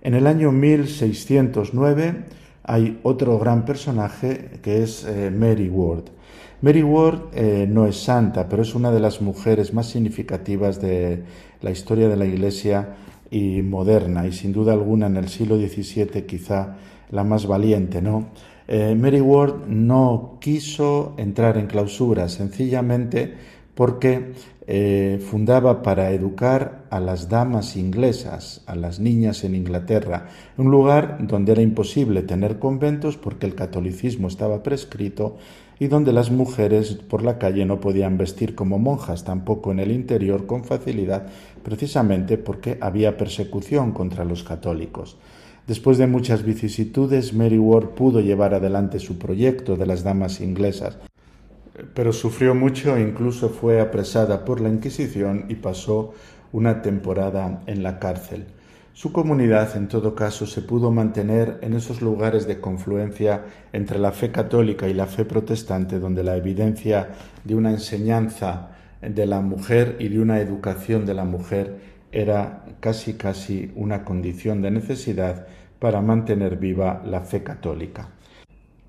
En 0.00 0.14
el 0.14 0.26
año 0.26 0.50
1609 0.50 2.24
hay 2.64 3.00
otro 3.02 3.38
gran 3.38 3.64
personaje 3.64 4.60
que 4.62 4.82
es 4.82 5.04
eh, 5.04 5.30
Mary 5.30 5.68
Ward. 5.68 6.04
Mary 6.60 6.84
Ward 6.84 7.34
no 7.66 7.88
es 7.88 7.96
santa, 7.96 8.48
pero 8.48 8.62
es 8.62 8.76
una 8.76 8.92
de 8.92 9.00
las 9.00 9.20
mujeres 9.20 9.74
más 9.74 9.88
significativas 9.88 10.80
de 10.80 11.24
la 11.60 11.72
historia 11.72 12.08
de 12.08 12.16
la 12.16 12.24
Iglesia 12.24 12.94
y 13.32 13.62
moderna, 13.62 14.28
y 14.28 14.32
sin 14.32 14.52
duda 14.52 14.72
alguna 14.72 15.06
en 15.06 15.16
el 15.16 15.28
siglo 15.28 15.56
XVII 15.56 16.24
quizá 16.24 16.76
la 17.12 17.22
más 17.22 17.46
valiente, 17.46 18.02
¿no? 18.02 18.26
Eh, 18.66 18.96
Mary 18.98 19.20
Ward 19.20 19.66
no 19.68 20.38
quiso 20.40 21.14
entrar 21.18 21.56
en 21.58 21.66
clausura 21.66 22.28
sencillamente 22.28 23.34
porque 23.74 24.32
eh, 24.66 25.20
fundaba 25.28 25.82
para 25.82 26.12
educar 26.12 26.84
a 26.90 27.00
las 27.00 27.28
damas 27.28 27.76
inglesas, 27.76 28.62
a 28.66 28.76
las 28.76 29.00
niñas 29.00 29.44
en 29.44 29.54
Inglaterra, 29.54 30.28
un 30.56 30.70
lugar 30.70 31.18
donde 31.20 31.52
era 31.52 31.62
imposible 31.62 32.22
tener 32.22 32.58
conventos 32.58 33.16
porque 33.16 33.46
el 33.46 33.54
catolicismo 33.54 34.28
estaba 34.28 34.62
prescrito 34.62 35.36
y 35.80 35.88
donde 35.88 36.12
las 36.12 36.30
mujeres 36.30 36.94
por 36.94 37.24
la 37.24 37.38
calle 37.38 37.64
no 37.64 37.80
podían 37.80 38.16
vestir 38.16 38.54
como 38.54 38.78
monjas, 38.78 39.24
tampoco 39.24 39.72
en 39.72 39.80
el 39.80 39.90
interior 39.90 40.46
con 40.46 40.64
facilidad, 40.64 41.26
precisamente 41.64 42.38
porque 42.38 42.78
había 42.80 43.16
persecución 43.16 43.90
contra 43.90 44.24
los 44.24 44.44
católicos. 44.44 45.16
Después 45.66 45.96
de 45.96 46.08
muchas 46.08 46.42
vicisitudes, 46.42 47.34
Mary 47.34 47.58
Ward 47.58 47.90
pudo 47.90 48.20
llevar 48.20 48.52
adelante 48.52 48.98
su 48.98 49.16
proyecto 49.16 49.76
de 49.76 49.86
las 49.86 50.02
damas 50.02 50.40
inglesas, 50.40 50.98
pero 51.94 52.12
sufrió 52.12 52.54
mucho 52.54 52.96
e 52.96 53.02
incluso 53.02 53.48
fue 53.48 53.80
apresada 53.80 54.44
por 54.44 54.60
la 54.60 54.68
Inquisición 54.68 55.46
y 55.48 55.54
pasó 55.54 56.14
una 56.50 56.82
temporada 56.82 57.62
en 57.66 57.84
la 57.84 58.00
cárcel. 58.00 58.46
Su 58.92 59.12
comunidad, 59.12 59.76
en 59.76 59.86
todo 59.88 60.14
caso, 60.16 60.46
se 60.46 60.62
pudo 60.62 60.90
mantener 60.90 61.58
en 61.62 61.74
esos 61.74 62.02
lugares 62.02 62.46
de 62.46 62.60
confluencia 62.60 63.44
entre 63.72 63.98
la 63.98 64.12
fe 64.12 64.32
católica 64.32 64.88
y 64.88 64.94
la 64.94 65.06
fe 65.06 65.24
protestante, 65.24 66.00
donde 66.00 66.24
la 66.24 66.36
evidencia 66.36 67.08
de 67.44 67.54
una 67.54 67.70
enseñanza 67.70 68.70
de 69.00 69.26
la 69.26 69.40
mujer 69.40 69.96
y 70.00 70.08
de 70.08 70.20
una 70.20 70.40
educación 70.40 71.06
de 71.06 71.14
la 71.14 71.24
mujer 71.24 71.78
era 72.12 72.64
casi 72.82 73.14
casi 73.14 73.70
una 73.76 74.04
condición 74.04 74.60
de 74.60 74.72
necesidad 74.72 75.46
para 75.78 76.02
mantener 76.02 76.56
viva 76.56 77.00
la 77.06 77.20
fe 77.20 77.44
católica. 77.44 78.08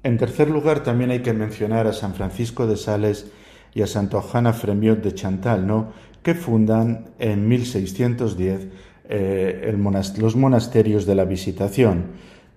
En 0.02 0.18
tercer 0.18 0.50
lugar, 0.50 0.82
también 0.82 1.12
hay 1.12 1.20
que 1.20 1.34
mencionar 1.34 1.86
a 1.86 1.94
San 1.94 2.16
Francisco 2.16 2.66
de 2.66 2.76
Sales 2.76 3.32
y 3.76 3.84
a 3.84 3.88
Santa 3.88 4.20
Johanna 4.20 4.52
Fremiot 4.52 5.04
de 5.04 5.14
Chantal, 5.14 5.68
¿no? 5.68 5.94
que 6.24 6.34
fundan 6.34 7.06
en 7.20 7.48
1610 7.48 8.68
eh, 9.10 9.78
los 10.18 10.36
monasterios 10.36 11.06
de 11.06 11.14
la 11.14 11.26
Visitación, 11.26 12.06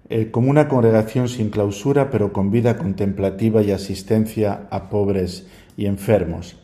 eh, 0.08 0.30
como 0.30 0.50
una 0.50 0.68
congregación 0.68 1.28
sin 1.28 1.50
clausura, 1.50 2.10
pero 2.10 2.32
con 2.32 2.50
vida 2.50 2.78
contemplativa 2.78 3.60
y 3.60 3.72
asistencia 3.72 4.68
a 4.70 4.88
pobres 4.88 5.46
y 5.76 5.84
enfermos. 5.84 6.56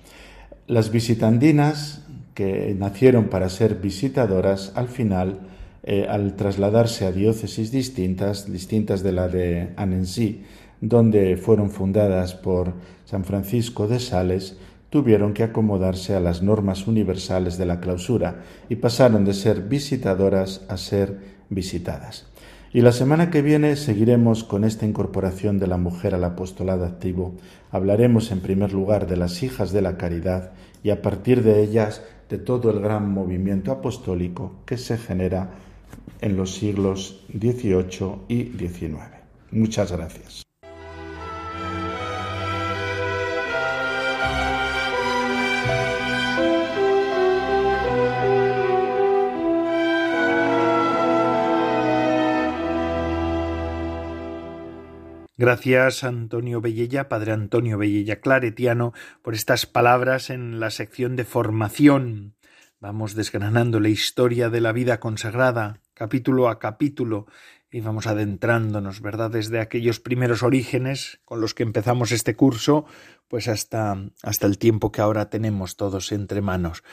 Las 0.66 0.90
visitandinas 0.90 2.01
que 2.34 2.74
nacieron 2.78 3.28
para 3.28 3.48
ser 3.48 3.76
visitadoras, 3.76 4.72
al 4.74 4.88
final, 4.88 5.40
eh, 5.82 6.06
al 6.08 6.36
trasladarse 6.36 7.06
a 7.06 7.12
diócesis 7.12 7.70
distintas, 7.70 8.50
distintas 8.50 9.02
de 9.02 9.12
la 9.12 9.28
de 9.28 9.72
Annecy, 9.76 10.42
donde 10.80 11.36
fueron 11.36 11.70
fundadas 11.70 12.34
por 12.34 12.74
San 13.04 13.24
Francisco 13.24 13.86
de 13.86 14.00
Sales, 14.00 14.56
tuvieron 14.90 15.32
que 15.32 15.42
acomodarse 15.42 16.14
a 16.14 16.20
las 16.20 16.42
normas 16.42 16.86
universales 16.86 17.56
de 17.56 17.66
la 17.66 17.80
clausura 17.80 18.42
y 18.68 18.76
pasaron 18.76 19.24
de 19.24 19.32
ser 19.32 19.62
visitadoras 19.62 20.62
a 20.68 20.76
ser 20.76 21.18
visitadas. 21.48 22.26
Y 22.74 22.80
la 22.80 22.92
semana 22.92 23.30
que 23.30 23.42
viene 23.42 23.76
seguiremos 23.76 24.44
con 24.44 24.64
esta 24.64 24.86
incorporación 24.86 25.58
de 25.58 25.66
la 25.66 25.76
mujer 25.76 26.14
al 26.14 26.24
apostolado 26.24 26.84
activo. 26.84 27.34
Hablaremos 27.70 28.30
en 28.30 28.40
primer 28.40 28.72
lugar 28.72 29.06
de 29.06 29.16
las 29.16 29.42
hijas 29.42 29.72
de 29.72 29.82
la 29.82 29.98
caridad 29.98 30.52
y 30.82 30.90
a 30.90 31.02
partir 31.02 31.42
de 31.42 31.62
ellas 31.62 32.02
de 32.32 32.38
todo 32.38 32.70
el 32.70 32.80
gran 32.80 33.12
movimiento 33.12 33.70
apostólico 33.70 34.54
que 34.64 34.78
se 34.78 34.96
genera 34.96 35.50
en 36.22 36.34
los 36.34 36.54
siglos 36.54 37.26
XVIII 37.28 38.22
y 38.26 38.44
XIX. 38.56 39.02
Muchas 39.50 39.92
gracias. 39.92 40.41
Gracias 55.42 56.04
Antonio 56.04 56.60
Bellella, 56.60 57.08
Padre 57.08 57.32
Antonio 57.32 57.76
Bellella 57.76 58.20
Claretiano, 58.20 58.92
por 59.22 59.34
estas 59.34 59.66
palabras 59.66 60.30
en 60.30 60.60
la 60.60 60.70
sección 60.70 61.16
de 61.16 61.24
formación. 61.24 62.36
Vamos 62.78 63.16
desgranando 63.16 63.80
la 63.80 63.88
historia 63.88 64.50
de 64.50 64.60
la 64.60 64.70
vida 64.70 65.00
consagrada, 65.00 65.80
capítulo 65.94 66.48
a 66.48 66.60
capítulo, 66.60 67.26
y 67.72 67.80
vamos 67.80 68.06
adentrándonos, 68.06 69.00
¿verdad? 69.00 69.32
Desde 69.32 69.58
aquellos 69.58 69.98
primeros 69.98 70.44
orígenes 70.44 71.18
con 71.24 71.40
los 71.40 71.54
que 71.54 71.64
empezamos 71.64 72.12
este 72.12 72.36
curso, 72.36 72.84
pues 73.26 73.48
hasta, 73.48 73.96
hasta 74.22 74.46
el 74.46 74.58
tiempo 74.58 74.92
que 74.92 75.00
ahora 75.00 75.28
tenemos 75.28 75.76
todos 75.76 76.12
entre 76.12 76.40
manos. 76.40 76.84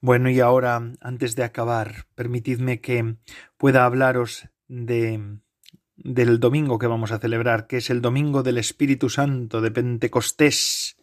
Bueno, 0.00 0.30
y 0.30 0.40
ahora, 0.40 0.80
antes 1.02 1.36
de 1.36 1.44
acabar, 1.44 2.06
permitidme 2.14 2.80
que 2.80 3.16
pueda 3.58 3.84
hablaros 3.84 4.48
de 4.66 5.40
del 5.98 6.40
domingo 6.40 6.78
que 6.78 6.86
vamos 6.86 7.10
a 7.10 7.18
celebrar, 7.18 7.66
que 7.66 7.78
es 7.78 7.90
el 7.90 8.00
domingo 8.00 8.42
del 8.42 8.58
Espíritu 8.58 9.10
Santo 9.10 9.60
de 9.60 9.70
Pentecostés. 9.70 10.96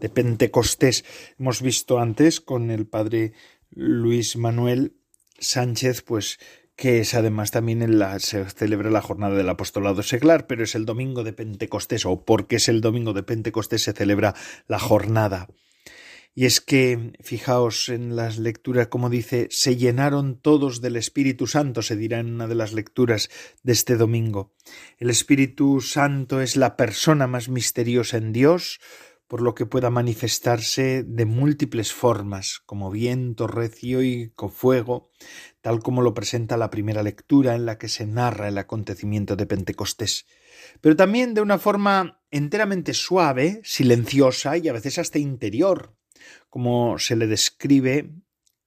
De 0.00 0.10
Pentecostés. 0.10 1.04
Hemos 1.38 1.62
visto 1.62 1.98
antes 1.98 2.40
con 2.40 2.70
el 2.70 2.86
padre 2.86 3.32
Luis 3.70 4.36
Manuel 4.36 4.94
Sánchez, 5.38 6.02
pues 6.02 6.38
que 6.76 7.00
es 7.00 7.14
además 7.14 7.50
también 7.50 7.80
en 7.80 7.98
la, 7.98 8.18
se 8.18 8.44
celebra 8.50 8.90
la 8.90 9.00
jornada 9.00 9.34
del 9.34 9.48
apostolado 9.48 10.02
seglar, 10.02 10.46
pero 10.46 10.62
es 10.62 10.74
el 10.74 10.84
domingo 10.84 11.24
de 11.24 11.32
Pentecostés, 11.32 12.04
o 12.04 12.24
porque 12.24 12.56
es 12.56 12.68
el 12.68 12.82
domingo 12.82 13.14
de 13.14 13.22
Pentecostés 13.22 13.82
se 13.82 13.94
celebra 13.94 14.34
la 14.68 14.78
jornada. 14.78 15.48
Y 16.38 16.44
es 16.44 16.60
que, 16.60 17.14
fijaos 17.22 17.88
en 17.88 18.14
las 18.14 18.36
lecturas, 18.36 18.88
como 18.88 19.08
dice, 19.08 19.48
se 19.50 19.76
llenaron 19.76 20.38
todos 20.38 20.82
del 20.82 20.96
Espíritu 20.96 21.46
Santo, 21.46 21.80
se 21.80 21.96
dirá 21.96 22.18
en 22.18 22.34
una 22.34 22.46
de 22.46 22.54
las 22.54 22.74
lecturas 22.74 23.30
de 23.62 23.72
este 23.72 23.96
domingo. 23.96 24.52
El 24.98 25.08
Espíritu 25.08 25.80
Santo 25.80 26.42
es 26.42 26.56
la 26.56 26.76
persona 26.76 27.26
más 27.26 27.48
misteriosa 27.48 28.18
en 28.18 28.34
Dios, 28.34 28.80
por 29.28 29.40
lo 29.40 29.54
que 29.54 29.64
pueda 29.64 29.88
manifestarse 29.88 31.04
de 31.04 31.24
múltiples 31.24 31.94
formas, 31.94 32.60
como 32.66 32.90
viento 32.90 33.46
recio 33.46 34.02
y 34.02 34.28
con 34.34 34.52
fuego, 34.52 35.10
tal 35.62 35.80
como 35.80 36.02
lo 36.02 36.12
presenta 36.12 36.58
la 36.58 36.68
primera 36.68 37.02
lectura 37.02 37.54
en 37.54 37.64
la 37.64 37.78
que 37.78 37.88
se 37.88 38.04
narra 38.04 38.48
el 38.48 38.58
acontecimiento 38.58 39.36
de 39.36 39.46
Pentecostés, 39.46 40.26
pero 40.82 40.96
también 40.96 41.32
de 41.32 41.40
una 41.40 41.58
forma 41.58 42.20
enteramente 42.30 42.92
suave, 42.92 43.62
silenciosa 43.64 44.58
y 44.58 44.68
a 44.68 44.74
veces 44.74 44.98
hasta 44.98 45.18
interior, 45.18 45.95
como 46.50 46.98
se 46.98 47.16
le 47.16 47.26
describe 47.26 48.10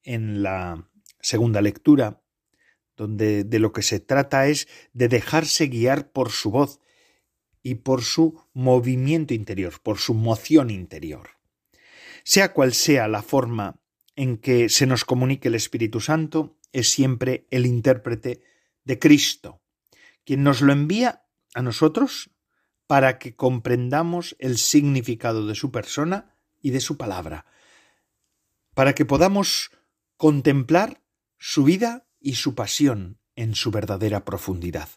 en 0.04 0.43
la 0.43 0.89
segunda 1.22 1.62
lectura, 1.62 2.22
donde 2.95 3.43
de 3.43 3.60
lo 3.60 3.72
que 3.72 3.82
se 3.82 4.00
trata 4.00 4.47
es 4.47 4.68
de 4.93 5.08
dejarse 5.08 5.68
guiar 5.68 6.12
por 6.12 6.32
su 6.32 6.52
voz 6.52 6.80
y 7.64 7.76
por 7.76 8.04
su 8.04 8.41
movimiento 8.54 9.34
interior, 9.34 9.82
por 9.82 9.97
su 9.97 10.14
moción 10.14 10.70
interior. 10.70 11.30
Sea 12.24 12.54
cual 12.54 12.74
sea 12.74 13.08
la 13.08 13.22
forma 13.22 13.80
en 14.16 14.38
que 14.38 14.70
se 14.70 14.86
nos 14.86 15.06
comunique 15.06 15.47
el 15.47 15.56
Espíritu 15.56 16.02
Santo, 16.02 16.58
es 16.72 16.89
siempre 16.89 17.47
el 17.52 17.66
intérprete 17.66 18.41
de 18.84 19.00
Cristo, 19.00 19.62
quien 20.26 20.43
nos 20.43 20.62
lo 20.62 20.74
envía 20.74 21.24
a 21.54 21.62
nosotros 21.62 22.32
para 22.86 23.18
que 23.18 23.36
comprendamos 23.36 24.36
el 24.39 24.58
significado 24.58 25.47
de 25.47 25.56
su 25.56 25.72
persona 25.72 26.36
y 26.62 26.72
de 26.72 26.80
su 26.80 26.97
palabra, 26.97 27.45
para 28.74 28.93
que 28.93 29.05
podamos 29.05 29.72
contemplar 30.18 31.01
su 31.38 31.64
vida 31.64 32.07
y 32.20 32.36
su 32.36 32.55
pasión 32.55 33.20
en 33.36 33.55
su 33.55 33.72
verdadera 33.72 34.26
profundidad. 34.26 34.89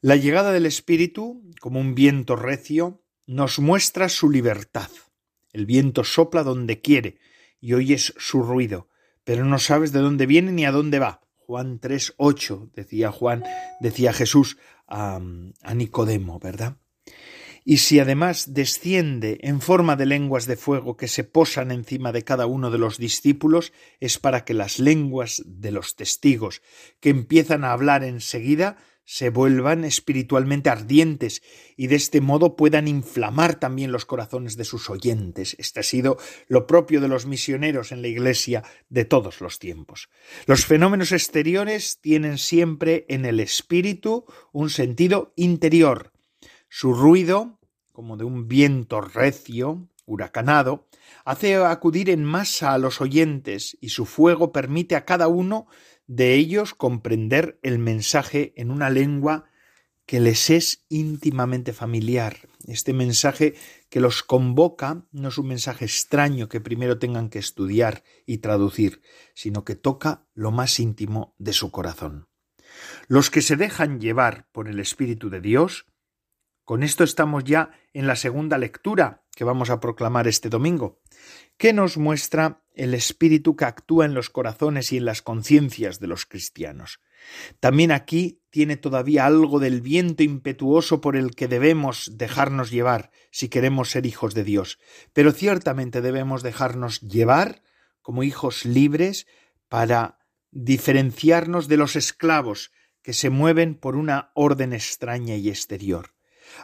La 0.00 0.16
llegada 0.16 0.52
del 0.52 0.66
Espíritu, 0.66 1.42
como 1.60 1.80
un 1.80 1.94
viento 1.94 2.36
recio, 2.36 3.02
nos 3.26 3.58
muestra 3.58 4.08
su 4.08 4.30
libertad. 4.30 4.90
El 5.52 5.66
viento 5.66 6.04
sopla 6.04 6.42
donde 6.42 6.80
quiere 6.80 7.18
y 7.60 7.74
oyes 7.74 8.12
su 8.18 8.42
ruido, 8.42 8.88
pero 9.24 9.44
no 9.44 9.58
sabes 9.58 9.92
de 9.92 10.00
dónde 10.00 10.26
viene 10.26 10.52
ni 10.52 10.66
a 10.66 10.72
dónde 10.72 10.98
va. 10.98 11.22
Juan 11.36 11.80
3.8, 11.80 12.72
decía 12.72 13.10
Juan, 13.10 13.44
decía 13.80 14.12
Jesús 14.12 14.58
a, 14.86 15.20
a 15.62 15.74
Nicodemo, 15.74 16.38
¿verdad? 16.38 16.76
Y 17.64 17.78
si 17.78 17.98
además 17.98 18.52
desciende 18.52 19.38
en 19.40 19.60
forma 19.60 19.96
de 19.96 20.06
lenguas 20.06 20.46
de 20.46 20.56
fuego 20.56 20.96
que 20.96 21.08
se 21.08 21.24
posan 21.24 21.70
encima 21.70 22.12
de 22.12 22.22
cada 22.22 22.46
uno 22.46 22.70
de 22.70 22.78
los 22.78 22.98
discípulos, 22.98 23.72
es 24.00 24.18
para 24.18 24.44
que 24.44 24.54
las 24.54 24.78
lenguas 24.78 25.42
de 25.46 25.70
los 25.70 25.96
testigos 25.96 26.60
que 27.00 27.08
empiezan 27.08 27.64
a 27.64 27.72
hablar 27.72 28.04
enseguida 28.04 28.76
se 29.06 29.28
vuelvan 29.28 29.84
espiritualmente 29.84 30.70
ardientes 30.70 31.42
y 31.76 31.88
de 31.88 31.96
este 31.96 32.20
modo 32.20 32.56
puedan 32.56 32.88
inflamar 32.88 33.56
también 33.56 33.92
los 33.92 34.06
corazones 34.06 34.56
de 34.56 34.64
sus 34.64 34.88
oyentes. 34.88 35.56
Este 35.58 35.80
ha 35.80 35.82
sido 35.82 36.16
lo 36.48 36.66
propio 36.66 37.00
de 37.00 37.08
los 37.08 37.26
misioneros 37.26 37.92
en 37.92 38.00
la 38.00 38.08
Iglesia 38.08 38.64
de 38.88 39.04
todos 39.04 39.40
los 39.40 39.58
tiempos. 39.58 40.08
Los 40.46 40.64
fenómenos 40.64 41.12
exteriores 41.12 41.98
tienen 42.00 42.38
siempre 42.38 43.04
en 43.08 43.26
el 43.26 43.40
espíritu 43.40 44.24
un 44.52 44.70
sentido 44.70 45.32
interior, 45.36 46.13
su 46.76 46.92
ruido, 46.92 47.60
como 47.92 48.16
de 48.16 48.24
un 48.24 48.48
viento 48.48 49.00
recio, 49.00 49.88
huracanado, 50.06 50.88
hace 51.24 51.54
acudir 51.54 52.10
en 52.10 52.24
masa 52.24 52.72
a 52.72 52.78
los 52.78 53.00
oyentes 53.00 53.78
y 53.80 53.90
su 53.90 54.06
fuego 54.06 54.50
permite 54.50 54.96
a 54.96 55.04
cada 55.04 55.28
uno 55.28 55.68
de 56.08 56.34
ellos 56.34 56.74
comprender 56.74 57.60
el 57.62 57.78
mensaje 57.78 58.54
en 58.56 58.72
una 58.72 58.90
lengua 58.90 59.44
que 60.04 60.18
les 60.18 60.50
es 60.50 60.84
íntimamente 60.88 61.72
familiar. 61.72 62.48
Este 62.66 62.92
mensaje 62.92 63.54
que 63.88 64.00
los 64.00 64.24
convoca 64.24 65.06
no 65.12 65.28
es 65.28 65.38
un 65.38 65.46
mensaje 65.46 65.84
extraño 65.84 66.48
que 66.48 66.60
primero 66.60 66.98
tengan 66.98 67.28
que 67.28 67.38
estudiar 67.38 68.02
y 68.26 68.38
traducir, 68.38 69.00
sino 69.32 69.62
que 69.62 69.76
toca 69.76 70.26
lo 70.34 70.50
más 70.50 70.80
íntimo 70.80 71.36
de 71.38 71.52
su 71.52 71.70
corazón. 71.70 72.26
Los 73.06 73.30
que 73.30 73.42
se 73.42 73.54
dejan 73.54 74.00
llevar 74.00 74.48
por 74.50 74.66
el 74.66 74.80
Espíritu 74.80 75.30
de 75.30 75.40
Dios 75.40 75.86
con 76.64 76.82
esto 76.82 77.04
estamos 77.04 77.44
ya 77.44 77.70
en 77.92 78.06
la 78.06 78.16
segunda 78.16 78.58
lectura 78.58 79.24
que 79.34 79.44
vamos 79.44 79.70
a 79.70 79.80
proclamar 79.80 80.28
este 80.28 80.48
domingo, 80.48 81.00
que 81.56 81.72
nos 81.72 81.98
muestra 81.98 82.62
el 82.74 82.94
espíritu 82.94 83.56
que 83.56 83.64
actúa 83.64 84.04
en 84.04 84.14
los 84.14 84.30
corazones 84.30 84.92
y 84.92 84.96
en 84.96 85.04
las 85.04 85.22
conciencias 85.22 86.00
de 86.00 86.06
los 86.06 86.26
cristianos. 86.26 87.00
También 87.60 87.92
aquí 87.92 88.42
tiene 88.50 88.76
todavía 88.76 89.26
algo 89.26 89.60
del 89.60 89.80
viento 89.80 90.22
impetuoso 90.22 91.00
por 91.00 91.16
el 91.16 91.34
que 91.34 91.48
debemos 91.48 92.12
dejarnos 92.16 92.70
llevar 92.70 93.10
si 93.30 93.48
queremos 93.48 93.90
ser 93.90 94.06
hijos 94.06 94.34
de 94.34 94.44
Dios, 94.44 94.78
pero 95.12 95.32
ciertamente 95.32 96.00
debemos 96.00 96.42
dejarnos 96.42 97.00
llevar 97.00 97.62
como 98.02 98.22
hijos 98.22 98.64
libres 98.64 99.26
para 99.68 100.18
diferenciarnos 100.50 101.68
de 101.68 101.76
los 101.76 101.96
esclavos 101.96 102.72
que 103.02 103.12
se 103.12 103.30
mueven 103.30 103.74
por 103.74 103.96
una 103.96 104.30
orden 104.34 104.72
extraña 104.72 105.36
y 105.36 105.48
exterior. 105.48 106.13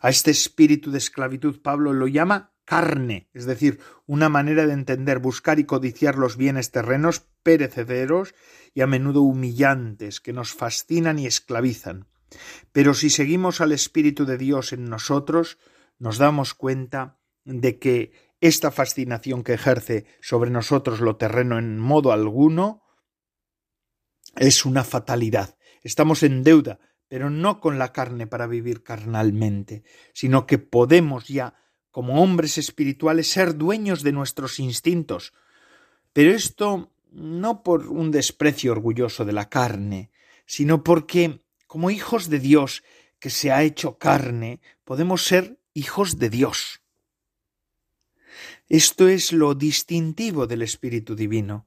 A 0.03 0.11
este 0.11 0.31
espíritu 0.31 0.91
de 0.91 0.99
esclavitud 0.99 1.61
Pablo 1.63 1.93
lo 1.93 2.07
llama 2.07 2.53
carne, 2.65 3.29
es 3.33 3.47
decir, 3.47 3.81
una 4.07 4.29
manera 4.29 4.67
de 4.67 4.73
entender, 4.73 5.19
buscar 5.19 5.59
y 5.59 5.65
codiciar 5.65 6.17
los 6.17 6.37
bienes 6.37 6.71
terrenos 6.71 7.27
perecederos 7.43 8.35
y 8.75 8.83
a 8.83 8.87
menudo 8.87 9.23
humillantes 9.23 10.21
que 10.21 10.33
nos 10.33 10.53
fascinan 10.53 11.19
y 11.19 11.27
esclavizan. 11.27 12.07
Pero 12.73 12.95
si 12.95 13.11
seguimos 13.11 13.61
al 13.61 13.73
Espíritu 13.73 14.25
de 14.25 14.39
Dios 14.39 14.73
en 14.73 14.85
nosotros, 14.85 15.59
nos 15.99 16.19
damos 16.19 16.55
cuenta 16.55 17.19
de 17.45 17.79
que 17.79 18.13
esta 18.41 18.71
fascinación 18.71 19.43
que 19.43 19.55
ejerce 19.55 20.07
sobre 20.21 20.51
nosotros 20.51 21.01
lo 21.01 21.17
terreno 21.17 21.59
en 21.59 21.79
modo 21.79 22.13
alguno 22.13 22.85
es 24.37 24.65
una 24.65 24.85
fatalidad. 24.85 25.59
Estamos 25.83 26.23
en 26.23 26.43
deuda 26.45 26.79
pero 27.11 27.29
no 27.29 27.59
con 27.59 27.77
la 27.81 27.93
carne 27.93 28.29
para 28.29 28.47
vivir 28.47 28.85
carnalmente, 28.85 29.83
sino 30.13 30.47
que 30.47 30.59
podemos 30.59 31.27
ya, 31.27 31.57
como 31.91 32.23
hombres 32.23 32.57
espirituales, 32.57 33.29
ser 33.29 33.57
dueños 33.57 34.05
de 34.05 34.13
nuestros 34.13 34.61
instintos. 34.61 35.33
Pero 36.13 36.31
esto 36.31 36.93
no 37.11 37.65
por 37.65 37.89
un 37.89 38.13
desprecio 38.13 38.71
orgulloso 38.71 39.25
de 39.25 39.33
la 39.33 39.49
carne, 39.49 40.13
sino 40.47 40.85
porque, 40.85 41.43
como 41.67 41.91
hijos 41.91 42.31
de 42.31 42.39
Dios 42.39 42.85
que 43.19 43.31
se 43.31 43.51
ha 43.51 43.65
hecho 43.65 43.99
carne, 43.99 44.61
podemos 44.85 45.25
ser 45.25 45.59
hijos 45.75 46.17
de 46.17 46.31
Dios. 46.31 46.81
Esto 48.69 49.09
es 49.09 49.33
lo 49.33 49.57
distintivo 49.57 50.47
del 50.47 50.63
Espíritu 50.63 51.17
Divino, 51.17 51.67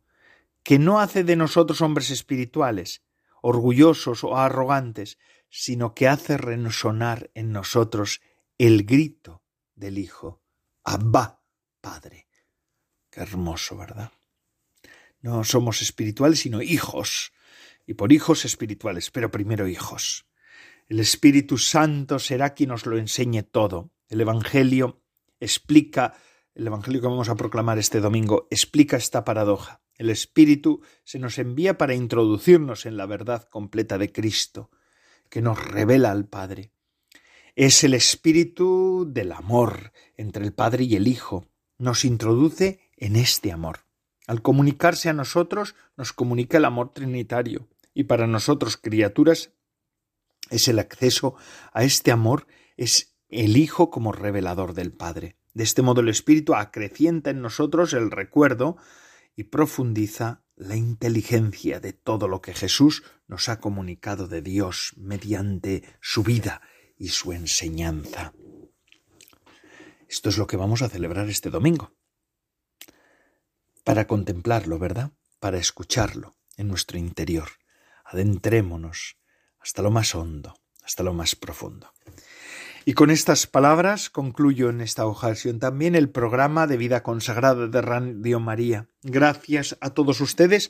que 0.64 0.80
no 0.80 1.02
hace 1.02 1.26
de 1.26 1.36
nosotros 1.36 1.82
hombres 1.82 2.12
espirituales, 2.12 3.02
orgullosos 3.42 4.24
o 4.24 4.38
arrogantes, 4.38 5.18
sino 5.56 5.94
que 5.94 6.08
hace 6.08 6.36
resonar 6.36 7.30
en 7.36 7.52
nosotros 7.52 8.22
el 8.58 8.86
grito 8.86 9.44
del 9.76 10.00
Hijo, 10.00 10.42
Abba, 10.84 11.44
Padre. 11.80 12.28
Qué 13.12 13.22
hermoso, 13.22 13.78
¿verdad? 13.78 14.12
No 15.22 15.44
somos 15.44 15.84
espirituales, 15.84 16.40
sino 16.40 16.64
hijos, 16.64 17.34
y 17.86 17.94
por 17.94 18.12
hijos 18.12 18.46
espirituales, 18.46 19.12
pero 19.12 19.30
primero 19.30 19.68
hijos. 19.68 20.26
El 20.88 21.00
Espíritu 21.00 21.60
Santo 21.60 22.18
será 22.18 22.56
quien 22.56 22.70
nos 22.70 22.88
lo 22.88 22.98
enseñe 22.98 23.44
todo. 23.44 23.92
El 24.08 24.22
Evangelio 24.22 25.04
explica, 25.40 26.16
el 26.56 26.66
Evangelio 26.66 27.00
que 27.00 27.08
vamos 27.08 27.30
a 27.30 27.36
proclamar 27.36 27.78
este 27.78 28.00
domingo, 28.00 28.48
explica 28.50 28.98
esta 28.98 29.24
paradoja. 29.24 29.84
El 29.98 30.10
Espíritu 30.10 30.82
se 31.04 31.20
nos 31.20 31.38
envía 31.38 31.78
para 31.78 31.94
introducirnos 31.94 32.88
en 32.88 32.98
la 32.98 33.06
verdad 33.06 33.48
completa 33.50 34.00
de 34.00 34.12
Cristo, 34.12 34.72
que 35.34 35.42
nos 35.42 35.58
revela 35.66 36.12
al 36.12 36.28
Padre. 36.28 36.70
Es 37.56 37.84
el 37.84 37.96
Espíritu 37.96 39.08
del 39.12 39.32
amor 39.32 39.92
entre 40.16 40.46
el 40.46 40.54
Padre 40.54 40.84
y 40.84 40.96
el 40.96 41.08
Hijo. 41.08 41.48
Nos 41.80 42.06
introduce 42.06 42.82
en 42.98 43.16
este 43.16 43.52
amor. 43.52 43.80
Al 44.28 44.44
comunicarse 44.44 45.10
a 45.10 45.14
nosotros, 45.14 45.74
nos 45.98 46.14
comunica 46.14 46.60
el 46.60 46.66
amor 46.66 46.94
trinitario, 46.94 47.68
y 47.96 48.04
para 48.04 48.28
nosotros, 48.28 48.78
criaturas, 48.78 49.54
es 50.52 50.68
el 50.68 50.78
acceso 50.78 51.34
a 51.72 51.84
este 51.84 52.12
amor, 52.12 52.46
es 52.78 53.16
el 53.28 53.58
Hijo 53.58 53.90
como 53.90 54.12
revelador 54.12 54.76
del 54.76 54.94
Padre. 54.94 55.36
De 55.56 55.64
este 55.64 55.82
modo 55.82 56.02
el 56.02 56.10
Espíritu 56.10 56.54
acrecienta 56.54 57.32
en 57.32 57.42
nosotros 57.42 57.94
el 57.94 58.12
recuerdo 58.12 58.78
y 59.36 59.46
profundiza 59.46 60.44
la 60.56 60.76
inteligencia 60.76 61.80
de 61.80 61.94
todo 61.94 62.28
lo 62.28 62.42
que 62.42 62.54
Jesús 62.54 63.04
nos 63.28 63.50
ha 63.50 63.60
comunicado 63.60 64.28
de 64.28 64.42
Dios 64.42 64.94
mediante 64.98 65.84
su 66.02 66.24
vida 66.24 66.62
y 66.98 67.10
su 67.10 67.34
enseñanza. 67.34 68.34
Esto 70.08 70.30
es 70.30 70.38
lo 70.38 70.48
que 70.48 70.58
vamos 70.58 70.82
a 70.82 70.90
celebrar 70.90 71.30
este 71.30 71.50
domingo. 71.50 71.96
Para 73.84 74.08
contemplarlo, 74.08 74.78
¿verdad? 74.78 75.12
Para 75.40 75.58
escucharlo 75.58 76.38
en 76.56 76.68
nuestro 76.68 76.98
interior. 76.98 77.50
Adentrémonos 78.06 79.18
hasta 79.60 79.82
lo 79.82 79.92
más 79.92 80.14
hondo, 80.14 80.54
hasta 80.84 81.04
lo 81.04 81.14
más 81.14 81.36
profundo. 81.36 81.92
Y 82.86 82.94
con 82.94 83.12
estas 83.12 83.48
palabras 83.48 84.10
concluyo 84.10 84.70
en 84.70 84.82
esta 84.82 85.06
ocasión 85.06 85.60
también 85.60 85.96
el 85.96 86.10
programa 86.10 86.68
de 86.68 86.76
vida 86.76 87.02
consagrada 87.02 87.68
de 87.68 87.82
Radio 87.82 88.42
María. 88.42 88.88
Gracias 89.04 89.78
a 89.80 89.92
todos 89.92 90.20
ustedes 90.20 90.70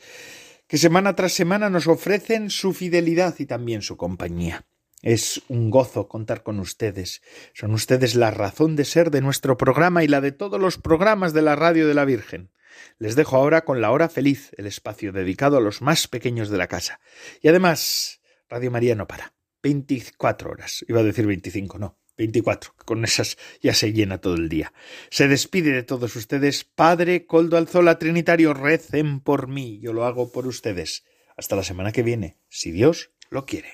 que 0.68 0.78
semana 0.78 1.16
tras 1.16 1.34
semana 1.34 1.72
nos 1.72 1.88
ofrecen 1.88 2.52
su 2.52 2.74
fidelidad 2.74 3.36
y 3.40 3.48
también 3.48 3.82
su 3.82 3.98
compañía. 3.98 4.66
Es 5.02 5.42
un 5.48 5.72
gozo 5.72 6.08
contar 6.08 6.44
con 6.44 6.60
ustedes. 6.60 7.24
Son 7.54 7.74
ustedes 7.74 8.14
la 8.14 8.30
razón 8.30 8.76
de 8.76 8.86
ser 8.86 9.10
de 9.10 9.22
nuestro 9.22 9.58
programa 9.58 10.04
y 10.04 10.08
la 10.08 10.22
de 10.22 10.32
todos 10.32 10.62
los 10.62 10.78
programas 10.78 11.34
de 11.34 11.42
la 11.42 11.56
Radio 11.56 11.88
de 11.88 11.96
la 11.96 12.06
Virgen. 12.06 12.52
Les 13.00 13.16
dejo 13.16 13.38
ahora 13.38 13.66
con 13.66 13.82
la 13.82 13.90
hora 13.90 14.08
feliz, 14.08 14.52
el 14.58 14.68
espacio 14.68 15.12
dedicado 15.12 15.58
a 15.58 15.62
los 15.62 15.82
más 15.82 16.08
pequeños 16.08 16.50
de 16.50 16.58
la 16.58 16.68
casa. 16.68 17.00
Y 17.42 17.48
además, 17.48 18.22
Radio 18.50 18.70
María 18.70 18.94
no 18.94 19.08
para. 19.08 19.34
24 19.64 20.52
horas. 20.52 20.86
Iba 20.88 21.00
a 21.00 21.04
decir 21.04 21.26
25, 21.26 21.80
no. 21.80 21.98
24, 22.18 22.74
con 22.86 23.04
esas 23.04 23.38
ya 23.62 23.74
se 23.74 23.94
llena 23.94 24.20
todo 24.20 24.36
el 24.36 24.50
día. 24.50 24.74
Se 25.10 25.28
despide 25.28 25.72
de 25.72 25.84
todos 25.84 26.16
ustedes, 26.16 26.64
Padre 26.64 27.26
Coldo 27.26 27.58
Alzola 27.58 28.00
Trinitario, 28.00 28.54
recen 28.54 29.20
por 29.20 29.48
mí, 29.48 29.80
yo 29.82 29.94
lo 29.94 30.06
hago 30.06 30.32
por 30.32 30.48
ustedes. 30.48 31.04
Hasta 31.36 31.56
la 31.56 31.64
semana 31.64 31.92
que 31.92 32.04
viene, 32.04 32.38
si 32.50 32.72
Dios 32.72 33.12
lo 33.30 33.46
quiere. 33.46 33.74